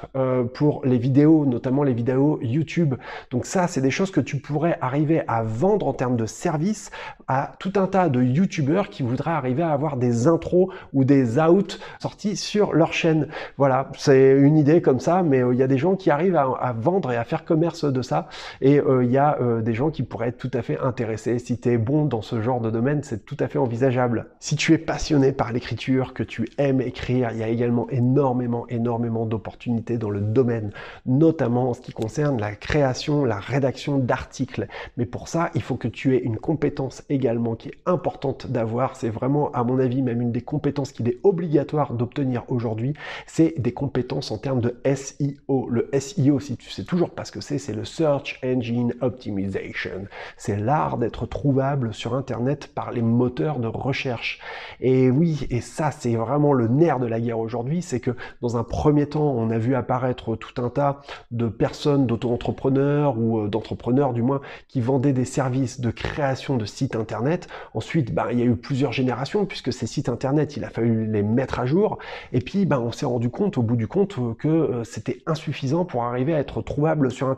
pour 0.54 0.82
les 0.84 0.98
vidéos, 0.98 1.46
notamment 1.46 1.82
les 1.82 1.92
vidéos 1.92 2.38
YouTube. 2.42 2.94
Donc 3.30 3.46
ça, 3.46 3.66
c'est 3.66 3.80
des 3.80 3.90
choses 3.90 4.10
que 4.10 4.20
tu 4.20 4.38
pourrais 4.38 4.78
arriver 4.80 5.22
à 5.28 5.42
vendre 5.42 5.86
en 5.86 5.92
termes 5.92 6.16
de 6.16 6.26
services 6.26 6.90
à 7.28 7.54
tout 7.58 7.72
un 7.76 7.86
tas 7.86 8.08
de 8.08 8.22
YouTubeurs 8.22 8.88
qui 8.88 9.02
voudraient 9.02 9.30
arriver 9.30 9.62
à 9.62 9.72
avoir 9.72 9.96
des 9.96 10.26
intros 10.26 10.68
ou 10.92 11.04
des 11.04 11.38
outs 11.38 11.78
sortis 12.00 12.36
sur 12.36 12.72
leur 12.72 12.92
chaîne. 12.92 13.28
Voilà, 13.56 13.90
c'est 13.96 14.32
une 14.32 14.56
idée 14.56 14.82
comme 14.82 15.00
ça, 15.00 15.22
mais 15.22 15.42
il 15.52 15.58
y 15.58 15.62
a 15.62 15.66
des 15.66 15.78
gens 15.78 15.96
qui 15.96 16.10
arrivent 16.10 16.36
à, 16.36 16.72
vendre 16.72 17.12
et 17.12 17.16
à 17.16 17.24
faire 17.24 17.44
de 17.58 18.02
ça, 18.02 18.28
et 18.60 18.80
euh, 18.80 19.04
il 19.04 19.10
y 19.10 19.18
a 19.18 19.38
euh, 19.40 19.60
des 19.60 19.74
gens 19.74 19.90
qui 19.90 20.02
pourraient 20.02 20.28
être 20.28 20.38
tout 20.38 20.50
à 20.54 20.62
fait 20.62 20.78
intéressés. 20.78 21.38
Si 21.38 21.58
tu 21.58 21.70
es 21.70 21.78
bon 21.78 22.04
dans 22.04 22.22
ce 22.22 22.40
genre 22.40 22.60
de 22.60 22.70
domaine, 22.70 23.02
c'est 23.02 23.24
tout 23.24 23.36
à 23.40 23.48
fait 23.48 23.58
envisageable. 23.58 24.28
Si 24.38 24.56
tu 24.56 24.72
es 24.72 24.78
passionné 24.78 25.32
par 25.32 25.52
l'écriture, 25.52 26.14
que 26.14 26.22
tu 26.22 26.48
aimes 26.58 26.80
écrire, 26.80 27.30
il 27.32 27.38
y 27.38 27.42
a 27.42 27.48
également 27.48 27.88
énormément, 27.90 28.66
énormément 28.68 29.26
d'opportunités 29.26 29.98
dans 29.98 30.10
le 30.10 30.20
domaine, 30.20 30.70
notamment 31.06 31.70
en 31.70 31.74
ce 31.74 31.80
qui 31.80 31.92
concerne 31.92 32.40
la 32.40 32.54
création, 32.54 33.24
la 33.24 33.40
rédaction 33.40 33.98
d'articles. 33.98 34.68
Mais 34.96 35.06
pour 35.06 35.28
ça, 35.28 35.50
il 35.54 35.62
faut 35.62 35.76
que 35.76 35.88
tu 35.88 36.14
aies 36.14 36.20
une 36.20 36.38
compétence 36.38 37.02
également 37.08 37.56
qui 37.56 37.68
est 37.68 37.78
importante 37.86 38.46
d'avoir. 38.46 38.96
C'est 38.96 39.10
vraiment, 39.10 39.50
à 39.52 39.64
mon 39.64 39.78
avis, 39.78 40.02
même 40.02 40.22
une 40.22 40.32
des 40.32 40.42
compétences 40.42 40.92
qu'il 40.92 41.08
est 41.08 41.18
obligatoire 41.24 41.92
d'obtenir 41.92 42.44
aujourd'hui, 42.48 42.94
c'est 43.26 43.54
des 43.58 43.72
compétences 43.72 44.30
en 44.30 44.38
termes 44.38 44.60
de 44.60 44.80
SEO. 44.94 45.68
Le 45.68 45.90
SEO, 45.98 46.40
si 46.40 46.56
tu 46.56 46.70
sais 46.70 46.84
toujours 46.84 47.10
pas 47.10 47.24
ce 47.24 47.32
que 47.32 47.40
c'est, 47.56 47.72
le 47.72 47.84
Search 47.86 48.38
Engine 48.44 48.92
Optimization. 49.00 50.06
C'est 50.36 50.58
l'art 50.58 50.98
d'être 50.98 51.24
trouvable 51.24 51.94
sur 51.94 52.14
Internet 52.14 52.66
par 52.74 52.92
les 52.92 53.00
moteurs 53.00 53.58
de 53.58 53.68
recherche. 53.68 54.40
Et 54.80 55.10
oui, 55.10 55.46
et 55.48 55.62
ça, 55.62 55.90
c'est 55.90 56.14
vraiment 56.14 56.52
le 56.52 56.68
nerf 56.68 56.98
de 56.98 57.06
la 57.06 57.20
guerre 57.20 57.38
aujourd'hui, 57.38 57.80
c'est 57.80 58.00
que 58.00 58.10
dans 58.42 58.58
un 58.58 58.64
premier 58.64 59.06
temps, 59.06 59.32
on 59.34 59.50
a 59.50 59.58
vu 59.58 59.74
apparaître 59.74 60.36
tout 60.36 60.62
un 60.62 60.68
tas 60.68 61.00
de 61.30 61.48
personnes, 61.48 62.06
d'auto-entrepreneurs 62.06 63.18
ou 63.18 63.38
euh, 63.38 63.48
d'entrepreneurs 63.48 64.12
du 64.12 64.22
moins, 64.22 64.42
qui 64.68 64.80
vendaient 64.80 65.14
des 65.14 65.24
services 65.24 65.80
de 65.80 65.90
création 65.90 66.56
de 66.56 66.66
sites 66.66 66.96
Internet. 66.96 67.48
Ensuite, 67.72 68.12
ben, 68.12 68.26
il 68.30 68.38
y 68.38 68.42
a 68.42 68.46
eu 68.46 68.56
plusieurs 68.56 68.92
générations 68.92 69.46
puisque 69.46 69.72
ces 69.72 69.86
sites 69.86 70.08
Internet, 70.08 70.56
il 70.56 70.64
a 70.64 70.70
fallu 70.70 71.10
les 71.10 71.22
mettre 71.22 71.60
à 71.60 71.66
jour. 71.66 71.98
Et 72.32 72.40
puis, 72.40 72.66
ben, 72.66 72.78
on 72.78 72.92
s'est 72.92 73.06
rendu 73.06 73.30
compte 73.30 73.56
au 73.56 73.62
bout 73.62 73.76
du 73.76 73.86
compte 73.86 74.16
que 74.38 74.48
euh, 74.48 74.84
c'était 74.84 75.22
insuffisant 75.26 75.84
pour 75.84 76.04
arriver 76.04 76.34
à 76.34 76.38
être 76.38 76.60
trouvable 76.60 77.10
sur 77.10 77.28
Internet. 77.28 77.37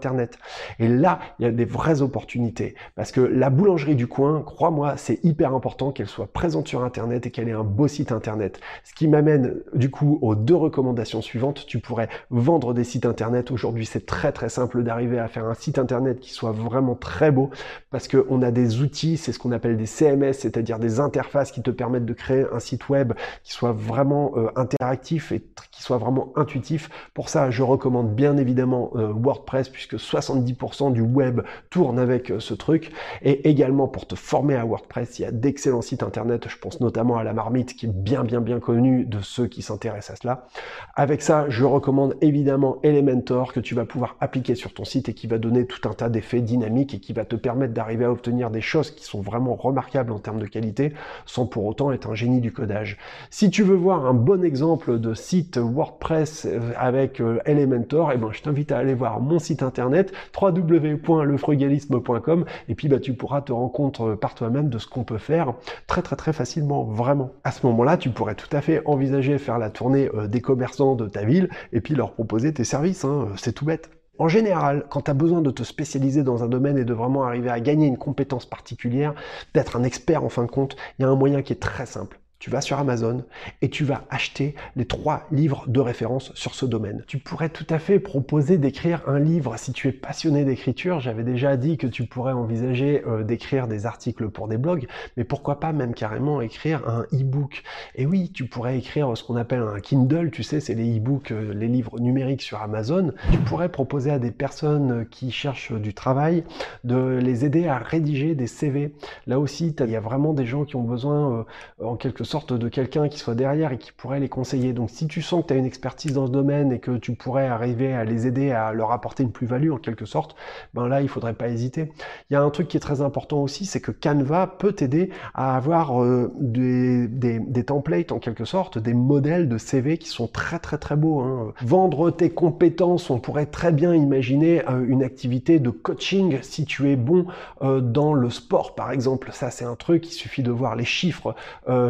Et 0.78 0.88
là, 0.88 1.20
il 1.38 1.44
y 1.44 1.48
a 1.48 1.50
des 1.50 1.64
vraies 1.64 2.02
opportunités. 2.02 2.74
Parce 2.94 3.12
que 3.12 3.20
la 3.20 3.50
boulangerie 3.50 3.96
du 3.96 4.06
coin, 4.06 4.42
crois-moi, 4.42 4.96
c'est 4.96 5.24
hyper 5.24 5.54
important 5.54 5.92
qu'elle 5.92 6.08
soit 6.08 6.26
présente 6.32 6.68
sur 6.68 6.82
Internet 6.82 7.26
et 7.26 7.30
qu'elle 7.30 7.48
ait 7.48 7.52
un 7.52 7.64
beau 7.64 7.88
site 7.88 8.12
Internet. 8.12 8.60
Ce 8.84 8.94
qui 8.94 9.08
m'amène 9.08 9.56
du 9.74 9.90
coup 9.90 10.18
aux 10.22 10.34
deux 10.34 10.54
recommandations 10.54 11.22
suivantes. 11.22 11.66
Tu 11.66 11.78
pourrais 11.78 12.08
vendre 12.30 12.74
des 12.74 12.84
sites 12.84 13.06
Internet. 13.06 13.50
Aujourd'hui, 13.50 13.86
c'est 13.86 14.06
très 14.06 14.32
très 14.32 14.48
simple 14.48 14.82
d'arriver 14.82 15.18
à 15.18 15.28
faire 15.28 15.46
un 15.46 15.54
site 15.54 15.78
Internet 15.78 16.20
qui 16.20 16.32
soit 16.32 16.52
vraiment 16.52 16.94
très 16.94 17.30
beau 17.30 17.50
parce 17.90 18.08
qu'on 18.08 18.42
a 18.42 18.50
des 18.50 18.80
outils, 18.80 19.16
c'est 19.16 19.32
ce 19.32 19.38
qu'on 19.38 19.52
appelle 19.52 19.76
des 19.76 19.86
CMS, 19.86 20.32
c'est-à-dire 20.32 20.78
des 20.78 21.00
interfaces 21.00 21.50
qui 21.50 21.62
te 21.62 21.70
permettent 21.70 22.06
de 22.06 22.12
créer 22.12 22.44
un 22.52 22.60
site 22.60 22.88
web 22.88 23.12
qui 23.42 23.52
soit 23.52 23.72
vraiment 23.72 24.32
euh, 24.36 24.48
interactif 24.56 25.32
et 25.32 25.42
qui 25.70 25.82
soit 25.82 25.98
vraiment 25.98 26.32
intuitif. 26.36 26.90
Pour 27.14 27.28
ça, 27.28 27.50
je 27.50 27.62
recommande 27.62 28.14
bien 28.14 28.36
évidemment 28.36 28.90
euh, 28.94 29.12
WordPress 29.12 29.68
puisque 29.68 29.89
70% 29.96 30.92
du 30.92 31.00
web 31.00 31.40
tourne 31.70 31.98
avec 31.98 32.30
euh, 32.30 32.40
ce 32.40 32.54
truc. 32.54 32.92
Et 33.22 33.48
également 33.48 33.88
pour 33.88 34.06
te 34.06 34.14
former 34.14 34.56
à 34.56 34.64
WordPress, 34.64 35.18
il 35.18 35.22
y 35.22 35.24
a 35.24 35.30
d'excellents 35.30 35.82
sites 35.82 36.02
internet. 36.02 36.48
Je 36.48 36.58
pense 36.58 36.80
notamment 36.80 37.18
à 37.18 37.24
la 37.24 37.32
marmite 37.32 37.76
qui 37.76 37.86
est 37.86 37.92
bien 37.92 38.24
bien 38.24 38.40
bien 38.40 38.60
connue 38.60 39.04
de 39.04 39.20
ceux 39.20 39.46
qui 39.46 39.62
s'intéressent 39.62 40.10
à 40.10 40.20
cela. 40.20 40.46
Avec 40.94 41.22
ça, 41.22 41.46
je 41.48 41.64
recommande 41.64 42.16
évidemment 42.20 42.78
Elementor 42.82 43.52
que 43.52 43.60
tu 43.60 43.74
vas 43.74 43.84
pouvoir 43.84 44.16
appliquer 44.20 44.54
sur 44.54 44.72
ton 44.72 44.84
site 44.84 45.08
et 45.08 45.14
qui 45.14 45.26
va 45.26 45.38
donner 45.38 45.66
tout 45.66 45.88
un 45.88 45.92
tas 45.92 46.08
d'effets 46.08 46.40
dynamiques 46.40 46.94
et 46.94 47.00
qui 47.00 47.12
va 47.12 47.24
te 47.24 47.36
permettre 47.36 47.74
d'arriver 47.74 48.04
à 48.04 48.12
obtenir 48.12 48.50
des 48.50 48.60
choses 48.60 48.90
qui 48.90 49.04
sont 49.04 49.20
vraiment 49.20 49.54
remarquables 49.54 50.12
en 50.12 50.18
termes 50.18 50.40
de 50.40 50.46
qualité 50.46 50.92
sans 51.26 51.46
pour 51.46 51.64
autant 51.66 51.92
être 51.92 52.10
un 52.10 52.14
génie 52.14 52.40
du 52.40 52.52
codage. 52.52 52.98
Si 53.30 53.50
tu 53.50 53.62
veux 53.62 53.76
voir 53.76 54.06
un 54.06 54.14
bon 54.14 54.44
exemple 54.44 54.98
de 54.98 55.14
site 55.14 55.58
WordPress 55.58 56.46
euh, 56.46 56.72
avec 56.76 57.20
euh, 57.20 57.38
Elementor, 57.44 58.12
et 58.12 58.14
eh 58.14 58.18
ben, 58.18 58.30
je 58.32 58.42
t'invite 58.42 58.72
à 58.72 58.78
aller 58.78 58.94
voir 58.94 59.20
mon 59.20 59.38
site 59.38 59.62
internet 59.62 59.69
www.lefrugalisme.com 59.78 62.44
et 62.68 62.74
puis 62.74 62.88
bah, 62.88 62.98
tu 62.98 63.14
pourras 63.14 63.42
te 63.42 63.52
rendre 63.52 63.72
compte 63.72 64.00
euh, 64.00 64.16
par 64.16 64.34
toi-même 64.34 64.68
de 64.68 64.78
ce 64.78 64.86
qu'on 64.86 65.04
peut 65.04 65.18
faire 65.18 65.54
très 65.86 66.02
très 66.02 66.16
très 66.16 66.32
facilement, 66.32 66.84
vraiment. 66.84 67.30
À 67.44 67.52
ce 67.52 67.66
moment-là, 67.66 67.96
tu 67.96 68.10
pourrais 68.10 68.34
tout 68.34 68.54
à 68.54 68.60
fait 68.60 68.82
envisager 68.86 69.38
faire 69.38 69.58
la 69.58 69.70
tournée 69.70 70.10
euh, 70.14 70.26
des 70.26 70.40
commerçants 70.40 70.94
de 70.94 71.06
ta 71.06 71.24
ville 71.24 71.48
et 71.72 71.80
puis 71.80 71.94
leur 71.94 72.12
proposer 72.12 72.52
tes 72.52 72.64
services, 72.64 73.04
hein. 73.04 73.28
c'est 73.36 73.52
tout 73.52 73.64
bête. 73.64 73.90
En 74.18 74.28
général, 74.28 74.84
quand 74.90 75.02
tu 75.02 75.10
as 75.10 75.14
besoin 75.14 75.40
de 75.40 75.50
te 75.50 75.62
spécialiser 75.62 76.22
dans 76.22 76.44
un 76.44 76.48
domaine 76.48 76.76
et 76.76 76.84
de 76.84 76.92
vraiment 76.92 77.24
arriver 77.24 77.48
à 77.48 77.58
gagner 77.58 77.86
une 77.86 77.96
compétence 77.96 78.44
particulière, 78.44 79.14
d'être 79.54 79.76
un 79.76 79.82
expert 79.82 80.24
en 80.24 80.28
fin 80.28 80.44
de 80.44 80.50
compte, 80.50 80.76
il 80.98 81.02
y 81.02 81.04
a 81.06 81.08
un 81.08 81.16
moyen 81.16 81.40
qui 81.40 81.54
est 81.54 81.56
très 81.56 81.86
simple 81.86 82.20
tu 82.40 82.48
vas 82.48 82.62
sur 82.62 82.78
Amazon 82.78 83.22
et 83.60 83.68
tu 83.68 83.84
vas 83.84 84.04
acheter 84.08 84.54
les 84.74 84.86
trois 84.86 85.26
livres 85.30 85.64
de 85.68 85.78
référence 85.78 86.32
sur 86.34 86.54
ce 86.54 86.64
domaine. 86.64 87.04
Tu 87.06 87.18
pourrais 87.18 87.50
tout 87.50 87.66
à 87.68 87.78
fait 87.78 88.00
proposer 88.00 88.56
d'écrire 88.56 89.02
un 89.06 89.18
livre 89.18 89.56
si 89.58 89.72
tu 89.72 89.88
es 89.88 89.92
passionné 89.92 90.46
d'écriture. 90.46 91.00
J'avais 91.00 91.22
déjà 91.22 91.58
dit 91.58 91.76
que 91.76 91.86
tu 91.86 92.06
pourrais 92.06 92.32
envisager 92.32 93.02
euh, 93.06 93.24
d'écrire 93.24 93.68
des 93.68 93.84
articles 93.84 94.30
pour 94.30 94.48
des 94.48 94.56
blogs, 94.56 94.86
mais 95.18 95.24
pourquoi 95.24 95.60
pas 95.60 95.72
même 95.72 95.92
carrément 95.92 96.40
écrire 96.40 96.88
un 96.88 97.02
e-book. 97.12 97.62
Et 97.94 98.06
oui, 98.06 98.32
tu 98.32 98.46
pourrais 98.46 98.78
écrire 98.78 99.14
ce 99.18 99.22
qu'on 99.22 99.36
appelle 99.36 99.60
un 99.60 99.78
Kindle, 99.80 100.30
tu 100.30 100.42
sais, 100.42 100.60
c'est 100.60 100.74
les 100.74 100.96
e-books, 100.96 101.32
euh, 101.32 101.52
les 101.52 101.68
livres 101.68 102.00
numériques 102.00 102.42
sur 102.42 102.62
Amazon. 102.62 103.12
Tu 103.32 103.38
pourrais 103.38 103.68
proposer 103.68 104.10
à 104.10 104.18
des 104.18 104.30
personnes 104.30 105.06
qui 105.10 105.30
cherchent 105.30 105.72
du 105.72 105.92
travail 105.92 106.44
de 106.84 107.18
les 107.20 107.44
aider 107.44 107.68
à 107.68 107.76
rédiger 107.76 108.34
des 108.34 108.46
CV. 108.46 108.94
Là 109.26 109.38
aussi, 109.38 109.76
il 109.78 109.90
y 109.90 109.96
a 109.96 110.00
vraiment 110.00 110.32
des 110.32 110.46
gens 110.46 110.64
qui 110.64 110.76
ont 110.76 110.84
besoin 110.84 111.44
euh, 111.80 111.84
en 111.84 111.96
quelque 111.96 112.24
sorte 112.24 112.29
de 112.30 112.68
quelqu'un 112.68 113.08
qui 113.08 113.18
soit 113.18 113.34
derrière 113.34 113.72
et 113.72 113.78
qui 113.78 113.90
pourrait 113.92 114.20
les 114.20 114.28
conseiller. 114.28 114.72
Donc 114.72 114.90
si 114.90 115.08
tu 115.08 115.20
sens 115.20 115.42
que 115.42 115.48
tu 115.48 115.54
as 115.54 115.56
une 115.56 115.64
expertise 115.64 116.12
dans 116.12 116.26
ce 116.26 116.32
domaine 116.32 116.70
et 116.70 116.78
que 116.78 116.96
tu 116.96 117.14
pourrais 117.14 117.48
arriver 117.48 117.92
à 117.92 118.04
les 118.04 118.26
aider 118.26 118.52
à 118.52 118.72
leur 118.72 118.92
apporter 118.92 119.24
une 119.24 119.32
plus-value 119.32 119.72
en 119.72 119.78
quelque 119.78 120.04
sorte, 120.04 120.36
ben 120.72 120.86
là 120.86 121.02
il 121.02 121.08
faudrait 121.08 121.34
pas 121.34 121.48
hésiter. 121.48 121.92
Il 122.30 122.34
y 122.34 122.36
a 122.36 122.42
un 122.42 122.50
truc 122.50 122.68
qui 122.68 122.76
est 122.76 122.80
très 122.80 123.00
important 123.00 123.42
aussi, 123.42 123.66
c'est 123.66 123.80
que 123.80 123.90
Canva 123.90 124.46
peut 124.46 124.72
t'aider 124.72 125.10
à 125.34 125.56
avoir 125.56 126.02
euh, 126.02 126.32
des, 126.38 127.08
des, 127.08 127.64
templates 127.64 128.12
en 128.12 128.20
quelque 128.20 128.44
sorte, 128.44 128.78
des 128.78 128.94
modèles 128.94 129.48
de 129.48 129.58
CV 129.58 129.98
qui 129.98 130.08
sont 130.08 130.28
très 130.28 130.60
très 130.60 130.78
très 130.78 130.96
beaux. 130.96 131.20
Hein. 131.20 131.52
Vendre 131.62 132.10
tes 132.12 132.30
compétences, 132.30 133.10
on 133.10 133.18
pourrait 133.18 133.46
très 133.46 133.72
bien 133.72 133.92
imaginer 133.94 134.62
euh, 134.68 134.84
une 134.86 135.02
activité 135.02 135.58
de 135.58 135.70
coaching 135.70 136.38
si 136.42 136.64
tu 136.64 136.90
es 136.90 136.96
bon 136.96 137.26
euh, 137.62 137.80
dans 137.80 138.14
le 138.14 138.30
sport 138.30 138.76
par 138.76 138.92
exemple. 138.92 139.30
Ça 139.32 139.50
c'est 139.50 139.64
un 139.64 139.76
truc, 139.76 140.06
il 140.08 140.14
suffit 140.14 140.44
de 140.44 140.52
voir 140.52 140.76
les 140.76 140.84
chiffres 140.84 141.34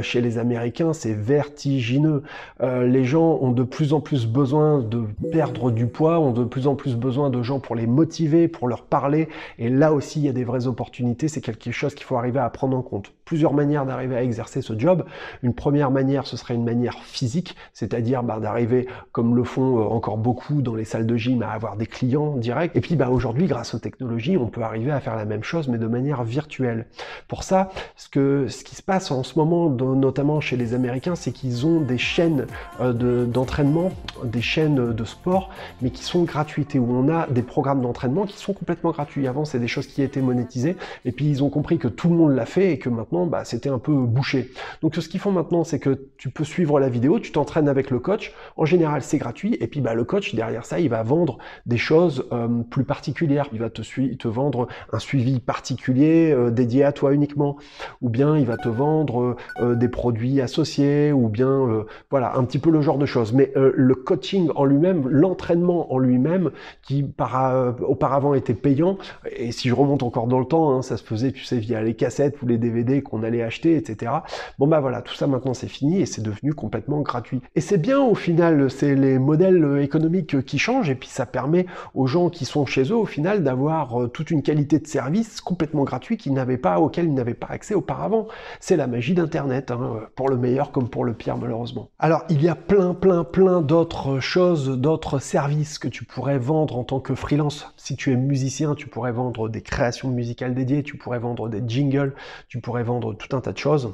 chez 0.03 0.21
les 0.21 0.30
Américains, 0.39 0.93
c'est 0.93 1.13
vertigineux. 1.13 2.23
Euh, 2.63 2.87
les 2.87 3.05
gens 3.05 3.39
ont 3.41 3.53
de 3.53 3.63
plus 3.63 3.93
en 3.93 4.01
plus 4.01 4.27
besoin 4.27 4.81
de 4.81 5.05
perdre 5.33 5.71
du 5.71 5.87
poids, 5.87 6.19
ont 6.21 6.33
de 6.33 6.45
plus 6.45 6.67
en 6.67 6.75
plus 6.75 6.97
besoin 6.97 7.31
de 7.31 7.43
gens 7.43 7.61
pour 7.61 7.77
les 7.77 7.87
motiver, 7.87 8.49
pour 8.49 8.69
leur 8.69 8.83
parler. 8.83 9.29
Et 9.59 9.69
là 9.69 9.93
aussi, 9.93 10.21
il 10.21 10.27
y 10.27 10.29
a 10.29 10.33
des 10.33 10.45
vraies 10.45 10.67
opportunités. 10.67 11.29
C'est 11.29 11.41
quelque 11.41 11.71
chose 11.71 11.95
qu'il 11.95 12.05
faut 12.05 12.17
arriver 12.17 12.41
à 12.41 12.49
prendre 12.51 12.77
en 12.77 12.83
compte. 12.83 13.13
Plusieurs 13.25 13.53
manières 13.53 13.87
d'arriver 13.87 14.17
à 14.17 14.23
exercer 14.23 14.61
ce 14.61 14.79
job. 14.79 15.05
Une 15.43 15.55
première 15.55 15.91
manière, 15.91 16.27
ce 16.27 16.37
serait 16.37 16.55
une 16.55 16.65
manière 16.65 16.99
physique, 17.05 17.57
c'est-à-dire 17.73 18.23
bah, 18.23 18.41
d'arriver, 18.41 18.89
comme 19.13 19.37
le 19.37 19.45
font 19.45 19.79
euh, 19.79 19.83
encore 19.83 20.19
beaucoup 20.19 20.63
dans 20.63 20.75
les 20.75 20.85
salles 20.85 21.07
de 21.07 21.17
gym, 21.17 21.43
à 21.43 21.51
avoir 21.51 21.77
des 21.77 21.87
clients 21.87 22.37
directs. 22.37 22.73
Et 22.75 22.81
puis 22.81 22.97
bah, 22.97 23.09
aujourd'hui, 23.11 23.47
grâce 23.47 23.75
aux 23.75 23.79
technologies, 23.79 24.37
on 24.37 24.47
peut 24.47 24.63
arriver 24.63 24.91
à 24.91 25.01
faire 25.01 25.17
la 25.17 25.25
même 25.25 25.45
chose, 25.45 25.69
mais 25.69 25.79
de 25.79 25.87
manière 25.87 26.25
virtuelle. 26.25 26.87
Pour 27.29 27.43
ça, 27.43 27.71
ce, 27.97 28.09
que, 28.09 28.47
ce 28.49 28.65
qui 28.65 28.75
se 28.75 28.83
passe 28.83 29.11
en 29.11 29.23
ce 29.23 29.39
moment, 29.39 29.71
notamment 29.71 30.20
chez 30.41 30.57
les 30.57 30.75
Américains, 30.75 31.15
c'est 31.17 31.33
qu'ils 31.33 31.67
ont 31.67 31.81
des 31.81 31.99
chaînes 31.99 32.47
euh, 32.81 33.25
d'entraînement, 33.25 33.91
des 34.23 34.43
chaînes 34.43 34.93
de 34.93 35.05
sport, 35.05 35.51
mais 35.81 35.91
qui 35.91 36.05
sont 36.05 36.25
gratuites 36.25 36.75
et 36.75 36.79
où 36.79 36.93
on 36.93 37.09
a 37.09 37.27
des 37.29 37.43
programmes 37.43 37.81
d'entraînement 37.81 38.27
qui 38.27 38.37
sont 38.37 38.53
complètement 38.53 38.91
gratuits. 38.91 39.27
Avant, 39.27 39.45
c'est 39.45 39.59
des 39.59 39.69
choses 39.69 39.87
qui 39.87 40.03
étaient 40.03 40.21
monétisées, 40.21 40.77
et 41.05 41.13
puis 41.13 41.25
ils 41.25 41.43
ont 41.43 41.49
compris 41.49 41.79
que 41.79 41.89
tout 41.89 42.09
le 42.11 42.15
monde 42.15 42.35
l'a 42.35 42.45
fait 42.45 42.73
et 42.73 42.79
que 42.79 42.91
maintenant, 42.91 43.27
bah, 43.27 43.45
c'était 43.45 43.71
un 43.71 43.79
peu 43.79 43.95
bouché. 43.95 44.51
Donc 44.83 44.95
ce 44.95 45.09
qu'ils 45.09 45.21
font 45.21 45.33
maintenant, 45.33 45.65
c'est 45.65 45.79
que 45.79 46.09
tu 46.19 46.29
peux 46.29 46.45
suivre 46.45 46.79
la 46.79 46.91
vidéo, 46.91 47.19
tu 47.19 47.33
t'entraînes 47.33 47.69
avec 47.69 47.91
le 47.91 47.99
coach. 47.99 48.35
En 48.59 48.67
général, 48.67 49.03
c'est 49.03 49.19
gratuit, 49.19 49.57
et 49.61 49.67
puis 49.67 49.81
bah, 49.81 49.95
le 49.95 50.05
coach 50.05 50.35
derrière 50.35 50.67
ça, 50.67 50.81
il 50.81 50.91
va 50.91 51.03
vendre 51.03 51.39
des 51.65 51.79
choses 51.79 52.27
euh, 52.33 52.49
plus 52.69 52.85
particulières. 52.85 53.47
Il 53.53 53.59
va 53.61 53.71
te, 53.71 53.81
te 53.81 54.29
vendre 54.29 54.69
un 54.93 54.99
suivi 54.99 55.41
particulier 55.41 56.31
euh, 56.31 56.51
dédié 56.51 56.85
à 56.85 56.93
toi 56.93 57.15
uniquement, 57.15 57.57
ou 58.03 58.11
bien 58.11 58.37
il 58.37 58.45
va 58.45 58.59
te 58.59 58.69
vendre 58.69 59.37
des 59.61 59.89
produits 59.89 60.10
associés 60.41 61.13
ou 61.13 61.29
bien 61.29 61.49
euh, 61.49 61.85
voilà 62.11 62.37
un 62.37 62.45
petit 62.45 62.59
peu 62.59 62.71
le 62.71 62.81
genre 62.81 62.99
de 62.99 63.07
choses. 63.07 63.33
Mais 63.33 63.53
euh, 63.57 63.73
le 63.75 63.95
coaching 63.95 64.51
en 64.55 64.65
lui-même, 64.65 65.09
l'entraînement 65.09 65.93
en 65.93 65.99
lui-même, 65.99 66.51
qui 66.83 67.03
par, 67.03 67.55
euh, 67.55 67.73
auparavant 67.87 68.35
était 68.35 68.55
payant, 68.55 68.99
et 69.31 69.53
si 69.53 69.69
je 69.69 69.75
remonte 69.75 70.03
encore 70.03 70.27
dans 70.27 70.39
le 70.39 70.45
temps, 70.45 70.73
hein, 70.73 70.83
ça 70.83 70.97
se 70.97 71.05
faisait, 71.05 71.33
tu 71.33 71.45
sais, 71.45 71.59
via 71.59 71.83
les 71.83 71.95
cassettes 71.95 72.41
ou 72.43 72.47
les 72.47 72.59
DVD 72.59 73.03
qu'on 73.03 73.23
allait 73.23 73.43
acheter, 73.43 73.77
etc. 73.77 74.13
Bon 74.59 74.67
bah 74.67 74.81
voilà, 74.81 75.03
tout 75.03 75.15
ça 75.15 75.27
maintenant 75.27 75.55
c'est 75.55 75.69
fini 75.69 76.01
et 76.01 76.07
c'est 76.07 76.23
devenu 76.23 76.53
complètement 76.53 77.01
gratuit. 77.01 77.41
Et 77.55 77.61
c'est 77.61 77.79
bien 77.79 78.01
au 78.01 78.15
final, 78.15 78.71
c'est 78.71 78.95
les 78.95 79.19
modèles 79.19 79.81
économiques 79.81 80.45
qui 80.45 80.59
changent 80.59 80.91
et 80.91 80.95
puis 80.95 81.09
ça 81.09 81.27
permet 81.27 81.67
aux 81.95 82.07
gens 82.07 82.31
qui 82.31 82.45
sont 82.45 82.67
chez 82.67 82.85
eux 82.85 82.97
au 82.97 83.07
final 83.07 83.43
d'avoir 83.43 84.11
toute 84.13 84.31
une 84.31 84.43
qualité 84.43 84.79
de 84.79 84.87
service 84.87 85.41
complètement 85.41 85.85
gratuit 85.85 86.17
qu'ils 86.17 86.35
n'avaient 86.35 86.59
pas, 86.59 86.81
auquel 86.81 87.07
ils 87.07 87.15
n'avaient 87.15 87.35
pas 87.35 87.49
accès 87.49 87.75
auparavant. 87.75 88.29
C'est 88.61 88.77
la 88.77 88.87
magie 88.87 89.15
d'Internet. 89.15 89.71
Hein 89.71 89.90
pour 90.15 90.29
le 90.29 90.37
meilleur 90.37 90.73
comme 90.73 90.89
pour 90.89 91.05
le 91.05 91.15
pire 91.15 91.37
malheureusement. 91.37 91.91
Alors 91.99 92.25
il 92.29 92.43
y 92.43 92.49
a 92.49 92.55
plein 92.55 92.95
plein 92.95 93.25
plein 93.25 93.61
d'autres 93.61 94.21
choses, 94.21 94.69
d'autres 94.79 95.19
services 95.19 95.79
que 95.79 95.89
tu 95.89 96.05
pourrais 96.05 96.39
vendre 96.39 96.77
en 96.77 96.85
tant 96.85 97.01
que 97.01 97.15
freelance. 97.15 97.73
Si 97.77 97.97
tu 97.97 98.13
es 98.13 98.17
musicien, 98.17 98.75
tu 98.75 98.89
pourrais 98.89 99.13
vendre 99.13 99.49
des 99.49 99.63
créations 99.63 100.09
musicales 100.09 100.55
dédiées, 100.55 100.83
tu 100.83 100.97
pourrais 100.97 101.19
vendre 101.19 101.49
des 101.49 101.63
jingles, 101.67 102.15
tu 102.49 102.61
pourrais 102.61 102.85
vendre 102.85 103.15
tout 103.15 103.35
un 103.37 103.41
tas 103.41 103.53
de 103.53 103.59
choses. 103.59 103.91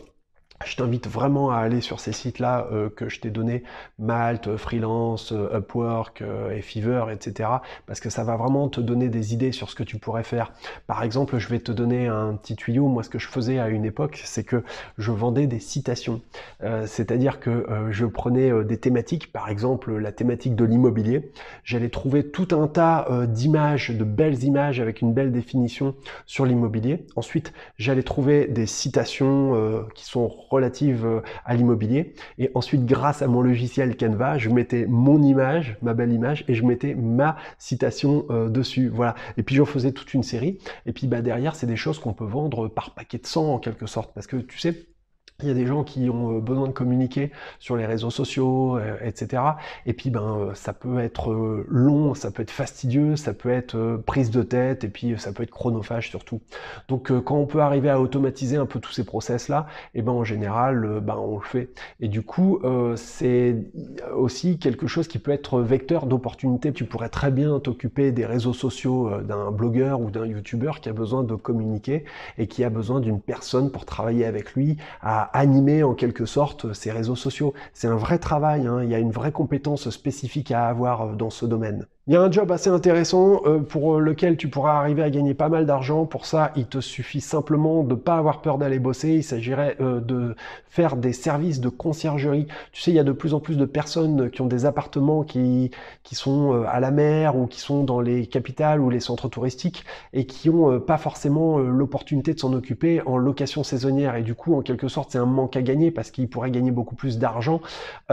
Je 0.64 0.74
t'invite 0.76 1.06
vraiment 1.06 1.50
à 1.50 1.58
aller 1.58 1.80
sur 1.80 2.00
ces 2.00 2.12
sites-là 2.12 2.68
euh, 2.72 2.88
que 2.88 3.08
je 3.08 3.20
t'ai 3.20 3.30
donné, 3.30 3.62
Malte, 3.98 4.56
Freelance, 4.56 5.32
euh, 5.32 5.58
Upwork 5.58 6.22
euh, 6.22 6.50
et 6.50 6.64
etc. 7.12 7.50
Parce 7.86 8.00
que 8.00 8.10
ça 8.10 8.24
va 8.24 8.36
vraiment 8.36 8.68
te 8.68 8.80
donner 8.80 9.08
des 9.08 9.34
idées 9.34 9.52
sur 9.52 9.68
ce 9.68 9.74
que 9.74 9.82
tu 9.82 9.98
pourrais 9.98 10.22
faire. 10.22 10.52
Par 10.86 11.02
exemple, 11.02 11.38
je 11.38 11.48
vais 11.48 11.58
te 11.58 11.72
donner 11.72 12.06
un 12.06 12.34
petit 12.34 12.56
tuyau. 12.56 12.88
Moi, 12.88 13.02
ce 13.02 13.10
que 13.10 13.18
je 13.18 13.28
faisais 13.28 13.58
à 13.58 13.68
une 13.68 13.84
époque, 13.84 14.22
c'est 14.24 14.44
que 14.44 14.62
je 14.98 15.12
vendais 15.12 15.46
des 15.46 15.58
citations. 15.58 16.20
C'est-à-dire 16.86 17.40
que 17.40 17.66
je 17.90 18.06
prenais 18.06 18.64
des 18.64 18.78
thématiques, 18.78 19.32
par 19.32 19.48
exemple 19.48 19.96
la 19.96 20.12
thématique 20.12 20.54
de 20.54 20.64
l'immobilier. 20.64 21.30
J'allais 21.64 21.88
trouver 21.88 22.28
tout 22.28 22.48
un 22.52 22.66
tas 22.66 23.08
d'images, 23.26 23.90
de 23.90 24.04
belles 24.04 24.44
images 24.44 24.80
avec 24.80 25.00
une 25.00 25.12
belle 25.12 25.32
définition 25.32 25.94
sur 26.26 26.44
l'immobilier. 26.44 27.06
Ensuite, 27.16 27.52
j'allais 27.78 28.02
trouver 28.02 28.46
des 28.46 28.66
citations 28.66 29.86
qui 29.94 30.04
sont 30.04 30.28
relative 30.50 31.06
euh, 31.06 31.20
à 31.44 31.54
l'immobilier. 31.54 32.14
Et 32.38 32.50
ensuite, 32.54 32.84
grâce 32.84 33.22
à 33.22 33.26
mon 33.26 33.40
logiciel 33.40 33.96
Canva, 33.96 34.38
je 34.38 34.48
mettais 34.50 34.86
mon 34.86 35.22
image, 35.22 35.76
ma 35.82 35.94
belle 35.94 36.12
image, 36.12 36.44
et 36.48 36.54
je 36.54 36.64
mettais 36.64 36.94
ma 36.94 37.36
citation 37.58 38.26
euh, 38.30 38.48
dessus. 38.48 38.88
Voilà. 38.88 39.14
Et 39.36 39.42
puis, 39.42 39.56
j'en 39.56 39.64
faisais 39.64 39.92
toute 39.92 40.14
une 40.14 40.22
série. 40.22 40.58
Et 40.86 40.92
puis, 40.92 41.06
bah, 41.06 41.22
derrière, 41.22 41.54
c'est 41.54 41.66
des 41.66 41.76
choses 41.76 41.98
qu'on 41.98 42.12
peut 42.12 42.24
vendre 42.24 42.68
par 42.68 42.94
paquet 42.94 43.18
de 43.18 43.26
100 43.26 43.54
en 43.54 43.58
quelque 43.58 43.86
sorte. 43.86 44.12
Parce 44.14 44.26
que 44.26 44.36
tu 44.36 44.58
sais, 44.58 44.86
il 45.42 45.48
y 45.48 45.50
a 45.50 45.54
des 45.54 45.66
gens 45.66 45.84
qui 45.84 46.08
ont 46.08 46.36
euh, 46.36 46.40
besoin 46.40 46.66
de 46.66 46.72
communiquer 46.72 47.30
sur 47.58 47.76
les 47.76 47.84
réseaux 47.84 48.10
sociaux, 48.10 48.78
euh, 48.78 48.96
etc. 49.02 49.42
Et 49.84 49.92
puis 49.92 50.08
ben 50.08 50.22
euh, 50.22 50.54
ça 50.54 50.72
peut 50.72 50.98
être 50.98 51.30
long, 51.68 52.14
ça 52.14 52.30
peut 52.30 52.42
être 52.42 52.50
fastidieux, 52.50 53.16
ça 53.16 53.34
peut 53.34 53.50
être 53.50 54.02
prise 54.06 54.30
de 54.30 54.42
tête, 54.42 54.84
et 54.84 54.88
puis 54.88 55.14
ça 55.18 55.32
peut 55.32 55.42
être 55.42 55.50
chronophage 55.50 56.08
surtout. 56.08 56.40
Donc 56.88 57.12
quand 57.24 57.36
on 57.36 57.46
peut 57.46 57.60
arriver 57.60 57.90
à 57.90 58.00
automatiser 58.00 58.56
un 58.56 58.64
peu 58.64 58.80
tous 58.80 58.92
ces 58.92 59.04
process 59.04 59.48
là, 59.48 59.66
et 59.94 60.00
ben 60.00 60.12
en 60.12 60.24
général 60.24 61.00
ben 61.02 61.16
on 61.16 61.36
le 61.36 61.44
fait. 61.44 61.68
Et 62.00 62.08
du 62.08 62.22
coup 62.22 62.60
c'est 62.96 63.56
aussi 64.14 64.58
quelque 64.58 64.86
chose 64.86 65.08
qui 65.08 65.18
peut 65.18 65.32
être 65.32 65.60
vecteur 65.60 66.06
d'opportunités. 66.06 66.72
Tu 66.72 66.84
pourrais 66.84 67.08
très 67.08 67.30
bien 67.30 67.60
t'occuper 67.60 68.12
des 68.12 68.26
réseaux 68.26 68.52
sociaux 68.52 69.20
d'un 69.22 69.50
blogueur 69.50 70.00
ou 70.00 70.10
d'un 70.10 70.26
youtubeur 70.26 70.80
qui 70.80 70.88
a 70.88 70.92
besoin 70.92 71.22
de 71.22 71.34
communiquer 71.34 72.04
et 72.38 72.46
qui 72.46 72.64
a 72.64 72.70
besoin 72.70 73.00
d'une 73.00 73.20
personne 73.20 73.70
pour 73.70 73.84
travailler 73.84 74.24
avec 74.24 74.54
lui 74.54 74.76
à 75.02 75.25
animer 75.32 75.82
en 75.82 75.94
quelque 75.94 76.26
sorte 76.26 76.72
ces 76.72 76.90
réseaux 76.90 77.16
sociaux. 77.16 77.54
C'est 77.72 77.88
un 77.88 77.96
vrai 77.96 78.18
travail, 78.18 78.66
hein. 78.66 78.82
il 78.82 78.90
y 78.90 78.94
a 78.94 78.98
une 78.98 79.10
vraie 79.12 79.32
compétence 79.32 79.90
spécifique 79.90 80.50
à 80.50 80.68
avoir 80.68 81.02
euh, 81.02 81.14
dans 81.14 81.30
ce 81.30 81.46
domaine. 81.46 81.86
Il 82.08 82.12
y 82.12 82.16
a 82.16 82.22
un 82.22 82.30
job 82.30 82.52
assez 82.52 82.70
intéressant 82.70 83.42
euh, 83.46 83.58
pour 83.58 83.98
lequel 83.98 84.36
tu 84.36 84.46
pourras 84.46 84.74
arriver 84.74 85.02
à 85.02 85.10
gagner 85.10 85.34
pas 85.34 85.48
mal 85.48 85.66
d'argent. 85.66 86.06
Pour 86.06 86.24
ça, 86.24 86.52
il 86.54 86.66
te 86.66 86.80
suffit 86.80 87.20
simplement 87.20 87.82
de 87.82 87.96
pas 87.96 88.16
avoir 88.16 88.42
peur 88.42 88.58
d'aller 88.58 88.78
bosser. 88.78 89.14
Il 89.14 89.24
s'agirait 89.24 89.76
euh, 89.80 89.98
de 89.98 90.36
faire 90.68 90.94
des 90.94 91.12
services 91.12 91.60
de 91.60 91.68
conciergerie. 91.68 92.46
Tu 92.70 92.80
sais, 92.80 92.92
il 92.92 92.94
y 92.94 93.00
a 93.00 93.04
de 93.04 93.10
plus 93.10 93.34
en 93.34 93.40
plus 93.40 93.56
de 93.56 93.64
personnes 93.64 94.30
qui 94.30 94.40
ont 94.40 94.46
des 94.46 94.66
appartements 94.66 95.24
qui, 95.24 95.72
qui 96.04 96.14
sont 96.14 96.54
euh, 96.54 96.64
à 96.68 96.78
la 96.78 96.92
mer 96.92 97.36
ou 97.36 97.48
qui 97.48 97.58
sont 97.58 97.82
dans 97.82 98.00
les 98.00 98.28
capitales 98.28 98.80
ou 98.80 98.88
les 98.88 99.00
centres 99.00 99.28
touristiques 99.28 99.84
et 100.12 100.26
qui 100.26 100.48
ont 100.48 100.78
pas 100.78 100.98
forcément 100.98 101.58
l'opportunité 101.58 102.34
de 102.34 102.38
s'en 102.38 102.52
occuper 102.52 103.02
en 103.04 103.16
location 103.16 103.64
saisonnière. 103.64 104.14
Et 104.14 104.22
du 104.22 104.36
coup, 104.36 104.54
en 104.54 104.62
quelque 104.62 104.86
sorte, 104.86 105.10
c'est 105.10 105.18
un 105.18 105.26
manque 105.26 105.56
à 105.56 105.62
gagner 105.62 105.90
parce 105.90 106.12
qu'ils 106.12 106.28
pourraient 106.28 106.52
gagner 106.52 106.70
beaucoup 106.70 106.94
plus 106.94 107.18
d'argent 107.18 107.60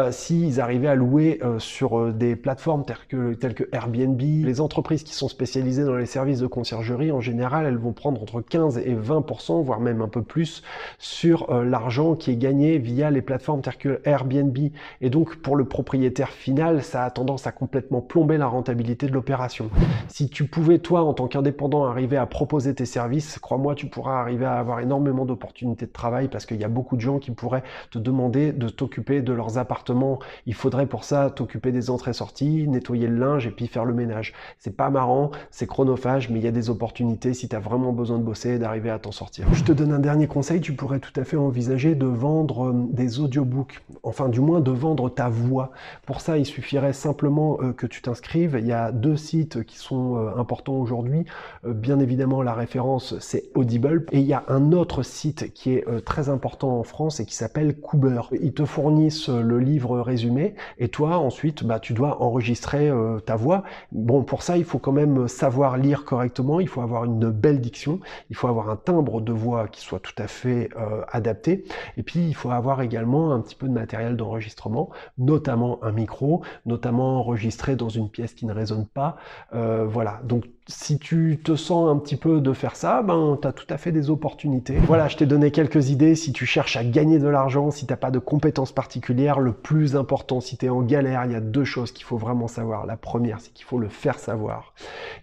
s'ils 0.09 0.59
arrivaient 0.59 0.87
à 0.87 0.95
louer 0.95 1.39
sur 1.59 2.11
des 2.11 2.35
plateformes 2.35 2.85
telles 2.85 2.97
que, 3.07 3.33
telles 3.33 3.53
que 3.53 3.65
Airbnb. 3.71 3.82
Les 3.91 4.61
entreprises 4.61 5.03
qui 5.03 5.13
sont 5.13 5.27
spécialisées 5.27 5.83
dans 5.83 5.95
les 5.95 6.05
services 6.05 6.39
de 6.39 6.47
conciergerie, 6.47 7.11
en 7.11 7.21
général, 7.21 7.65
elles 7.65 7.77
vont 7.77 7.93
prendre 7.93 8.21
entre 8.21 8.41
15 8.41 8.77
et 8.77 8.95
20%, 8.95 9.63
voire 9.63 9.79
même 9.79 10.01
un 10.01 10.07
peu 10.07 10.21
plus, 10.21 10.63
sur 10.99 11.49
euh, 11.49 11.63
l'argent 11.63 12.15
qui 12.15 12.31
est 12.31 12.35
gagné 12.35 12.77
via 12.77 13.11
les 13.11 13.21
plateformes 13.21 13.61
telles 13.61 13.77
que 13.77 14.01
Airbnb. 14.05 14.57
Et 15.01 15.09
donc, 15.09 15.37
pour 15.37 15.55
le 15.55 15.65
propriétaire 15.65 16.29
final, 16.29 16.83
ça 16.83 17.03
a 17.03 17.11
tendance 17.11 17.47
à 17.47 17.51
complètement 17.51 18.01
plomber 18.01 18.37
la 18.37 18.47
rentabilité 18.47 19.07
de 19.07 19.13
l'opération. 19.13 19.69
Si 20.07 20.29
tu 20.29 20.45
pouvais, 20.45 20.79
toi, 20.79 21.03
en 21.03 21.13
tant 21.13 21.27
qu'indépendant, 21.27 21.85
arriver 21.85 22.17
à 22.17 22.25
proposer 22.25 22.73
tes 22.73 22.85
services, 22.85 23.39
crois-moi, 23.39 23.75
tu 23.75 23.87
pourras 23.87 24.19
arriver 24.19 24.45
à 24.45 24.53
avoir 24.53 24.79
énormément 24.79 25.25
d'opportunités 25.25 25.85
de 25.85 25.91
travail 25.91 26.27
parce 26.27 26.45
qu'il 26.45 26.57
y 26.57 26.63
a 26.63 26.69
beaucoup 26.69 26.95
de 26.95 27.01
gens 27.01 27.19
qui 27.19 27.31
pourraient 27.31 27.63
te 27.91 27.99
demander 27.99 28.51
de 28.51 28.69
t'occuper 28.69 29.21
de 29.21 29.33
leurs 29.33 29.57
appartements. 29.57 30.19
Il 30.45 30.53
faudrait 30.53 30.87
pour 30.87 31.03
ça 31.03 31.29
t'occuper 31.29 31.71
des 31.71 31.89
entrées-sorties, 31.89 32.67
nettoyer 32.67 33.07
le 33.07 33.17
linge 33.17 33.47
et 33.47 33.51
puis 33.51 33.67
le 33.83 33.93
ménage. 33.93 34.33
C'est 34.59 34.75
pas 34.75 34.89
marrant, 34.89 35.31
c'est 35.51 35.67
chronophage, 35.67 36.29
mais 36.29 36.39
il 36.39 36.45
y 36.45 36.47
a 36.47 36.51
des 36.51 36.69
opportunités 36.69 37.33
si 37.33 37.49
tu 37.49 37.55
as 37.55 37.59
vraiment 37.59 37.91
besoin 37.91 38.17
de 38.17 38.23
bosser, 38.23 38.59
d'arriver 38.59 38.89
à 38.89 38.99
t'en 38.99 39.11
sortir. 39.11 39.47
Je 39.53 39.63
te 39.63 39.71
donne 39.71 39.91
un 39.91 39.99
dernier 39.99 40.27
conseil, 40.27 40.61
tu 40.61 40.73
pourrais 40.73 40.99
tout 40.99 41.17
à 41.19 41.23
fait 41.23 41.37
envisager 41.37 41.95
de 41.95 42.05
vendre 42.05 42.69
euh, 42.69 42.73
des 42.91 43.19
audiobooks, 43.19 43.81
enfin 44.03 44.29
du 44.29 44.39
moins 44.39 44.61
de 44.61 44.71
vendre 44.71 45.09
ta 45.09 45.29
voix. 45.29 45.71
Pour 46.05 46.21
ça, 46.21 46.37
il 46.37 46.45
suffirait 46.45 46.93
simplement 46.93 47.57
euh, 47.61 47.73
que 47.73 47.87
tu 47.87 48.01
t'inscrives. 48.01 48.57
Il 48.59 48.67
y 48.67 48.71
a 48.71 48.91
deux 48.91 49.17
sites 49.17 49.63
qui 49.63 49.77
sont 49.77 50.17
euh, 50.17 50.37
importants 50.37 50.75
aujourd'hui. 50.75 51.25
Bien 51.65 51.99
évidemment, 51.99 52.41
la 52.41 52.53
référence, 52.53 53.17
c'est 53.19 53.45
Audible. 53.55 54.05
Et 54.11 54.19
il 54.19 54.25
y 54.25 54.33
a 54.33 54.43
un 54.47 54.71
autre 54.71 55.03
site 55.03 55.53
qui 55.53 55.73
est 55.73 55.85
très 56.03 56.29
important 56.29 56.79
en 56.79 56.83
France 56.83 57.19
et 57.19 57.25
qui 57.25 57.35
s'appelle 57.35 57.79
Cooper. 57.79 58.21
Ils 58.41 58.53
te 58.53 58.65
fournissent 58.65 59.29
le 59.29 59.59
livre 59.59 59.99
résumé 59.99 60.55
et 60.77 60.89
toi, 60.89 61.17
ensuite, 61.17 61.63
bah, 61.63 61.79
tu 61.79 61.93
dois 61.93 62.21
enregistrer 62.21 62.91
ta 63.25 63.35
voix. 63.35 63.62
Bon, 63.91 64.23
pour 64.23 64.43
ça, 64.43 64.57
il 64.57 64.63
faut 64.63 64.79
quand 64.79 64.91
même 64.91 65.27
savoir 65.27 65.77
lire 65.77 66.05
correctement, 66.05 66.59
il 66.59 66.67
faut 66.67 66.81
avoir 66.81 67.05
une 67.05 67.29
belle 67.29 67.61
diction, 67.61 67.99
il 68.29 68.35
faut 68.35 68.47
avoir 68.47 68.69
un 68.69 68.75
timbre 68.75 69.21
de 69.21 69.31
voix 69.31 69.67
qui 69.67 69.81
soit 69.81 69.99
tout 69.99 70.13
à 70.17 70.27
fait 70.27 70.69
adapté. 71.11 71.65
Et 71.97 72.03
puis, 72.03 72.19
il 72.27 72.33
faut 72.35 72.51
avoir 72.51 72.81
également 72.81 73.33
un 73.33 73.41
petit 73.41 73.55
peu 73.55 73.67
de 73.67 73.73
matériel 73.73 74.15
d'enregistrement, 74.17 74.89
notamment 75.17 75.83
un 75.83 75.91
micro, 75.91 76.43
notamment 76.65 77.19
enregistré 77.19 77.75
dans 77.75 77.89
une 77.89 78.09
pièce 78.09 78.33
qui 78.33 78.45
ne 78.45 78.53
résonne 78.53 78.87
pas. 78.87 79.17
Euh, 79.53 79.85
voilà, 79.85 80.21
donc 80.23 80.45
si 80.67 80.97
tu 80.97 81.41
te 81.43 81.55
sens 81.55 81.89
un 81.89 81.97
petit 81.97 82.15
peu 82.15 82.39
de 82.39 82.53
faire 82.53 82.77
ça, 82.77 83.01
ben 83.01 83.37
tu 83.41 83.47
as 83.47 83.51
tout 83.51 83.65
à 83.69 83.77
fait 83.77 83.91
des 83.91 84.09
opportunités. 84.09 84.77
Voilà, 84.87 85.09
je 85.09 85.17
t'ai 85.17 85.25
donné 85.25 85.51
quelques 85.51 85.89
idées. 85.89 86.15
Si 86.15 86.31
tu 86.31 86.45
cherches 86.45 86.77
à 86.77 86.85
gagner 86.85 87.19
de 87.19 87.27
l'argent, 87.27 87.69
si 87.69 87.85
t'as 87.85 87.97
pas 87.97 88.11
de 88.11 88.19
compétences 88.19 88.71
particulières, 88.71 89.41
le 89.41 89.51
plus 89.51 89.97
important, 89.97 90.39
si 90.39 90.57
tu 90.57 90.67
es 90.67 90.69
en 90.69 90.81
galère, 90.81 91.25
il 91.25 91.33
y 91.33 91.35
a 91.35 91.41
deux 91.41 91.65
choses 91.65 91.91
qu'il 91.91 92.05
faut 92.05 92.17
vraiment 92.17 92.47
savoir. 92.47 92.85
La 92.85 92.95
première, 92.95 93.41
c'est 93.41 93.51
qu'il 93.51 93.65
faut 93.65 93.77
le 93.77 93.89
faire 93.89 94.19
savoir. 94.19 94.73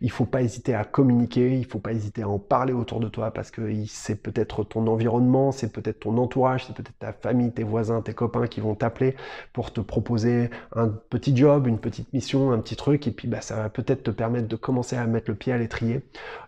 Il 0.03 0.11
faut 0.11 0.27
pas 0.27 0.43
hésiter 0.43 0.75
à 0.75 0.85
communiquer, 0.85 1.57
il 1.57 1.65
faut 1.65 1.79
pas 1.79 1.93
hésiter 1.93 2.23
à 2.23 2.29
en 2.29 2.39
parler 2.39 2.75
autour 2.75 3.01
de 3.01 3.09
toi 3.09 3.31
parce 3.31 3.51
que 3.51 3.63
c'est 3.87 4.23
peut-être 4.23 4.63
ton 4.65 4.87
environnement, 4.89 5.53
c'est 5.53 5.73
peut-être 5.73 6.01
ton 6.01 6.19
entourage, 6.19 6.67
c'est 6.67 6.75
peut-être 6.75 6.99
ta 6.99 7.15
famille, 7.15 7.51
tes 7.51 7.65
voisins, 7.65 8.03
tes 8.03 8.13
copains 8.13 8.47
qui 8.47 8.61
vont 8.61 8.75
t'appeler 8.75 9.17
pour 9.55 9.73
te 9.73 9.81
proposer 9.81 10.51
un 10.77 10.89
petit 10.89 11.35
job, 11.35 11.67
une 11.67 11.79
petite 11.79 12.13
mission, 12.13 12.53
un 12.53 12.59
petit 12.59 12.77
truc 12.77 13.07
et 13.07 13.11
puis 13.11 13.27
bah 13.27 13.41
ça 13.41 13.57
va 13.57 13.69
peut-être 13.71 14.03
te 14.03 14.11
permettre 14.11 14.49
de 14.49 14.57
commencer 14.57 14.97
à 14.97 15.07
mettre 15.07 15.30
le 15.31 15.37
pied 15.37 15.53
à 15.53 15.59
l'étrier. 15.59 16.03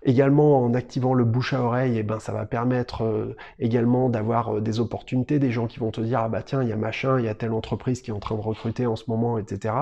Également, 0.04 0.62
en 0.62 0.74
activant 0.74 1.14
le 1.14 1.24
bouche 1.24 1.52
à 1.52 1.62
oreille, 1.62 1.96
et 1.96 2.00
eh 2.00 2.02
ben, 2.02 2.18
ça 2.18 2.32
va 2.32 2.44
permettre 2.44 3.04
euh, 3.04 3.36
également 3.58 4.08
d'avoir 4.08 4.56
euh, 4.56 4.60
des 4.60 4.80
opportunités, 4.80 5.38
des 5.38 5.50
gens 5.50 5.66
qui 5.66 5.78
vont 5.78 5.90
te 5.90 6.00
dire, 6.00 6.20
ah 6.20 6.28
bah 6.28 6.42
tiens, 6.42 6.62
il 6.62 6.68
y 6.68 6.72
a 6.72 6.76
machin, 6.76 7.18
il 7.18 7.24
y 7.24 7.28
a 7.28 7.34
telle 7.34 7.52
entreprise 7.52 8.02
qui 8.02 8.10
est 8.10 8.14
en 8.14 8.18
train 8.18 8.34
de 8.34 8.40
recruter 8.40 8.86
en 8.86 8.96
ce 8.96 9.04
moment, 9.06 9.38
etc. 9.38 9.74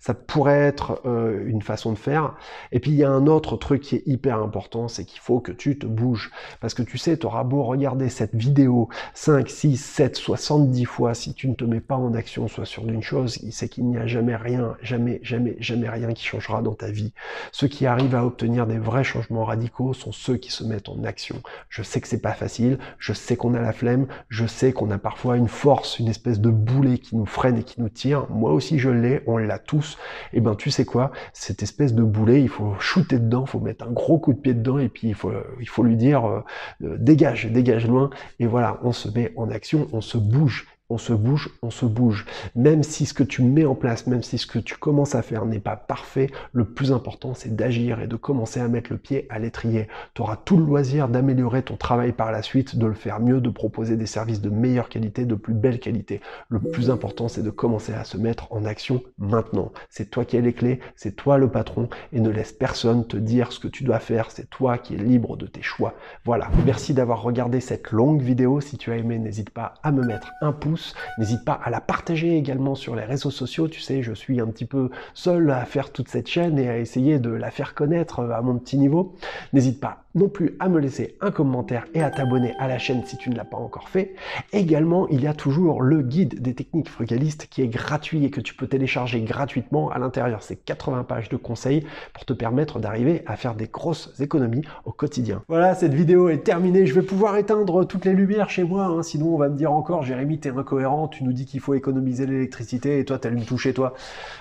Ça 0.00 0.14
pourrait 0.14 0.60
être 0.60 1.02
euh, 1.04 1.44
une 1.46 1.62
façon 1.62 1.92
de 1.92 1.98
faire. 1.98 2.34
Et 2.72 2.80
puis, 2.80 2.90
il 2.90 2.96
y 2.96 3.04
a 3.04 3.10
un 3.10 3.26
autre 3.26 3.56
truc 3.56 3.82
qui 3.82 3.96
est 3.96 4.02
hyper 4.06 4.38
important, 4.38 4.88
c'est 4.88 5.04
qu'il 5.04 5.20
faut 5.20 5.40
que 5.40 5.52
tu 5.52 5.78
te 5.78 5.86
bouges. 5.86 6.30
Parce 6.60 6.74
que 6.74 6.82
tu 6.82 6.98
sais, 6.98 7.16
tu 7.18 7.26
auras 7.26 7.44
beau 7.44 7.62
regarder 7.62 8.08
cette 8.08 8.34
vidéo 8.34 8.88
5, 9.14 9.48
6, 9.48 9.76
7, 9.76 10.16
70 10.16 10.84
fois, 10.86 11.14
si 11.14 11.34
tu 11.34 11.48
ne 11.48 11.54
te 11.54 11.64
mets 11.64 11.80
pas 11.80 11.96
en 11.96 12.14
action, 12.14 12.48
soit 12.48 12.64
sûr 12.64 12.84
d'une 12.84 13.02
chose, 13.02 13.38
c'est 13.50 13.68
qu'il 13.68 13.86
n'y 13.86 13.98
a 13.98 14.06
jamais 14.06 14.36
rien, 14.36 14.76
jamais, 14.80 15.20
jamais, 15.22 15.56
jamais 15.60 15.88
rien 15.88 16.12
qui 16.12 16.24
changera 16.24 16.62
dans 16.62 16.74
ta 16.74 16.90
vie. 16.90 17.12
Ceux 17.52 17.68
qui 17.68 17.86
arrivent 17.86 18.14
à 18.14 18.24
obtenir 18.24 18.45
des 18.46 18.78
vrais 18.78 19.04
changements 19.04 19.44
radicaux 19.44 19.92
sont 19.92 20.12
ceux 20.12 20.36
qui 20.36 20.50
se 20.50 20.64
mettent 20.64 20.88
en 20.88 21.02
action. 21.04 21.36
Je 21.68 21.82
sais 21.82 22.00
que 22.00 22.08
c'est 22.08 22.20
pas 22.20 22.32
facile, 22.32 22.78
je 22.98 23.12
sais 23.12 23.36
qu'on 23.36 23.54
a 23.54 23.60
la 23.60 23.72
flemme, 23.72 24.06
je 24.28 24.46
sais 24.46 24.72
qu'on 24.72 24.90
a 24.90 24.98
parfois 24.98 25.36
une 25.36 25.48
force, 25.48 25.98
une 25.98 26.08
espèce 26.08 26.40
de 26.40 26.50
boulet 26.50 26.98
qui 26.98 27.16
nous 27.16 27.26
freine 27.26 27.58
et 27.58 27.64
qui 27.64 27.80
nous 27.80 27.88
tire. 27.88 28.26
Moi 28.30 28.52
aussi 28.52 28.78
je 28.78 28.90
l'ai, 28.90 29.22
on 29.26 29.36
l'a 29.36 29.58
tous. 29.58 29.98
Et 30.32 30.38
eh 30.38 30.40
ben 30.40 30.54
tu 30.54 30.70
sais 30.70 30.84
quoi, 30.84 31.10
cette 31.32 31.62
espèce 31.62 31.94
de 31.94 32.02
boulet, 32.02 32.40
il 32.42 32.48
faut 32.48 32.74
shooter 32.78 33.18
dedans, 33.18 33.44
il 33.46 33.50
faut 33.50 33.60
mettre 33.60 33.86
un 33.86 33.92
gros 33.92 34.18
coup 34.18 34.32
de 34.32 34.38
pied 34.38 34.54
dedans 34.54 34.78
et 34.78 34.88
puis 34.88 35.08
il 35.08 35.14
faut, 35.14 35.32
il 35.60 35.68
faut 35.68 35.82
lui 35.82 35.96
dire 35.96 36.24
euh, 36.24 36.40
euh, 36.84 36.96
dégage, 36.98 37.46
dégage 37.46 37.86
loin. 37.86 38.10
Et 38.38 38.46
voilà, 38.46 38.78
on 38.82 38.92
se 38.92 39.08
met 39.08 39.32
en 39.36 39.50
action, 39.50 39.88
on 39.92 40.00
se 40.00 40.18
bouge 40.18 40.66
on 40.88 40.98
se 40.98 41.12
bouge, 41.12 41.50
on 41.62 41.70
se 41.70 41.84
bouge. 41.84 42.26
Même 42.54 42.82
si 42.82 43.06
ce 43.06 43.14
que 43.14 43.24
tu 43.24 43.42
mets 43.42 43.64
en 43.64 43.74
place, 43.74 44.06
même 44.06 44.22
si 44.22 44.38
ce 44.38 44.46
que 44.46 44.58
tu 44.58 44.76
commences 44.76 45.14
à 45.14 45.22
faire 45.22 45.44
n'est 45.44 45.58
pas 45.58 45.76
parfait, 45.76 46.30
le 46.52 46.64
plus 46.64 46.92
important 46.92 47.34
c'est 47.34 47.54
d'agir 47.54 48.00
et 48.00 48.06
de 48.06 48.16
commencer 48.16 48.60
à 48.60 48.68
mettre 48.68 48.92
le 48.92 48.98
pied 48.98 49.26
à 49.28 49.38
l'étrier. 49.38 49.88
Tu 50.14 50.22
auras 50.22 50.36
tout 50.36 50.56
le 50.56 50.64
loisir 50.64 51.08
d'améliorer 51.08 51.62
ton 51.62 51.76
travail 51.76 52.12
par 52.12 52.30
la 52.30 52.42
suite, 52.42 52.76
de 52.76 52.86
le 52.86 52.94
faire 52.94 53.20
mieux, 53.20 53.40
de 53.40 53.50
proposer 53.50 53.96
des 53.96 54.06
services 54.06 54.40
de 54.40 54.50
meilleure 54.50 54.88
qualité, 54.88 55.24
de 55.24 55.34
plus 55.34 55.54
belle 55.54 55.80
qualité. 55.80 56.20
Le 56.48 56.60
plus 56.60 56.90
important 56.90 57.28
c'est 57.28 57.42
de 57.42 57.50
commencer 57.50 57.92
à 57.92 58.04
se 58.04 58.16
mettre 58.16 58.52
en 58.52 58.64
action 58.64 59.02
maintenant. 59.18 59.72
C'est 59.90 60.10
toi 60.10 60.24
qui 60.24 60.36
as 60.36 60.40
les 60.40 60.52
clés, 60.52 60.78
c'est 60.94 61.16
toi 61.16 61.36
le 61.36 61.50
patron 61.50 61.88
et 62.12 62.20
ne 62.20 62.30
laisse 62.30 62.52
personne 62.52 63.06
te 63.06 63.16
dire 63.16 63.50
ce 63.50 63.58
que 63.58 63.68
tu 63.68 63.82
dois 63.82 63.98
faire, 63.98 64.30
c'est 64.30 64.48
toi 64.50 64.78
qui 64.78 64.94
es 64.94 64.98
libre 64.98 65.36
de 65.36 65.46
tes 65.46 65.62
choix. 65.62 65.94
Voilà, 66.24 66.48
merci 66.64 66.94
d'avoir 66.94 67.22
regardé 67.22 67.60
cette 67.60 67.90
longue 67.90 68.22
vidéo. 68.22 68.60
Si 68.60 68.78
tu 68.78 68.92
as 68.92 68.96
aimé, 68.96 69.18
n'hésite 69.18 69.50
pas 69.50 69.74
à 69.82 69.90
me 69.90 70.04
mettre 70.04 70.30
un 70.40 70.52
pouce 70.52 70.75
N'hésite 71.18 71.44
pas 71.44 71.60
à 71.64 71.70
la 71.70 71.80
partager 71.80 72.36
également 72.36 72.74
sur 72.74 72.96
les 72.96 73.04
réseaux 73.04 73.30
sociaux. 73.30 73.68
Tu 73.68 73.80
sais, 73.80 74.02
je 74.02 74.12
suis 74.12 74.40
un 74.40 74.46
petit 74.46 74.64
peu 74.64 74.90
seul 75.14 75.50
à 75.50 75.64
faire 75.64 75.92
toute 75.92 76.08
cette 76.08 76.28
chaîne 76.28 76.58
et 76.58 76.68
à 76.68 76.78
essayer 76.78 77.18
de 77.18 77.30
la 77.30 77.50
faire 77.50 77.74
connaître 77.74 78.20
à 78.20 78.42
mon 78.42 78.58
petit 78.58 78.78
niveau. 78.78 79.14
N'hésite 79.52 79.80
pas 79.80 80.06
non 80.16 80.28
plus 80.28 80.56
à 80.58 80.68
me 80.68 80.80
laisser 80.80 81.16
un 81.20 81.30
commentaire 81.30 81.86
et 81.94 82.02
à 82.02 82.10
t'abonner 82.10 82.54
à 82.58 82.66
la 82.66 82.78
chaîne 82.78 83.02
si 83.04 83.16
tu 83.18 83.30
ne 83.30 83.36
l'as 83.36 83.44
pas 83.44 83.58
encore 83.58 83.88
fait. 83.88 84.14
Également, 84.52 85.06
il 85.08 85.22
y 85.22 85.26
a 85.26 85.34
toujours 85.34 85.82
le 85.82 86.00
guide 86.00 86.40
des 86.40 86.54
techniques 86.54 86.88
frugalistes 86.88 87.46
qui 87.50 87.62
est 87.62 87.68
gratuit 87.68 88.24
et 88.24 88.30
que 88.30 88.40
tu 88.40 88.54
peux 88.54 88.66
télécharger 88.66 89.20
gratuitement. 89.20 89.90
À 89.90 89.98
l'intérieur, 89.98 90.42
c'est 90.42 90.56
80 90.56 91.04
pages 91.04 91.28
de 91.28 91.36
conseils 91.36 91.86
pour 92.14 92.24
te 92.24 92.32
permettre 92.32 92.78
d'arriver 92.80 93.22
à 93.26 93.36
faire 93.36 93.54
des 93.54 93.66
grosses 93.66 94.12
économies 94.18 94.62
au 94.86 94.90
quotidien. 94.90 95.42
Voilà, 95.48 95.74
cette 95.74 95.92
vidéo 95.92 96.30
est 96.30 96.38
terminée. 96.38 96.86
Je 96.86 96.94
vais 96.94 97.02
pouvoir 97.02 97.36
éteindre 97.36 97.86
toutes 97.86 98.06
les 98.06 98.14
lumières 98.14 98.48
chez 98.48 98.64
moi, 98.64 98.86
hein. 98.86 99.02
sinon 99.02 99.34
on 99.34 99.38
va 99.38 99.50
me 99.50 99.56
dire 99.56 99.72
encore, 99.72 100.02
Jérémy, 100.02 100.38
t'es 100.38 100.50
incohérent, 100.66 101.06
tu 101.06 101.22
nous 101.22 101.32
dis 101.32 101.46
qu'il 101.46 101.60
faut 101.60 101.74
économiser 101.74 102.26
l'électricité 102.26 102.98
et 102.98 103.04
toi, 103.04 103.18
t'allumes 103.18 103.44
tout 103.44 103.58
chez 103.58 103.72
toi. 103.72 103.94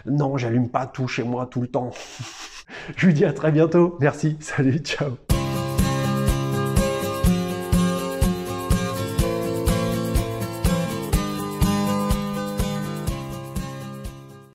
Non, 0.08 0.38
j'allume 0.38 0.70
pas 0.70 0.88
tout 0.88 1.08
chez 1.08 1.24
moi 1.24 1.46
tout 1.46 1.62
le 1.62 1.68
temps. 1.68 1.92
Je 2.98 3.08
vous 3.08 3.14
dis 3.14 3.26
à 3.26 3.34
très 3.34 3.52
bientôt. 3.52 3.96
Merci. 4.02 4.38
Salut. 4.40 4.80
Ciao. 4.80 5.18